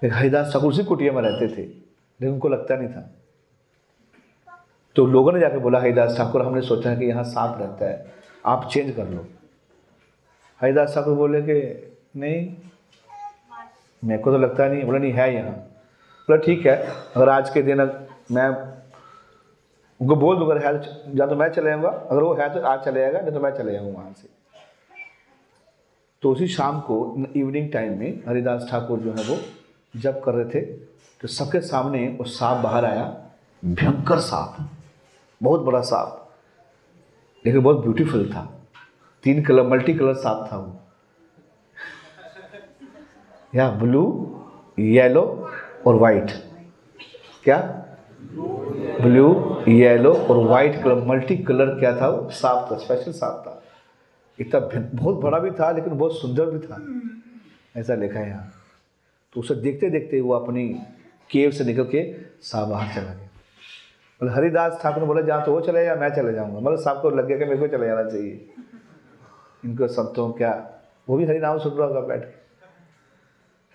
हरिदास 0.02 0.54
ठाकुर 0.54 0.70
उसी 0.70 0.84
कुटिया 0.84 1.12
में 1.14 1.22
रहते 1.22 1.48
थे, 1.48 1.62
लेकिन 1.62 2.30
उनको 2.30 2.50
लगता 2.50 2.76
नहीं 2.76 2.90
था। 2.90 3.10
तो 4.96 5.06
लोगों 5.06 5.32
ने 5.32 5.40
जाके 5.40 5.58
बोला, 5.58 5.80
हरिदास 5.80 6.18
ठाकुर, 6.18 6.42
हमने 6.42 6.62
सोचा 6.62 6.90
है 6.90 6.98
कि 6.98 7.06
यहाँ 7.06 7.24
सांप 7.24 7.58
रहता 7.60 7.86
है, 7.86 8.06
आप 8.46 8.70
चेंज 8.72 8.96
कर 8.96 9.08
लो। 9.08 9.26
हरिदास 10.62 10.96
ठाकुर 10.96 11.14
बोले 11.16 11.42
कि, 11.42 11.58
नहीं, 12.16 12.56
मेरे 14.04 14.22
को 14.22 14.32
तो 14.32 14.38
लगता 14.38 14.68
नहीं। 14.68 14.84
बोला, 14.84 15.00
नहीं, 15.00 15.12
है 15.12 15.34
यहाँ। 15.34 15.52
बोला, 15.52 16.38
ठीक 16.38 16.66
है, 16.66 16.76
अगर 17.16 17.30
आज 17.30 17.50
के 17.50 17.62
दिन 17.62 17.82
मैं, 18.32 18.50
उनको 20.00 20.16
बोल 20.16 20.38
दूँ 20.38 20.46
अगर 20.46 20.66
है, 20.66 20.74
या 21.16 21.28
तो 21.28 21.36
मैं 21.36 21.50
चले 21.50 21.70
जाऊँगा 21.70 21.90
अगर 21.90 22.24
वो 22.24 22.34
है 22.36 22.54
तो 22.54 22.62
आज 22.62 22.84
चले 22.86 23.00
जाएगा 23.00 23.20
नहीं 23.22 23.34
तो 23.34 23.40
मैं 23.40 23.52
चले 23.52 23.72
जाऊँगा 23.74 24.00
वहाँ 24.00 24.14
से। 24.14 24.28
तो 26.24 26.32
उसी 26.32 26.48
शाम 26.48 26.80
को 26.82 26.98
इवनिंग 27.36 27.72
टाइम 27.72 27.98
में, 28.00 28.24
हरिदास 28.28 28.68
ठाकुर 28.72 29.00
जो 29.00 29.12
है 29.12 29.24
वो 29.24 29.38
जब 29.98 30.24
कर 30.24 30.34
रहे 30.34 30.46
थे 30.46 30.62
तो 31.22 31.28
सबके 31.28 31.60
सामने 31.62 32.08
वो 32.20 32.24
सांप 32.24 32.64
बाहर 32.64 32.86
आया। 32.86 33.30
भयंकर 33.66 34.20
सांप। 34.20 34.70
बहुत 35.44 35.62
बड़ा 35.62 35.82
सांप। 35.82 36.30
लेकिन 37.46 37.62
बहुत 37.62 37.82
ब्यूटीफुल 37.82 38.30
था। 38.30 38.62
तीन 39.24 39.44
कलर 39.44 39.68
मल्टी 39.68 39.94
कलर 39.94 40.14
सांप 40.14 40.50
था 40.52 40.58
वो। 40.58 40.80
या 43.56 43.70
ब्लू 43.70 44.34
येलो 44.80 45.52
और 45.88 45.96
वाइट 45.96 46.32
क्या? 47.44 47.86
ब्लू 49.02 49.58
येलो 49.68 50.14
और 50.14 50.38
वाइट 50.38 50.84
कलर 50.84 51.06
मल्टी 51.06 51.38
कलर 51.38 51.80
क्या 51.80 52.02
था 52.02 52.08
वो? 52.08 52.30
सांप 52.30 52.72
था 52.72 52.78
स्पेशल 52.78 53.12
सांप 53.12 53.44
था। 53.48 53.64
इतना 54.40 54.60
बहुत 55.02 55.16
बड़ा 55.16 55.40
भी 55.40 55.52
था, 55.52 55.72
लेकिन 55.72 55.98
बहुत 55.98 56.14
सुंदर 56.14 56.46
भी 56.46 56.60
था। 56.60 56.86
ऐसा 57.80 57.96
लिखा 57.96 58.20
है 58.20 58.30
यहाँ। 58.30 58.52
तो 59.34 59.40
उसे 59.40 59.56
देखते 59.56 59.90
देखते 59.90 60.22
वो 60.22 60.34
अपनी 60.34 60.82
केव 61.32 61.52
से 61.52 61.64
निकल 61.64 61.84
के 61.84 62.16
सांप 62.42 62.68
बाहर 62.68 62.96
चला 62.96 63.14
गया। 63.14 63.30
मतलब 64.24 64.36
हरिदास 64.36 64.80
ठाकुर 64.84 65.02
ने 65.02 65.08
बोला, 65.08 65.22
जहाँ 65.22 65.46
तो 65.46 65.52
वो 65.52 65.62
चले 65.62 65.86
या 65.86 65.96
मैं 65.96 66.10
चले 66.10 66.34
जाऊँगा। 66.34 66.60
मतलब 66.60 66.80
सांप 66.80 66.98
को 67.02 67.10
लग 67.10 67.28
गया 67.28 67.38
कि 67.38 67.46
मेरे 67.46 67.58
को 67.58 67.68
चले 67.68 67.88
जाना 67.88 68.10
चाहिए। 68.10 68.50
इनको 69.66 69.88
संतों 69.88 70.32
क्या, 70.32 70.72
वो 71.10 71.18
भी 71.18 71.26
हरिनाम 71.26 71.60
सुन 71.60 71.74
रहा 71.74 71.88
होगा 71.88 72.00
बैठ 72.00 72.22
के। 72.22 72.38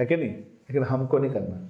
है 0.00 0.06
कि 0.06 0.16
नहीं? 0.16 0.30
लेकिन 0.30 0.84
हमको 0.84 1.18
नहीं 1.18 1.32
करना। 1.32 1.68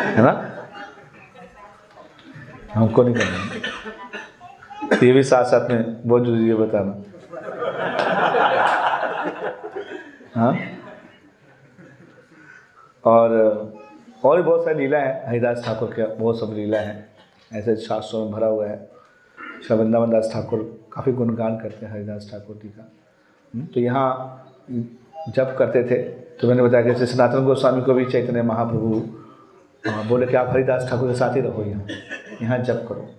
है 0.00 0.22
ना? 0.22 0.54
हमको 2.74 3.02
नहीं 3.02 3.14
करना। 3.14 3.50
ये 4.92 5.12
भी 5.12 5.22
साथ 5.22 5.44
साथ 5.44 5.70
में 5.70 6.08
बहुत 6.08 6.24
ज़रूरी 6.24 6.48
है 6.48 6.54
बताना। 6.54 7.02
हाँ? 10.34 10.58
और 13.04 13.30
और 14.24 14.36
भी 14.36 14.42
बहुत 14.42 14.64
सारी 14.64 14.78
लीला 14.78 14.98
है। 14.98 15.28
हरिदास 15.28 15.62
ठाकुर 15.66 15.88
के 15.88 16.06
बहुत 16.16 16.40
सब 16.40 16.54
लीला 16.54 16.78
है। 16.78 17.08
ऐसे 17.52 17.76
शास्त्रों 17.76 18.20
में 18.20 18.30
भरा 18.32 18.46
हुआ 18.46 18.66
है। 18.66 18.90
श्री 19.66 19.76
वृंदावन 19.76 20.10
दास 20.10 20.30
ठाकुर 20.32 20.88
काफ़ी 20.92 21.12
गुणगान 21.12 21.56
करते 21.56 21.86
हैं 21.86 21.92
हरिदास 21.92 22.28
ठाकुर 22.32 22.56
जी 22.62 22.68
का। 22.68 22.92
हम्म, 23.54 23.66
तो 23.66 23.80
यहाँ 23.80 24.44
जब 25.28 25.56
करते 25.56 25.84
थे। 25.84 26.02
तो 26.38 26.48
मैंने 26.48 26.62
बताया 26.62 26.84
कि 26.84 26.90
जैसे 26.90 27.06
सनातन 27.06 27.44
गोस्वामी 27.44 27.82
को 27.82 27.94
भी 27.94 28.04
चैतन्य 28.04 28.42
महाप्रभु 28.42 29.02
हाँ, 29.86 30.08
बोले 30.08 30.26
कि 30.26 30.36
आप 30.36 30.48
हरिदास 30.48 30.90
ठाकुर 30.90 31.08
के 31.08 31.14
साथ 31.14 31.36
ही 31.36 31.40
रहो 31.40 31.62
यहाँ। 31.62 31.86
यहाँ 32.42 32.58
जब 32.58 32.88
करो। 32.88 33.17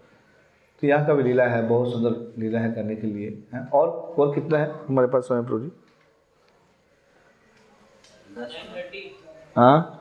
तो 0.82 0.88
यहाँ 0.88 1.06
का 1.08 1.14
भी 1.14 1.24
लीला 1.24 1.44
है 1.44 1.68
बहुत 1.68 1.92
सुंदर 1.92 2.42
लीला 2.42 2.60
है 2.60 2.72
करने 2.74 2.96
के 2.96 3.08
लिए 3.08 3.44
है? 3.54 3.62
और 3.74 3.88
और 4.20 4.34
कितना 4.36 4.58
है? 4.58 4.72
हमारे 4.88 5.08
पास 5.08 5.24
स्वयं 5.24 5.46
प्रभु 5.46 5.60
जी 5.60 5.72
हाँ? 9.58 9.96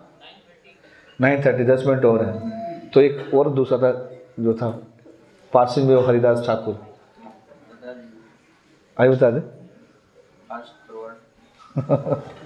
नाइन 1.20 1.45
थर्टी 1.45 1.64
दस 1.64 1.85
मिनट 1.87 2.05
और 2.05 2.24
है। 2.24 2.89
तो 2.91 3.01
एक 3.01 3.35
और 3.35 3.51
दूसरा 3.51 3.79
था 3.79 3.91
जो 4.41 4.55
था 4.55 4.68
पासिंग 5.53 5.89
वे 5.89 6.01
हरिदास 6.07 6.47
ठाकुर। 6.47 6.74
आइए 9.01 9.11
बता 9.11 9.31
दे। 9.31 9.41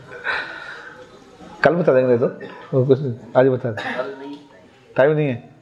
कल 1.65 1.75
बता 1.75 1.93
देंगे 1.95 2.09
नहीं 2.09 2.19
तो 2.19 2.85
कुछ 2.87 3.01
आज 3.37 3.47
बता 3.49 3.71
दे। 3.73 3.97
कल 3.97 4.15
नहीं। 4.19 4.39
टाइम 4.97 5.11
नहीं 5.13 5.29
है। 5.29 5.53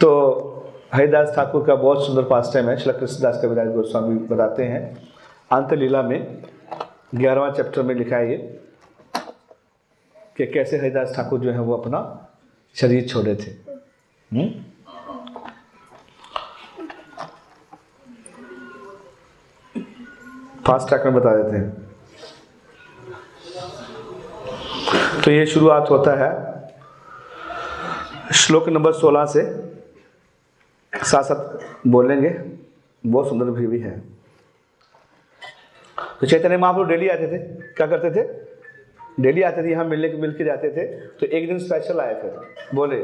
तो 0.00 0.72
हरिदास 0.94 1.32
ठाकुर 1.36 1.66
का 1.66 1.74
बहुत 1.74 2.06
सुंदर 2.06 2.22
पास 2.22 2.50
टाइम 2.54 2.68
है। 2.68 2.76
श्री 2.76 2.92
कृष्णदास 2.92 3.42
कविराज 3.42 3.68
गोस्वामी 3.68 4.14
बताते 4.14 4.64
हैं। 4.64 5.08
अंत 5.52 5.72
लीला 5.72 6.02
में 6.02 6.42
ग्यारहवां 7.14 7.52
चैप्टर 7.52 7.82
में 7.82 7.94
लिखा 7.94 8.16
है 8.16 8.30
ये 8.30 8.60
कि 10.36 10.46
कैसे 10.46 10.78
हरिदास 10.78 11.12
ठाकुर 11.16 11.40
जो 11.40 11.52
है 11.52 11.60
वो 11.60 11.76
अपना 11.76 12.28
शरीर 12.74 13.08
छोड़े 13.08 13.36
थे। 13.36 13.50
हम्म? 14.36 14.48
फास्ट 20.66 20.88
ट्रैक 20.88 21.02
में 21.04 21.14
बता 21.14 21.36
देते 21.36 21.56
हैं। 21.56 21.90
तो 25.24 25.30
ये 25.30 25.46
शुरुआत 25.46 25.90
होता 25.90 26.10
है 26.10 26.50
श्लोक 28.34 28.68
नंबर 28.68 28.92
16 28.92 29.24
से। 29.24 29.69
साथ 30.92 31.22
साथ 31.22 31.58
बोलेंगे 31.86 32.30
बहुत 33.06 33.28
सुंदर 33.28 33.44
भी, 33.44 33.66
भी 33.66 33.78
है। 33.78 34.00
तो 36.20 36.26
चैतन्य 36.26 36.56
महाप्रभु 36.56 36.84
डेली 36.84 37.08
आते 37.08 37.26
थे। 37.26 37.38
क्या 37.74 37.86
करते 37.86 38.10
थे? 38.10 38.26
डेली 39.20 39.42
आते 39.42 39.62
थे 39.62 39.70
यहाँ 39.70 39.84
मिलने 39.84 40.08
के 40.08 40.16
मिल 40.16 40.32
के 40.32 40.44
जाते 40.44 40.70
थे। 40.70 40.84
तो 41.20 41.26
एक 41.26 41.46
दिन 41.46 41.58
स्पेशल 41.58 42.00
आए 42.00 42.14
थे। 42.14 42.28
बोले 42.74 42.96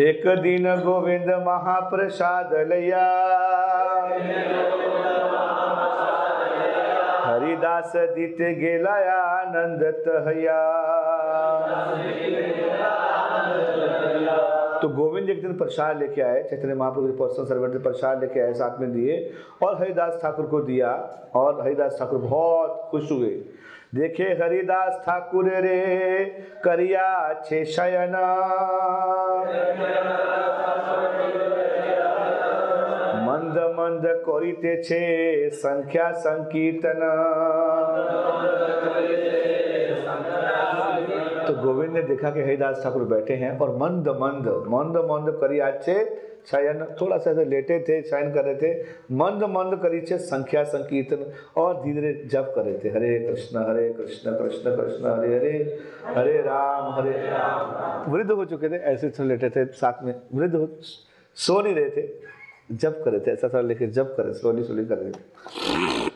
एक 0.00 0.22
दिन 0.42 0.64
गोविंद 0.76 1.28
महाप्रसाद 1.46 2.54
लिया। 2.72 3.04
हरिदास 7.24 7.92
दित 7.96 8.36
गेला 8.58 8.94
आनंद 9.20 9.82
तहया 10.06 10.60
तो 14.82 14.88
गोविंद 14.88 15.30
एक 15.30 15.40
दिन 15.42 15.56
प्रसाद 15.58 15.98
लेके 15.98 16.22
आए, 16.22 16.42
चैतन्य 16.42 16.74
महाप्रभु 16.74 17.06
के 17.06 17.12
पर्सनल 17.16 17.46
सर्वेंट 17.46 17.82
प्रसाद 17.82 18.20
लेके 18.20 18.40
आए 18.40 18.52
साथ 18.52 18.80
में 18.80 18.92
दिए 18.92 19.18
और 19.62 19.76
हरिदास 19.80 20.18
ठाकुर 20.22 20.46
को 20.46 20.60
दिया 20.60 20.90
और 21.36 21.60
हरिदास 21.60 21.96
ठाकुर 21.98 22.18
बहुत 22.18 22.88
खुश 22.90 23.10
हुए। 23.12 23.30
देखे 23.94 24.24
हरिदास 24.40 25.02
ठाकुर 25.06 25.48
रे, 25.56 26.24
करिया 26.64 27.42
छे 27.44 27.64
शयना। 27.64 28.26
मंद 33.24 33.58
मंद 33.76 34.02
कोरिते 34.24 34.82
छे 34.82 35.50
संख्या 35.50 36.10
संकीर्तना। 36.18 37.12
गोविंद 41.64 41.92
ने 41.92 42.02
देखा 42.02 42.30
कि 42.30 42.40
हरिदास 42.40 42.82
ठाकुर 42.84 43.04
बैठे 43.08 43.34
हैं 43.36 43.58
और 43.58 43.76
मंद 43.76 44.08
मंद 44.20 44.48
मंद 44.68 44.96
मंद 45.10 45.30
करी 45.40 45.58
आचे 45.60 46.04
शयन 46.46 46.84
थोड़ा 47.00 47.16
सा 47.18 47.32
लेटे 47.32 47.78
थे 47.80 48.00
शयन 48.02 48.32
कर 48.32 48.44
रहे 48.44 48.54
थे। 48.54 48.72
मंद 49.12 49.44
मंद 49.50 49.78
करी 49.82 50.00
छे 50.00 50.18
संख्या 50.20 50.64
संकीर्तन 50.64 51.24
और 51.56 51.80
धीरे 51.82 52.00
धीरे 52.00 52.12
जप 52.28 52.52
कर 52.56 52.64
रहे 52.64 52.78
थे। 52.78 52.88
हरे 52.88 53.18
कृष्ण 53.20 53.58
हरे 53.68 53.88
कृष्ण 53.92 54.32
कृष्ण 54.32 54.76
कृष्ण, 54.76 55.06
हरे 55.08 55.36
हरे 55.36 55.52
हरे 56.16 56.40
राम, 56.42 56.92
हरे 56.94 57.12
वृद्ध 58.12 58.30
हो 58.30 58.44
चुके 58.44 58.68
थे, 58.68 58.76
ऐसे 58.84 59.24
लेटे 59.24 59.50
थे 59.50 59.64
साथ 59.74 60.04
में। 60.04 60.14
वृद्ध 60.34 60.54
हो, 60.54 60.68
सो 61.36 61.60
नहीं 61.62 61.74
रहे 61.74 61.90
थे, 61.90 62.08
जप 62.72 63.00
कर 63.04 63.10
रहे 63.10 63.20
थे, 63.20 63.30
ऐसा 63.32 63.48
थोड़ा 63.48 63.62
लेके 63.62 63.86
जप 63.88 64.14
करे 64.16 64.32
स्लोली 64.34 64.62
स्लोली 64.62 64.84
कर 64.84 64.98
रहे 64.98 65.10
थे। 65.10 66.13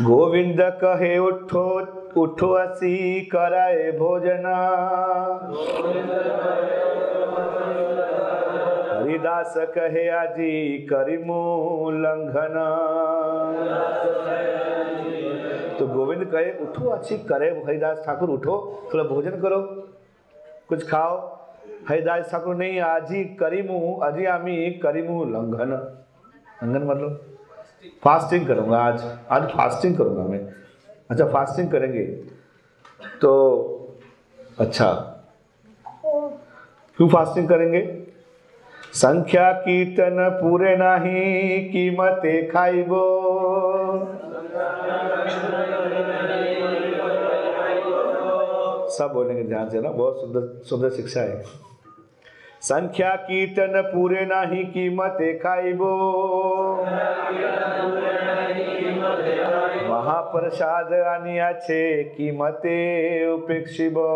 गोविंद 0.00 0.60
कहे, 0.60 1.18
उठो 1.18 1.64
उठो 2.16 2.52
असी 2.52 3.20
कराए 3.20 3.90
भोजना। 3.90 4.54
हरिदास 8.92 9.54
कहे, 9.56 10.08
आजी 10.08 10.78
करिमु 10.92 11.90
लंघन। 11.90 12.56
तो 15.78 15.86
गोविंद 15.86 16.24
कहे, 16.24 16.50
उठो 16.62 16.88
अच्छी 16.88 17.18
करे 17.18 17.50
हरिदास 17.66 18.02
ठाकुर, 18.06 18.30
उठो, 18.30 18.82
थोड़ा 18.94 19.04
भोजन 19.04 19.30
करो, 19.30 19.60
कुछ 20.68 20.90
खाओ। 20.90 21.18
हरिदास 21.88 22.30
ठाकुर, 22.30 22.54
नहीं, 22.54 22.80
आजी 22.80 23.24
करीमू 23.24 24.00
अजी 24.02 24.24
आमी 24.24 24.70
करीमू 24.70 25.24
लंघन। 25.24 25.70
लंघन 26.62 26.82
मतलब 26.82 27.24
फास्टिंग 28.04 28.46
करूँगा 28.46 28.78
आज। 28.78 29.18
आज 29.30 29.42
फास्टिंग 29.42 29.96
करूँगा 29.96 30.22
मैं। 30.22 30.38
अच्छा 31.10 31.24
फास्टिंग 31.24 31.70
करेंगे। 31.70 32.04
तो 33.20 33.52
अच्छा। 34.58 34.92
क्यों 36.96 37.08
फास्टिंग 37.08 37.48
करेंगे? 37.48 38.02
संख्या 38.92 39.52
कीर्तन 39.52 40.40
पूरे 40.42 40.76
नाही, 40.76 41.60
कीमते 41.68 42.46
खाइबो। 42.46 43.02
सब 48.88 49.10
बोलेंगे, 49.12 49.44
ध्यान 49.44 49.68
से 49.70 49.80
ना। 49.80 49.90
बहुत 49.90 50.20
सुंदर 50.20 50.62
सुंदर 50.64 50.90
शिक्षा 50.90 51.20
है। 51.20 51.44
संख्या 52.62 53.14
कीर्तन 53.18 53.80
पूरे 53.84 54.24
नाही 54.26 54.64
कीमते 54.64 55.32
खाइबो। 55.38 55.94
महाप्रसाद 59.88 60.92
आनिया 60.92 61.50
छे 61.52 61.82
कीमते 62.04 62.76
उपेक्षिबो। 63.32 64.06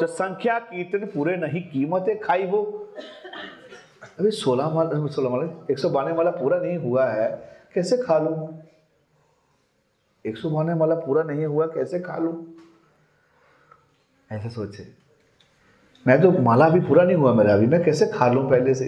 तो 0.00 0.06
संख्या 0.08 0.58
कीर्तन 0.60 1.06
पूरे 1.06 1.36
नहीं 1.36 1.62
कीमते 1.62 2.14
खाइबो। 2.14 2.62
अभी 4.20 4.30
सोलह 4.32 4.70
माला 4.70 5.06
सोलह 5.08 5.30
माला, 5.30 5.48
एक 5.70 5.78
सौ 5.78 5.88
बानवे 5.90 6.12
वाला 6.12 6.30
पूरा 6.32 6.58
नहीं 6.58 6.76
हुआ 6.78 7.06
है, 7.06 7.28
कैसे 7.74 7.96
खा 7.96 8.18
लूँ? 8.18 8.62
एक 10.24 10.36
सौ 10.36 10.50
बानवे 10.50 10.74
वाला 10.74 10.94
पूरा 10.96 11.22
नहीं 11.22 11.46
हुआ, 11.46 11.66
कैसे 11.66 12.00
खा 12.00 12.16
लूँ? 12.16 12.51
ऐसे 14.32 14.50
सोचे। 14.50 14.88
मैं 16.06 16.22
तो 16.22 16.32
माला 16.32 16.68
भी 16.68 16.80
पूरा 16.80 17.04
नहीं 17.04 17.16
हुआ 17.16 17.34
मेरा 17.34 17.54
अभी 17.54 17.66
मैं 17.66 17.84
कैसे 17.84 18.06
खा 18.06 18.28
लूँ 18.28 18.50
पहले 18.50 18.74
से? 18.74 18.84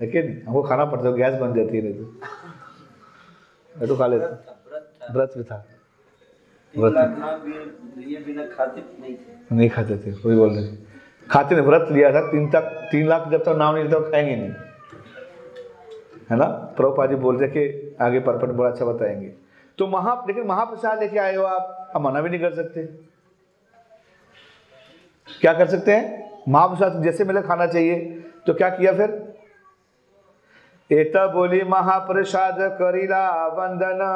है 0.00 0.06
कि 0.06 0.22
नहीं? 0.22 0.42
हमको 0.42 0.62
खाना 0.62 0.84
पड़ता 0.84 1.08
है 1.08 1.16
गैस 1.16 1.40
बन 1.40 1.54
जाती 1.54 1.76
है 1.76 1.82
नहीं 1.82 1.94
तो। 1.94 2.02
मैं 3.78 3.88
तो 3.88 3.96
खा 3.96 4.06
लेता। 4.06 4.26
व्रत 5.10 5.32
भी 5.36 5.44
था। 5.44 5.66
व्रत 6.78 6.92
लाख 6.94 7.18
ना 7.18 7.36
भी- 7.36 8.06
लिए 8.06 8.24
बिना 8.24 8.46
खाते 8.46 8.80
नहीं 9.00 9.16
नहीं 9.52 9.70
खाते 9.70 9.98
थे 9.98 10.10
वही 10.10 10.36
बोल 10.36 10.50
रहे 10.50 10.76
खाते 11.30 11.54
नहीं 11.54 11.66
व्रत 11.66 11.88
लिया 11.92 12.12
था 12.12 12.20
तीन 12.20 12.50
तक 12.50 12.60
तीन 12.60 13.08
लाख 13.08 13.28
जब 13.28 13.42
तक 13.42 13.48
नाम 13.48 13.74
नहीं 13.74 13.84
लेता 13.84 13.98
खाएँगे 13.98 14.36
नहीं। 14.36 14.50
है 16.30 16.36
ना? 16.36 16.44
प्रभुपा 16.44 17.06
जी 17.06 17.14
बोल 17.14 17.36
रहे 17.36 17.48
कि 17.48 17.96
आगे 18.00 18.20
परपट 18.20 18.48
बड़ा 18.48 18.70
अच्छा 18.70 18.84
बताएँगे। 18.84 19.34
तो 19.78 19.86
महा 19.86 20.24
लेकिन 20.26 20.46
महाप्रसाद 20.46 21.00
लेके 21.00 21.18
आए 21.18 21.36
हो 21.36 21.44
आप? 21.44 21.92
अब 21.96 22.00
मना 22.00 22.20
भी 22.20 22.30
नहीं 22.30 22.40
कर 22.40 22.54
सकते। 22.54 23.13
क्या 25.28 25.52
कर 25.52 25.66
सकते 25.66 25.92
हैं? 25.92 26.30
माँ 26.48 26.66
महाप्रसाद 26.66 27.02
जैसे 27.02 27.24
मिले 27.24 27.42
खाना 27.42 27.66
चाहिए। 27.66 28.24
तो 28.46 28.54
क्या 28.54 28.68
किया 28.68 28.92
फिर? 28.92 29.34
एता 30.90 31.26
बोली, 31.26 31.62
महाप्रसाद 31.62 32.56
करीला 32.58 33.46
वंदना। 33.46 34.10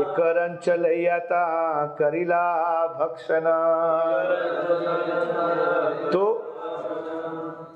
एक 0.00 0.20
रंच 0.20 0.68
लैयाता 0.68 1.86
करीला 1.86 2.42
भक्षण। 2.86 3.40
तो 6.10 6.24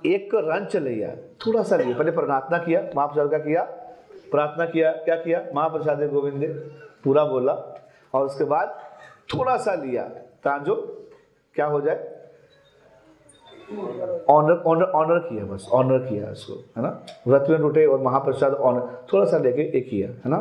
एक 0.07 0.29
रंच 0.35 0.77
लिया 0.77 1.09
थोड़ा 1.47 1.63
सा 1.63 1.77
लिया 1.77 1.97
पहले 1.99 2.11
प्रार्थना 2.11 2.59
किया 2.59 2.83
महाप्रसाद 2.97 3.31
का 3.31 3.39
किया 3.39 3.63
प्रार्थना 4.31 4.65
किया, 4.67 4.93
क्या 4.93 5.17
किया? 5.17 5.41
महाप्रसाद 5.55 6.11
गोविंद 6.11 6.71
पूरा 7.05 7.25
बोला। 7.25 7.53
और 8.14 8.26
उसके 8.26 8.44
बाद 8.46 8.78
थोड़ा 9.34 9.58
सा 9.58 9.74
लिया 9.76 10.04
ताजो 10.44 10.76
क्या 11.56 11.66
हो 11.68 11.82
जाए 11.82 12.14
ऑनर 14.30 14.62
ऑनर 14.68 14.92
ऑनर 14.96 15.20
किया 15.22 15.46
बस 15.46 15.68
ऑनर 15.74 16.00
किया 16.06 16.30
उसको 16.32 16.54
है 16.78 16.84
ना 16.84 16.90
व्रत 17.28 17.50
में 17.50 17.60
टूटे 17.62 17.86
और 17.88 18.00
महाप्रसाद 18.02 18.54
ऑनर 18.70 18.88
थोड़ा 19.14 19.26
सा 19.26 19.38
लेके 19.40 19.70
एक 19.78 19.90
किया 19.90 20.10
है 20.24 20.32
ना 20.32 20.40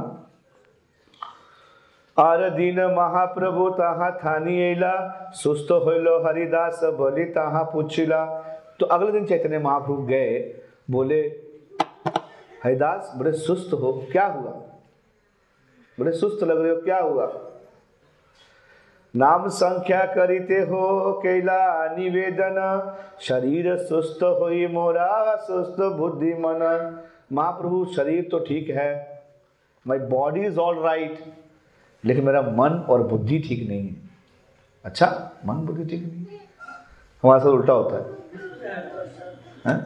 আর 2.16 2.41
দিন 2.53 2.79
মহাপ্রভু 2.97 3.62
তাহা 3.79 4.07
থানি 4.20 4.55
এলা 4.68 4.93
সুস্থ 5.41 5.68
হইল 5.87 6.07
হরিদাস 6.24 6.79
বলি 7.01 7.24
তাহা 7.37 7.62
পুছিলা 7.72 8.20
तो 8.79 8.87
अगले 8.87 9.11
दिन 9.12 9.24
चैतन्य 9.27 9.59
महाप्रभु 9.61 10.03
गए 10.05 10.31
बोले 10.91 11.20
हरिदास 12.62 13.12
बड़े 13.18 13.33
सुस्त 13.39 13.70
हो 13.74 13.93
क्या 14.12 14.27
हुआ 14.29 14.53
बड़े 15.99 16.12
सुस्त 16.14 16.41
लग 16.45 16.59
रहे 16.61 16.70
हो 16.70 16.81
क्या 16.83 16.99
हुआ 17.01 17.27
नाम 19.14 19.47
संख्या 19.49 20.03
करीते 20.05 20.59
हो 20.62 21.12
कैला 21.24 21.95
निवेदन। 21.95 22.57
शरीर 23.22 23.76
सुस्त 23.80 24.24
होई 24.24 24.68
मोरा 24.68 25.36
सुस्त 25.38 25.82
बुद्धि 25.97 26.34
मन 26.36 26.62
महाप्रभु, 27.34 27.86
शरीर 27.95 28.28
तो 28.32 28.39
ठीक 28.39 28.70
है। 28.70 28.89
My 29.86 29.99
body 29.99 30.45
is 30.45 30.59
all 30.59 30.80
right 30.80 31.20
लेकिन 32.03 32.26
मेरा 32.26 32.41
मन 32.41 32.86
और 32.89 33.03
बुद्धि 33.07 33.39
ठीक 33.39 33.68
नहीं 33.70 33.88
है। 33.88 33.95
अच्छा 34.86 35.07
मन, 35.45 35.55
बुद्धि 35.55 35.86
ठीक 35.86 36.03
नहीं 36.03 36.26
है? 36.26 36.39
हमारे 37.24 37.39
साथ 37.39 37.47
उल्टा 37.47 37.74
होता 37.74 37.95
है। 37.95 38.03
हैं? 39.66 39.80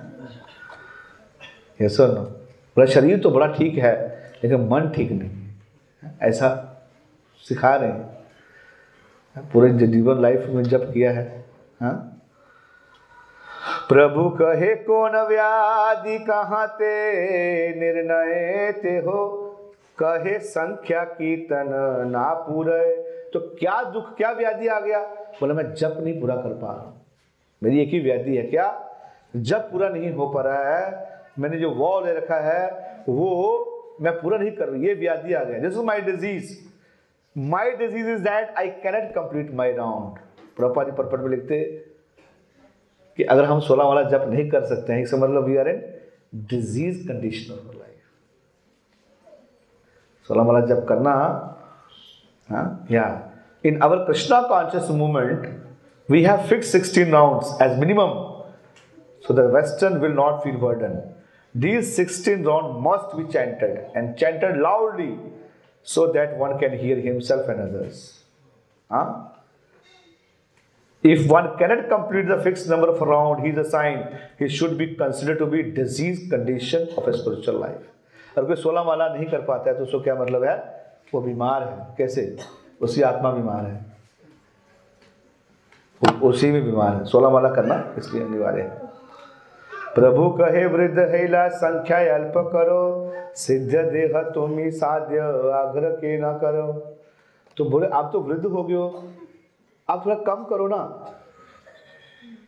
Yes 1.79 1.99
or 1.99 2.09
no? 2.09 2.85
शरीर 2.87 3.19
तो 3.19 3.29
बड़ा 3.29 3.47
ठीक 3.53 3.77
है, 3.77 3.95
लेकिन 4.43 4.67
मन 4.69 4.89
ठीक 4.95 5.11
नहीं 5.11 5.29
है। 5.29 6.17
ऐसा 6.21 6.49
सिखा 7.43 7.75
रहे 7.75 7.89
हैं। 7.89 8.14
पूरे 9.37 9.69
जीवन 9.69 10.21
लाइफ 10.21 10.45
में 10.47 10.63
जब 10.63 10.93
किया 10.93 11.11
है 11.11 11.45
हाँ? 11.81 12.11
प्रभु 13.89 14.29
कहे, 14.29 14.75
कौन 14.75 15.11
व्याधि 15.11 16.19
कहाँ 16.19 16.67
ते? 16.67 17.05
निर्णय 17.79 18.71
ते 18.71 18.97
हो। 18.97 19.41
कहे, 20.03 20.39
संख्या 20.39 21.03
कीर्तन 21.03 21.65
ना 22.11 22.33
पूरे। 22.33 22.95
तो 23.33 23.39
क्या 23.39 23.83
दुख, 23.83 24.15
क्या 24.15 24.31
व्याधि 24.31 24.67
आ 24.67 24.79
गया? 24.79 24.99
बोला, 25.39 25.53
मैं 25.53 25.73
जप 25.73 25.97
नहीं 25.99 26.21
पूरा 26.21 26.35
कर 26.35 26.49
पा 26.49 26.67
रहा 26.67 27.05
मेरी 27.63 27.81
एक 27.81 27.89
ही 27.89 27.99
व्याधि 27.99 28.37
है 28.37 28.43
क्या? 28.43 28.89
जब 29.35 29.71
पूरा 29.71 29.89
नहीं 29.89 30.11
हो 30.11 30.27
पा 30.27 30.41
रहा 30.41 30.75
है। 30.75 31.09
मैंने 31.39 31.57
जो 31.57 31.71
वॉ 31.71 32.01
ले 32.05 32.13
रखा 32.13 32.35
है, 32.35 32.67
वो 33.09 33.71
मैं 34.01 34.13
पूरा 34.13 34.37
नहीं 34.37 34.51
कर 34.51 34.69
रही 34.69 34.87
ये 34.87 34.93
व्याधि 34.93 35.33
आ 35.33 35.43
गया। 35.43 35.59
This 35.59 35.73
is 35.73 35.79
my 35.79 36.01
disease 36.01 36.74
my 37.35 37.71
disease 37.77 38.09
is 38.09 38.21
that 38.23 38.53
I 38.57 38.69
cannot 38.83 39.13
complete 39.15 39.53
my 39.55 39.71
round 39.73 40.19
Prabhupada 40.57 40.83
ji 40.83 40.91
purport 40.97 41.19
में 41.19 41.29
लिखते 41.29 41.61
कि 43.17 43.23
अगर 43.23 43.45
हम 43.45 43.59
सोलह 43.59 43.83
वाला 43.83 44.01
जप 44.09 44.25
नहीं 44.29 44.49
कर 44.49 44.63
सकते 44.65 44.93
हैं, 44.93 45.01
इसका 45.03 45.17
मतलब 45.17 45.45
we 45.45 45.57
are 45.57 45.69
in 45.69 45.81
disease 46.49 47.07
condition 47.07 47.53
of 47.53 47.77
life 47.77 48.03
सोलह 50.29 50.43
वाला 50.43 50.65
जप 50.65 50.85
करना 50.89 51.11
हाँ 52.49 52.85
या 52.91 53.05
in 53.65 53.79
our 53.79 54.03
Krishna 54.07 54.41
conscious 54.47 54.89
movement 54.89 55.47
we 56.09 56.23
have 56.23 56.47
fix 56.49 56.71
sixteen 56.71 57.11
rounds 57.11 57.57
as 57.61 57.79
minimum 57.79 58.23
so 59.25 59.33
the 59.33 59.43
western 59.53 59.95
will 60.01 60.11
not 60.17 60.43
feel 60.43 60.57
burden 60.63 60.91
these 61.55 61.95
16 61.95 62.43
rounds 62.43 62.83
must 62.83 63.15
be 63.17 63.23
chanted, 63.31 63.85
and 63.95 64.17
chanted 64.17 64.57
loudly. 64.57 65.17
So 65.93 66.11
that 66.11 66.35
one 66.37 66.53
can 66.59 66.77
hear 66.83 66.97
himself 66.99 67.47
and 67.53 67.61
others 67.61 67.97
huh? 68.89 69.07
if 71.03 71.27
one 71.29 71.47
cannot 71.59 71.83
complete 71.89 72.27
the 72.27 72.39
fixed 72.45 72.67
number 72.67 72.89
of 72.93 73.01
round 73.09 73.43
he 73.45 73.51
is 73.55 73.59
assigned 73.65 74.05
he 74.39 74.47
should 74.49 74.77
be 74.77 74.87
considered 75.03 75.39
to 75.43 75.47
be 75.55 75.61
disease 75.81 76.27
condition 76.29 76.87
of 76.97 77.07
a 77.07 77.17
spiritual 77.17 77.59
life 77.67 77.85
अगर 78.37 78.47
कोई 78.47 78.55
सोलह 78.61 78.83
माला 78.83 79.07
नहीं 79.09 79.25
कर 79.31 79.41
पाता 79.47 79.69
है 79.69 79.77
तो 79.77 79.83
उसको 79.83 79.99
क्या 80.03 80.15
मतलब 80.15 80.43
है 80.43 80.55
वो 81.13 81.19
बीमार 81.21 81.63
है 81.63 81.75
कैसे 81.97 82.23
उसकी 82.83 83.01
आत्मा 83.09 83.31
बीमार 83.31 83.65
है 83.65 83.75
उसी 86.29 86.49
में 86.51 86.63
बीमार 86.65 86.95
है 86.95 87.05
सोलह 87.11 87.29
माला 87.35 87.49
करना 87.55 87.77
इसलिए 87.97 88.23
अनिवार्य 88.23 88.61
है 88.61 88.84
प्रभु 89.95 90.29
कहे, 90.29 90.65
वृद्ध 90.65 90.99
हैला, 90.99 91.47
संख्या 91.47 92.15
अल्प 92.15 92.33
करो। 92.37 93.13
सिद्ध 93.35 93.75
देह 93.75 94.21
तुम्ही 94.21 94.71
साध्य, 94.71 95.19
आग्रह 95.51 95.89
के 95.89 96.17
न 96.17 96.33
करो। 96.33 96.95
तो 97.57 97.65
बोले, 97.65 97.87
आप 97.87 98.09
तो 98.13 98.19
वृद्ध 98.19 98.45
हो 98.45 98.63
गए 98.63 98.75
हो। 98.75 99.03
आप 99.89 100.05
थोड़ा 100.05 100.15
कम 100.15 100.43
करो 100.43 100.67
ना। 100.67 101.05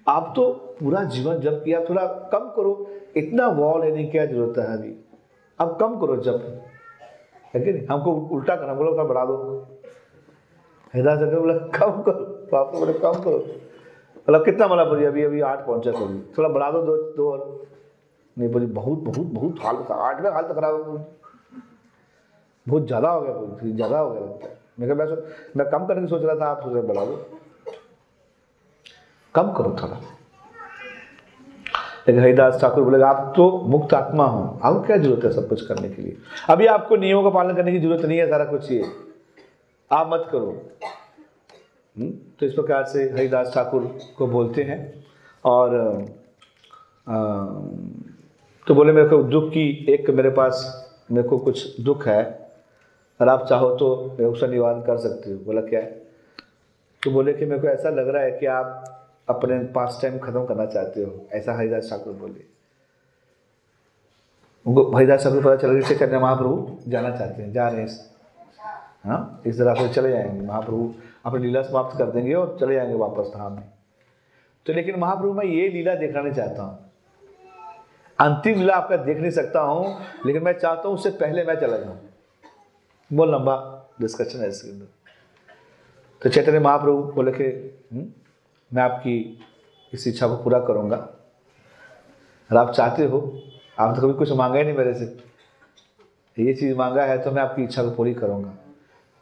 आप 0.07 0.33
तो 0.35 0.53
पूरा 0.53 1.03
जीवन 1.03 1.39
जब 1.39 1.63
किया, 1.63 1.81
थोड़ा 1.81 2.05
कम 2.05 2.39
करो। 2.39 2.87
इतना 3.17 3.47
वॉ 3.47 3.77
लेने 3.77 4.03
की 4.03 4.11
क्या 4.11 4.25
ज़रूरत 4.25 4.57
है 4.57 4.77
अभी? 4.77 4.95
अब 5.59 5.77
कम 5.79 5.99
करो 5.99 6.17
जब 6.17 6.61
है 7.53 7.61
कि 7.61 7.73
नहीं? 7.73 7.87
हमको 7.87 8.11
उल्टा 8.11 8.55
करना, 8.55 8.73
बोलो, 8.73 8.91
थोड़ा 8.91 9.03
बढ़ा 9.03 9.25
दो। 9.25 9.67
हैदराबाद 10.95 11.33
बोला, 11.33 11.53
कम 11.53 12.01
करो। 12.01 12.23
तो 12.23 12.57
आपको 12.57 12.79
बोले, 12.79 12.93
कम 12.93 13.13
करो। 13.13 13.66
मतलब 14.27 14.45
कितना 14.45 14.67
मला 14.67 14.83
बोली 14.85 15.05
अभी 15.05 15.23
अभी 15.23 15.41
आठ 15.43 15.65
पहुँचा 15.65 15.91
कभी 15.91 16.19
थोड़ा 16.37 16.49
बढ़ा 16.49 16.71
दो 16.71 16.81
दो 16.81 16.95
दो 17.17 17.31
और। 17.31 17.65
नहीं 18.37 18.49
बोली 18.51 18.65
बहुत 18.73 18.99
बहुत 18.99 19.27
बहुत 19.27 19.59
हालत 19.61 19.91
आठ 19.91 20.21
में 20.21 20.29
हालत 20.31 20.55
खराब 20.55 20.75
हो। 20.87 20.97
बहुत 22.67 22.87
ज़्यादा 22.87 23.09
हो 23.09 23.21
गया 23.21 23.33
बोली 23.33 23.71
ज़्यादा 23.73 23.99
हो 23.99 24.09
गया 24.09 24.21
लगता 24.21 24.47
मैं 24.79 24.95
मैं 24.95 25.05
मैं 25.57 25.69
कम 25.69 25.85
करने 25.85 26.01
की 26.01 26.07
सोच 26.07 26.23
रहा 26.23 26.35
था, 26.35 26.45
आप 26.45 26.61
सोच 26.63 26.73
रहे 26.73 26.81
बढ़ा 26.83 27.05
दो। 27.05 27.15
कम 29.35 29.51
करो 29.53 29.75
थोड़ा। 29.81 29.99
लेकिन 32.07 32.21
हरिदास 32.21 32.59
ठाकुर 32.61 32.83
बोले, 32.83 33.03
आप 33.03 33.33
तो 33.35 33.49
मुक्त 33.67 33.93
आत्मा 33.93 34.25
हो। 34.25 34.43
आपको 34.63 34.81
क्या 34.81 34.97
ज़रूरत 34.97 35.23
है 35.23 35.31
सब 35.31 35.47
कुछ 35.49 35.65
करने 35.67 35.89
के 35.89 36.01
लिए? 36.01 36.17
अभी 36.49 36.65
आपको 36.67 36.95
नियमों 36.95 37.23
का 37.23 37.29
पालन 37.29 37.55
करने 37.55 37.71
की 37.71 37.79
ज़रूरत 37.79 38.05
नहीं 38.05 38.17
है, 38.19 38.29
सारा 38.29 38.45
कुछ 38.45 38.71
ये। 38.71 38.83
आप 39.91 40.09
मत 40.13 40.27
करो। 40.31 40.51
तो 41.99 42.45
इस 42.45 42.53
प्रकार 42.53 42.83
से 42.83 43.03
हरिदास 43.03 43.51
ठाकुर 43.55 43.97
को 44.17 44.27
बोलते 44.27 44.63
हैं 44.63 45.05
और 45.45 45.69
तो 48.67 48.75
बोले, 48.75 48.91
मेरे 48.91 49.09
को 49.09 49.23
दुख 49.23 49.49
की, 49.49 49.85
एक 49.89 50.09
मेरे 50.09 50.29
पास 50.29 50.87
मेरे 51.11 51.27
को 51.27 51.37
कुछ 51.37 51.79
दुख 51.81 52.07
है। 52.07 52.49
और 53.21 53.29
आप 53.29 53.45
चाहो 53.49 53.75
तो 53.75 54.17
मैं 54.19 54.25
उसका 54.25 54.47
निवारण 54.47 54.81
कर 54.81 54.97
सकते 54.97 55.31
हो। 55.31 55.37
बोला, 55.37 55.61
क्या 55.61 55.79
है? 55.79 55.91
तो 57.03 57.11
बोले 57.11 57.33
कि, 57.33 57.45
मेरे 57.45 57.61
को 57.61 57.67
ऐसा 57.67 57.89
लग 57.89 58.07
रहा 58.07 58.23
है 58.23 58.31
कि 58.31 58.45
आप 58.45 58.83
अपने 59.29 59.59
पास 59.59 59.99
टाइम 60.01 60.19
खत्म 60.19 60.45
करना 60.45 60.65
चाहते 60.65 61.03
हो। 61.03 61.25
ऐसा 61.31 61.53
हरिदास 61.53 61.89
ठाकुर 61.89 62.13
बोले। 62.13 62.45
उनको 64.67 64.95
हरिदास 64.95 65.23
ठाकुर 65.23 65.43
पता 65.43 65.55
चल 65.55 66.05
गया 66.05 66.19
महाप्रभु 66.19 66.77
जाना 66.87 67.17
चाहते 67.17 67.43
हैं। 67.43 67.53
जा 67.53 67.67
रहे 67.67 67.81
हैं। 67.81 68.05
हाँ 69.05 69.41
इस 69.45 69.57
तरह 69.57 69.73
से 69.73 69.93
चले 69.93 70.09
जाएँगे 70.09 70.47
महाप्रभु। 70.47 70.93
अपनी 71.27 71.47
लीला 71.47 71.61
समाप्त 71.61 71.97
कर 71.97 72.05
देंगे 72.05 72.33
और 72.33 72.57
चले 72.59 72.75
जाएँगे 72.75 72.93
वापस 72.93 73.27
धाम 73.27 73.53
में। 73.53 73.63
तो 74.65 74.73
लेकिन 74.73 74.99
महाप्रभु 74.99 75.33
मैं 75.33 75.45
ये 75.45 75.69
लीला 75.69 75.95
देखना 75.95 76.33
चाहता 76.33 76.63
हूँ। 76.63 76.91
अंतिम 78.19 78.59
लीला 78.59 78.75
आपका 78.75 78.97
देख 78.97 79.17
नहीं 79.17 79.31
सकता 79.31 79.61
हूँ 79.61 80.01
लेकिन 80.25 80.43
मैं 80.43 80.53
चाहता 80.53 80.87
हूँ 80.87 80.95
उससे 80.95 81.09
पहले 81.09 81.43
मैं 81.43 81.55
चला 81.55 81.77
जाऊँ। 81.77 81.99
बहुत 83.13 83.29
लंबा 83.29 83.87
डिस्कशन 84.01 84.39
है 84.39 84.49
इसके 84.49 84.69
अंदर। 84.69 84.85
तो 86.21 86.29
चैतन्य 86.29 86.59
महाप्रभु 86.59 87.03
बोले 87.03 87.31
कि 87.31 87.43
"हम्म, 87.93 88.05
मैं 88.73 88.83
आपकी 88.83 89.39
इस 89.93 90.07
इच्छा 90.07 90.27
को 90.27 90.35
पूरा 90.35 90.59
करूँगा। 90.59 90.97
और 92.51 92.57
आप 92.57 92.71
चाहते 92.71 93.05
हो 93.05 93.41
आप 93.79 93.95
तो 93.95 94.01
कभी 94.01 94.13
कुछ 94.13 94.31
मांगा 94.31 94.57
ही 94.57 94.63
नहीं 94.63 94.77
मेरे 94.77 94.93
से। 94.93 95.17
ये 96.39 96.53
चीज़ 96.53 96.77
मांगा 96.77 97.03
है 97.03 97.23
तो 97.23 97.31
मैं 97.31 97.41
आपकी 97.41 97.63
इच्छा 97.63 97.83
को 97.83 97.91
पूरी 97.91 98.13
करूँगा। 98.13 98.53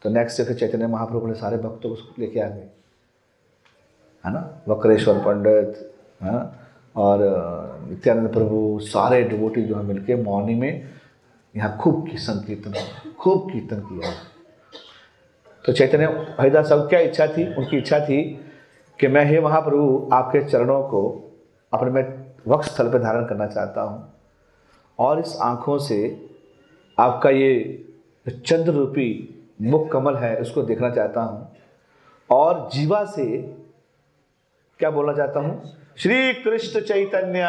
तो 0.06 0.10
नेक्स्ट 0.10 0.42
फिर 0.42 0.56
चैतन्य 0.56 0.86
महाप्रभु 0.86 1.26
ने 1.26 1.34
सारे 1.34 1.56
भक्तों 1.58 1.88
को 1.90 2.14
लेके 2.18 2.40
आ 2.40 2.46
गए 2.48 2.68
है 4.24 4.32
ना? 4.32 4.62
वक्रेश्वर 4.68 5.18
पंडित 5.18 5.90
हाँ 6.22 6.42
और 6.96 7.18
नित्यानंद 7.88 8.32
प्रभु, 8.32 8.78
सारे 8.82 9.22
डिवोटी 9.22 9.62
जो 9.62 9.76
है 9.76 9.82
मिलके 9.82 10.16
मॉर्निंग 10.22 10.60
में 10.60 10.88
यहाँ 11.54 11.76
खूब 11.78 12.06
की 12.10 12.18
संकीर्तन 12.18 12.74
खूब 13.18 13.50
कीर्तन 13.52 13.80
किया। 13.80 14.12
तो 15.64 15.72
चैतन्य 15.72 16.06
हरिदास 16.40 16.68
साहब 16.68 16.88
क्या 16.88 17.00
इच्छा 17.00 17.26
थी? 17.26 17.54
उनकी 17.54 17.78
इच्छा 17.78 18.00
थी 18.00 18.22
कि 18.98 19.08
मैं 19.08 19.24
हे 19.24 19.40
महाप्रभु, 19.40 20.08
आपके 20.12 20.48
चरणों 20.48 20.82
को 20.82 21.04
अपने 21.72 21.90
में 21.90 22.02
वक्ष 22.48 22.74
स्थल 22.74 22.92
पर 22.92 23.02
धारण 23.02 23.26
करना 23.26 23.46
चाहता 23.46 23.82
हूँ। 23.82 24.12
और 24.98 25.20
इस 25.20 25.36
आँखों 25.42 25.78
से 25.78 25.98
आपका 26.98 27.30
ये 27.30 27.54
चंद्र 28.28 28.72
रूपी 28.72 29.32
मुख 29.60 29.90
कमल 29.92 30.16
है, 30.16 30.36
उसको 30.36 30.62
देखना 30.62 30.90
चाहता 30.90 31.20
हूँ। 31.20 31.56
और 32.30 32.68
जीवा 32.72 33.04
से 33.04 33.26
क्या 34.80 34.90
बोलना 34.90 35.12
चाहता 35.12 35.40
हूँ? 35.40 35.62
श्री 35.98 36.32
कृष्ण 36.34 36.80
चैतन्य। 36.80 37.46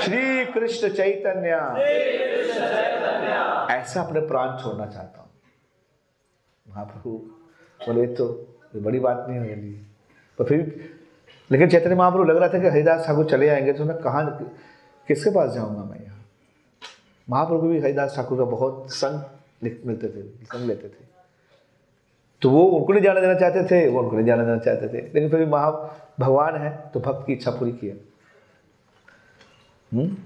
श्री 0.00 0.44
कृष्ण 0.44 0.88
चैतन्य। 0.88 1.50
ऐसा 3.74 4.02
अपने 4.02 4.20
प्राण 4.20 4.56
छोड़ना 4.58 4.86
चाहता 4.86 5.20
हूँ। 5.20 5.30
महाप्रभु 6.66 7.10
बोले 7.80 8.06
तो 8.06 8.26
बड़ी 8.76 8.98
बात 8.98 9.26
नहीं 9.28 9.40
मेरे 9.40 9.54
लिए 9.54 9.80
तो 10.38 10.44
फिर, 10.44 10.58
लेकिन 11.50 11.68
चैतन्य 11.68 11.94
महाप्रभु 11.94 12.24
लग 12.24 12.36
रहा 12.36 12.48
था 12.48 12.58
कि 12.58 12.68
हरिदास 12.68 13.06
ठाकुर 13.06 13.24
चले 13.30 13.48
आएँगे 13.48 13.72
तो 13.72 13.84
मैं 13.84 13.96
कहाँ, 13.98 14.24
किसके 15.08 15.30
पास 15.30 15.50
जाऊँगा 15.50 15.82
मैं 15.84 16.00
यहाँ? 16.00 16.24
महाप्रभु 17.30 17.68
भी 17.68 17.80
हरिदास 17.80 18.16
ठाकुर 18.16 18.38
का 18.38 18.44
बहुत 18.44 18.86
संग 18.90 19.20
मिलते 19.62 20.08
थे 20.08 20.22
संग 20.22 20.66
लेते 20.68 20.88
थे। 20.88 21.04
तो 22.42 22.50
वो 22.50 22.64
उनको 22.68 22.92
नहीं 22.92 23.02
जाने 23.02 23.20
देना 23.20 23.34
चाहते 23.34 23.62
थे 23.64 23.88
वो 23.88 24.00
उनको 24.00 24.16
नहीं 24.16 24.26
जाने 24.26 24.44
देना 24.44 24.58
चाहते 24.58 24.88
थे। 24.88 25.02
लेकिन 25.04 25.28
फिर 25.30 25.40
भी 25.40 25.46
महा 25.46 25.70
भगवान 26.20 26.56
है 26.56 26.90
तो 26.94 27.00
भक्त 27.00 27.26
की 27.26 27.32
इच्छा 27.32 27.50
पूरी 27.50 27.72
किया 27.72 27.94
हम्म? 29.92 30.16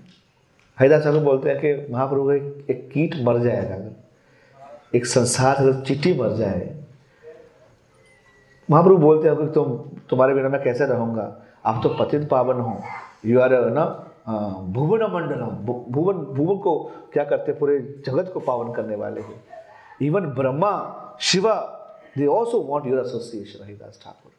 हरिदास 0.78 1.02
ठाकुर 1.04 1.20
बोलते 1.20 1.50
हैं 1.50 1.58
कि 1.60 1.92
महाप्रभु 1.92 2.28
का 2.28 2.34
एक, 2.34 2.90
कीट 2.92 3.14
मर 3.22 3.38
जाएगा। 3.38 3.76
एक 4.94 5.06
संसार 5.06 5.56
अगर 5.56 5.80
चिट्टी 5.84 6.12
मर 6.14 6.32
जाए। 6.36 6.76
महाप्रभु 8.70 8.96
बोलते 8.96 9.28
हैं 9.28 9.36
कि 9.36 9.46
तुम 9.52 9.76
तुम्हारे 10.10 10.34
बिना 10.34 10.48
मैं 10.48 10.62
कैसे 10.62 10.86
रहूँगा? 10.86 11.42
आप 11.66 11.80
तो 11.82 11.88
पतित 11.88 12.28
पावन 12.28 12.60
हो। 12.60 12.80
यू 13.26 13.40
आर 13.40 13.52
ना 13.70 13.84
भुवन 14.72 15.02
मंडलम 15.12 15.50
भुवन 15.92 16.16
भुवन 16.34 16.58
को 16.58 16.78
क्या 17.12 17.24
करते 17.24 17.50
हैं? 17.50 17.58
पूरे 17.60 17.78
जगत 18.06 18.30
को 18.34 18.40
पावन 18.40 18.72
करने 18.72 18.96
वाले 18.96 19.20
हो। 19.20 19.34
Even 20.02 20.26
Brahma 20.26 20.72
Shiva 21.20 21.54
they 22.18 22.26
also 22.26 22.60
want 22.60 22.86
your 22.86 23.00
association 23.00 23.64
Haridas 23.64 24.00
Thakur 24.04 24.32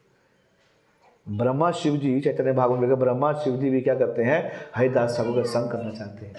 Brahma 1.36 1.70
Shiv 1.70 1.96
ji 1.96 2.20
Chaitanya 2.20 2.52
Bhagavat 2.52 2.78
में 2.78 2.98
ब्रह्मा 2.98 3.32
शिव 3.32 3.56
जी 3.56 3.70
भी 3.70 3.80
क्या 3.80 3.94
करते 3.94 4.22
हैं? 4.22 4.52
हरिदास 4.76 5.16
ठाकुर 5.16 5.36
का 5.36 5.42
संग 5.42 5.70
करना 5.70 5.90
चाहते 5.90 6.26
हैं। 6.26 6.34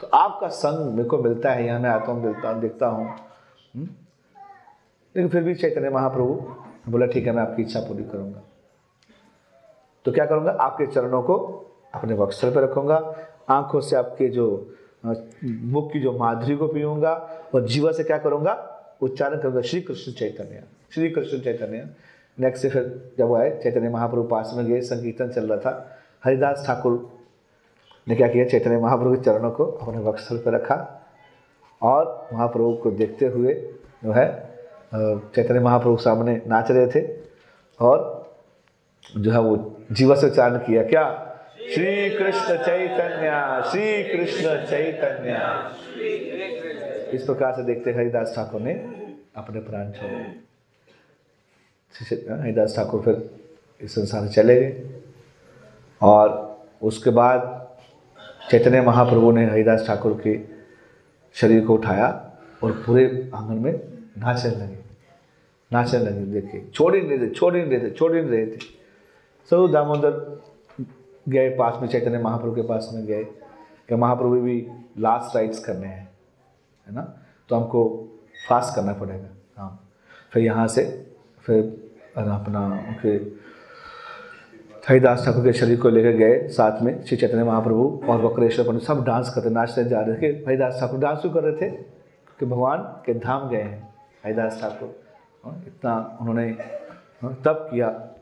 तो 0.00 0.06
आपका 0.06 0.48
संग 0.48 0.94
मेरे 0.94 1.08
को 1.08 1.18
मिलता 1.18 1.50
है, 1.50 1.66
यहाँ 1.66 1.80
मैं 1.80 1.90
आता 1.90 2.12
हूँ, 2.12 2.22
मिलता 2.22 2.50
हूँ, 2.50 2.60
देखता 2.60 2.86
हूँ। 2.86 3.06
हम्म? 3.06 3.88
लेकिन 5.16 5.28
फिर 5.28 5.42
भी 5.42 5.54
चैतन्य 5.54 5.90
महाप्रभु 5.90 6.34
बोला, 6.90 7.06
ठीक 7.06 7.26
है, 7.26 7.32
मैं 7.32 7.42
आपकी 7.42 7.62
इच्छा 7.62 7.80
पूरी 7.80 8.04
करूँगा। 8.04 8.40
तो 10.04 10.12
क्या 10.12 10.26
करूँगा? 10.26 10.50
आपके 10.50 10.86
चरणों 10.86 11.22
को 11.22 11.36
अपने 11.94 12.14
वक्षस्थल 12.14 12.54
पर 12.54 12.62
रखूँगा। 12.62 12.96
आँखों 13.50 13.80
से 13.80 13.96
आपके 13.96 14.28
जो 14.28 14.46
मुख 15.04 15.92
की 15.92 16.00
जो 16.00 16.12
माधुरी 16.18 16.56
को 16.56 16.66
पीऊँगा 16.68 17.12
और 17.54 17.66
जीवा 17.66 17.92
से 17.92 18.04
क्या 18.04 18.18
करूँगा? 18.18 18.52
उच्चारण 19.02 19.38
करूँगा, 19.38 19.60
श्री 19.60 19.80
कृष्ण 19.80 20.12
चैतन्य, 20.12 20.62
श्री 20.94 21.10
कृष्ण 21.10 21.38
चैतन्य। 21.40 21.88
नेक्स्ट 22.38 22.62
से 22.62 22.68
फिर 22.70 23.14
जब 23.18 23.26
वो 23.26 23.36
आए, 23.36 23.50
चैतन्य 23.62 23.88
महाप्रभु 23.88 24.22
पास 24.28 24.52
में 24.56 24.64
गए, 24.66 24.80
संकीर्तन 24.82 25.28
चल 25.30 25.46
रहा 25.46 25.58
था। 25.60 25.98
हरिदास 26.24 26.64
ठाकुर 26.66 27.10
ने 28.06 28.16
क्या 28.16 28.28
किया? 28.28 28.44
चैतन्य 28.44 28.78
महाप्रभु 28.78 29.14
के 29.14 29.22
चरणों 29.22 29.50
को 29.50 29.64
अपने 29.64 30.02
वक्षस्थल 30.02 30.38
पर 30.38 30.52
रखा 30.52 30.76
और 31.82 32.28
महाप्रभु 32.32 32.72
को 32.82 32.90
देखते 32.92 33.26
हुए 33.26 33.54
जो 34.04 34.12
है 34.12 34.26
चैतन्य 34.94 35.60
महाप्रभु 35.60 35.96
सामने 35.96 36.40
नाच 36.46 36.70
रहे 36.70 36.86
थे 36.86 37.06
और 37.80 38.10
जो 39.02 39.30
है 39.32 39.40
वो 39.40 39.56
जीवा 39.92 40.14
से 40.16 40.26
उच्चारण 40.26 40.58
किया। 40.58 40.82
क्या? 40.84 41.04
श्री 41.72 42.10
कृष्ण 42.10 42.56
चैतन्य 42.56 43.30
श्री 43.70 43.84
कृष्ण 44.04 44.56
चैतन्य। 44.64 45.36
इस 47.16 47.22
प्रकार 47.24 47.52
से 47.52 47.62
देखते 47.62 47.90
हरिदास 47.90 48.32
ठाकुर 48.36 48.60
ने 48.60 48.72
अपने 49.36 49.60
प्राण 49.60 49.90
छोड़े। 49.92 50.18
हरिदास 52.42 52.76
ठाकुर 52.76 53.00
फिर 53.02 53.30
इस 53.80 53.94
संसार 53.94 54.28
चले 54.28 54.60
गए। 54.60 55.00
और 56.02 56.26
उसके 56.82 57.10
बाद 57.10 57.40
चैतन्य 58.50 58.80
महाप्रभु 58.80 59.32
ने 59.32 59.44
हरिदास 59.46 59.86
ठाकुर 59.86 60.20
के 60.26 60.38
शरीर 61.34 61.64
को 61.66 61.74
उठाया 61.74 62.08
और 62.64 62.72
पूरे 62.86 63.30
आँगन 63.34 63.62
में 63.64 63.72
नाचने 64.18 64.50
लगे। 64.50 64.78
नाचने 65.72 66.00
लगे 66.00 66.40
देखे 66.40 66.64
छोड़ 66.74 66.94
ही 66.94 67.00
नहीं 67.02 67.18
रहे, 67.18 67.30
छोड़ 67.30 67.56
ही 67.56 67.62
नहीं 67.62 67.78
रहे, 67.78 67.90
छोड़ 67.90 68.14
ही 68.14 68.20
नहीं 68.22 68.30
रहे 68.30 68.46
थे। 68.46 68.58
सब 69.50 69.70
दामोदर 69.72 70.42
गए 71.28 71.50
पास 71.50 71.78
में 71.82 71.88
चैतन्य 71.88 72.18
महाप्रभु 72.18 72.54
के 72.54 72.62
पास 72.62 72.90
में 72.94 73.06
गए 73.06 73.24
कि 73.88 73.94
महाप्रभु 73.94 74.40
भी 74.40 74.68
लास्ट 74.98 75.36
राइट्स 75.36 75.64
करने 75.64 75.86
हैं 75.86 76.08
है 76.88 76.94
ना? 76.94 77.14
तो 77.48 77.56
हमको 77.56 78.08
फास्ट 78.48 78.76
करना 78.76 78.92
पड़ेगा 78.92 79.28
हाँ। 79.56 79.88
फिर 80.32 80.42
यहाँ 80.42 80.66
से 80.66 81.06
फिर 81.40 81.84
अपना 82.16 82.66
उनके 82.66 83.44
हरिदास 84.88 85.24
ठाकुर 85.24 85.44
के 85.44 85.52
शरीर 85.52 85.80
को 85.80 85.88
लेकर 85.88 86.10
गए 86.10 86.48
साथ 86.48 86.82
में 86.82 87.04
श्री 87.04 87.16
चैतन्य 87.16 87.44
महाप्रभु 87.44 88.02
और 88.08 88.20
वक्रेश्वर 88.20 88.66
पंडित 88.68 88.82
सब 88.82 89.04
डांस 89.04 89.32
करते 89.34 89.50
नाचते 89.50 89.84
जा 89.84 90.00
रहे 90.00 90.16
थे। 90.22 90.26
हरिदास 90.26 90.76
ठाकुर 90.80 91.00
डांस 91.00 91.18
भी 91.22 91.30
कर 91.30 91.42
रहे 91.42 91.52
थे? 91.52 91.70
कि 92.38 92.46
भगवान 92.46 92.78
के 92.78 93.14
धाम 93.14 93.48
गए 93.48 93.62
हैं 93.62 93.94
हरिदास 94.24 94.60
ठाकुर। 94.60 95.02
हाँ, 95.44 95.64
इतना 95.66 96.18
उन्होंने 96.20 96.46
हाँ, 97.22 97.42
तब 97.44 97.68
किया। 97.70 98.13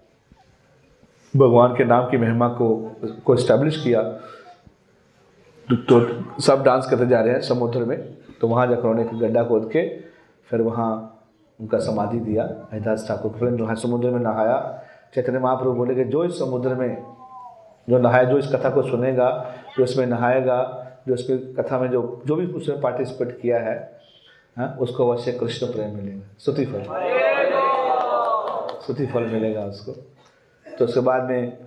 भगवान 1.37 1.75
के 1.77 1.85
नाम 1.85 2.11
की 2.11 2.17
महिमा 2.17 2.49
को 2.49 2.69
को 3.27 3.35
इस्टेब्लिश 3.35 3.83
किया 3.85 4.03
तो, 5.69 5.77
तो 5.77 6.41
सब 6.41 6.63
डांस 6.63 6.87
करते 6.87 7.07
जा 7.07 7.21
रहे 7.21 7.33
हैं 7.33 7.41
समुद्र 7.41 7.85
में 7.85 7.99
तो 8.41 8.49
वहाँ 8.49 8.67
जाकर 8.67 8.89
उन्होंने 8.89 9.03
एक 9.03 9.19
गड्ढा 9.19 9.45
खोद 9.45 9.71
के 9.73 9.87
फिर 10.51 10.61
वहाँ 10.61 10.91
उनका 11.61 11.79
समाधि 11.79 12.21
दिया। 12.21 12.45
हरिदास 12.73 13.07
ठाकुर 13.09 13.33
फिर 13.33 13.51
नहा 13.51 13.75
समुद्र 13.75 14.11
में 14.11 14.21
नहाया। 14.21 14.59
चैतन्य 15.15 15.39
महाप्रभु 15.39 15.73
बोले 15.73 15.95
कि 15.95 16.05
जो 16.05 16.25
इस 16.25 16.39
समुद्र 16.39 16.75
में 16.75 17.07
जो 17.91 17.99
नहाया 17.99 18.25
जो 18.25 18.39
इस 18.39 18.53
कथा 18.53 18.71
को 18.71 18.83
सुनेगा 18.83 19.29
जो 19.79 19.85
इसमें 19.85 20.07
नहाएगा 20.07 20.59
जो 21.09 21.15
इसमें 21.15 21.55
कथा 21.55 21.79
में 21.79 21.91
जो 21.91 22.23
जो 22.27 22.37
भी 22.37 22.47
उसने 22.47 22.77
पार्टिसिपेट 22.81 23.41
किया 23.41 23.59
है 23.61 23.77
हाँ, 24.59 24.77
उसको 24.81 25.09
अवश्य 25.09 25.33
कृष्ण 25.33 25.67
प्रेम 25.67 25.97
मिलेगा। 25.97 26.27
स्तुति 26.39 26.65
फल 26.67 26.83
फल 29.07 29.27
मिलेगा 29.33 29.61
उसको। 29.65 29.93
तो 30.83 30.87
उसके 30.87 31.01
बाद 31.01 31.23
में 31.23 31.59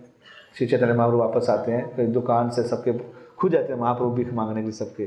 श्री 0.57 0.66
चैतन्य 0.68 0.93
महाप्रभु 0.93 1.18
वापस 1.18 1.49
आते 1.49 1.72
हैं, 1.72 1.95
फिर 1.95 2.07
दुकान 2.07 2.49
से 2.49 2.63
सबके 2.63 2.93
खुद 3.38 3.51
जाते 3.51 3.74
हैं, 3.74 3.80
महाप्रभु 3.80 4.09
भीख 4.11 4.34
मांगने 4.34 4.55
के 4.55 4.61
लिए 4.61 4.72
सबके। 4.72 5.03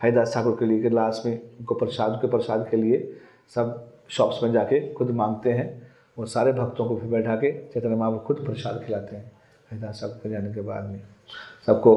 हरिदास 0.00 0.34
ठाकुर 0.34 0.56
के 0.58 0.64
लिए, 0.64 0.82
कि 0.82 0.90
लास्ट 0.90 1.26
में, 1.26 1.40
उनको 1.58 1.74
प्रसाद 1.74 2.18
के 2.22 2.28
प्रसाद 2.28 2.66
के 2.70 2.76
लिए 2.76 3.16
सब 3.54 3.88
शॉप्स 4.08 4.42
में 4.42 4.52
जाके 4.52 4.80
खुद 4.92 5.10
मांगते 5.10 5.52
हैं, 5.52 5.66
और 6.18 6.26
सारे 6.26 6.52
भक्तों 6.52 6.86
को 6.88 6.96
फिर 6.96 7.10
बैठा 7.10 7.36
के 7.36 7.52
चैतन्य 7.52 7.96
महाप्रभु 7.96 8.24
खुद 8.26 8.44
प्रसाद 8.46 8.82
खिलाते 8.86 9.16
हैं, 9.16 9.32
हरिदास 9.70 10.00
ठाकुर 10.00 10.20
के 10.22 10.30
जाने 10.30 10.54
के 10.54 10.60
बाद 10.60 10.84
में। 10.84 11.02
सबको 11.66 11.94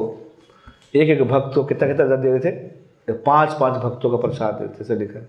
एक 0.96 1.10
एक 1.10 1.24
भक्त 1.24 1.56
को 1.56 1.64
कितना 1.64 1.88
कितना 1.88 2.16
दे 2.16 2.32
रहे 2.32 2.40
थे? 2.40 3.14
पाँच 3.14 3.54
पाँच 3.60 3.82
भक्तों 3.84 4.12
का 4.12 4.18
प्रसाद 4.18 4.54
देते 4.54 4.90
थे 4.90 5.00
लिखा 5.00 5.26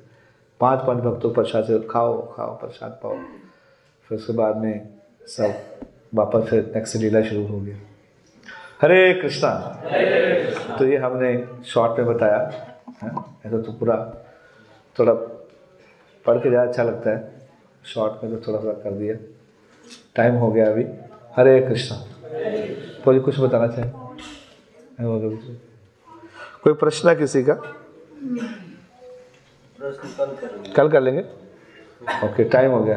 पाँच 0.60 0.86
पाँच 0.86 0.98
भक्तों 0.98 1.30
का 1.30 1.42
प्रसाद 1.42 1.64
से 1.64 1.78
खाओ 1.90 2.20
खाओ, 2.34 2.58
प्रसाद 2.58 3.00
पाओ। 3.02 3.16
फिर 4.08 4.18
उसके 4.18 4.32
बाद 4.32 4.56
में 4.56 4.88
सब 5.26 5.85
वापस 6.12 6.48
फिर 6.50 6.72
नेक्स्ट 6.74 6.96
लीला 6.96 7.22
शुरू 7.22 7.46
हो 7.46 7.60
गया 7.60 7.76
हरे 8.82 9.12
कृष्णा। 9.14 9.50
तो 10.78 10.86
ये 10.86 10.96
हमने 10.96 11.30
शॉर्ट 11.66 11.98
में 11.98 12.06
बताया 12.06 12.38
है 13.02 13.08
ऐसा 13.46 13.60
तो 13.62 13.72
पूरा 13.72 13.96
थोड़ा 14.96 15.12
पढ़ 16.24 16.38
के 16.38 16.48
ज़्यादा 16.48 16.68
अच्छा 16.68 16.82
लगता 16.82 17.10
है। 17.10 17.34
शॉर्ट 17.84 18.24
में 18.24 18.32
तो 18.32 18.46
थोड़ा 18.46 18.58
थोड़ा 18.62 18.72
कर 18.74 18.90
दिया। 18.92 19.14
टाइम 20.16 20.34
हो 20.34 20.50
गया 20.52 20.66
अभी। 20.70 20.84
हरे 21.36 21.60
कृष्णा। 21.60 21.98
कोई 23.04 23.18
कुछ 23.20 23.38
बताना 23.40 23.66
चाहे? 23.66 23.88
है? 25.00 25.04
कोई 26.62 26.72
प्रश्न 26.74 27.08
है 27.08 27.14
किसी 27.16 27.42
का? 27.42 27.54
कल 30.76 30.88
कर 30.90 31.00
लेंगे? 31.00 31.22
ओके 32.24 32.44
टाइम 32.44 32.70
हो 32.70 32.82
गया। 32.84 32.96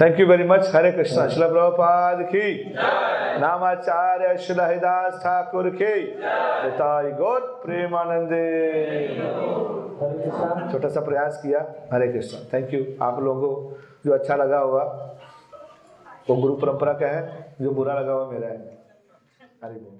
Thank 0.00 0.20
you 0.20 0.26
very 0.26 0.44
much 0.44 0.70
Hare 0.74 0.90
Krishna 0.92 1.26
Shrila 1.28 1.46
Prabhupada 1.48 2.20
की 2.28 2.44
नामाचार्य 3.40 4.36
शिला 4.46 4.66
हरिदास 4.66 5.18
ठाकुर 5.24 5.68
की 5.72 5.92
पिताई 6.14 7.10
गौर 7.18 7.40
प्रेमानंदे 7.64 8.40
छोटा 10.72 10.88
सा 10.88 11.00
प्रयास 11.02 11.40
किया 11.42 11.60
हरे 11.92 12.08
कृष्णा 12.12 12.40
थैंक 12.52 12.74
यू 12.74 12.84
आप 13.02 13.20
लोगों 13.22 13.48
को 13.48 13.78
जो 14.06 14.12
अच्छा 14.14 14.36
लगा 14.36 14.58
होगा 14.58 14.84
वो 16.28 16.36
गुरु 16.36 16.54
परंपरा 16.58 16.92
का 17.00 17.06
है 17.08 17.46
जो 17.60 17.70
बुरा 17.72 18.00
लगा 18.00 18.12
हुआ 18.12 18.30
मेरा 18.30 18.48
है 18.48 18.58
हरे 19.64 19.74
बोल 19.74 19.99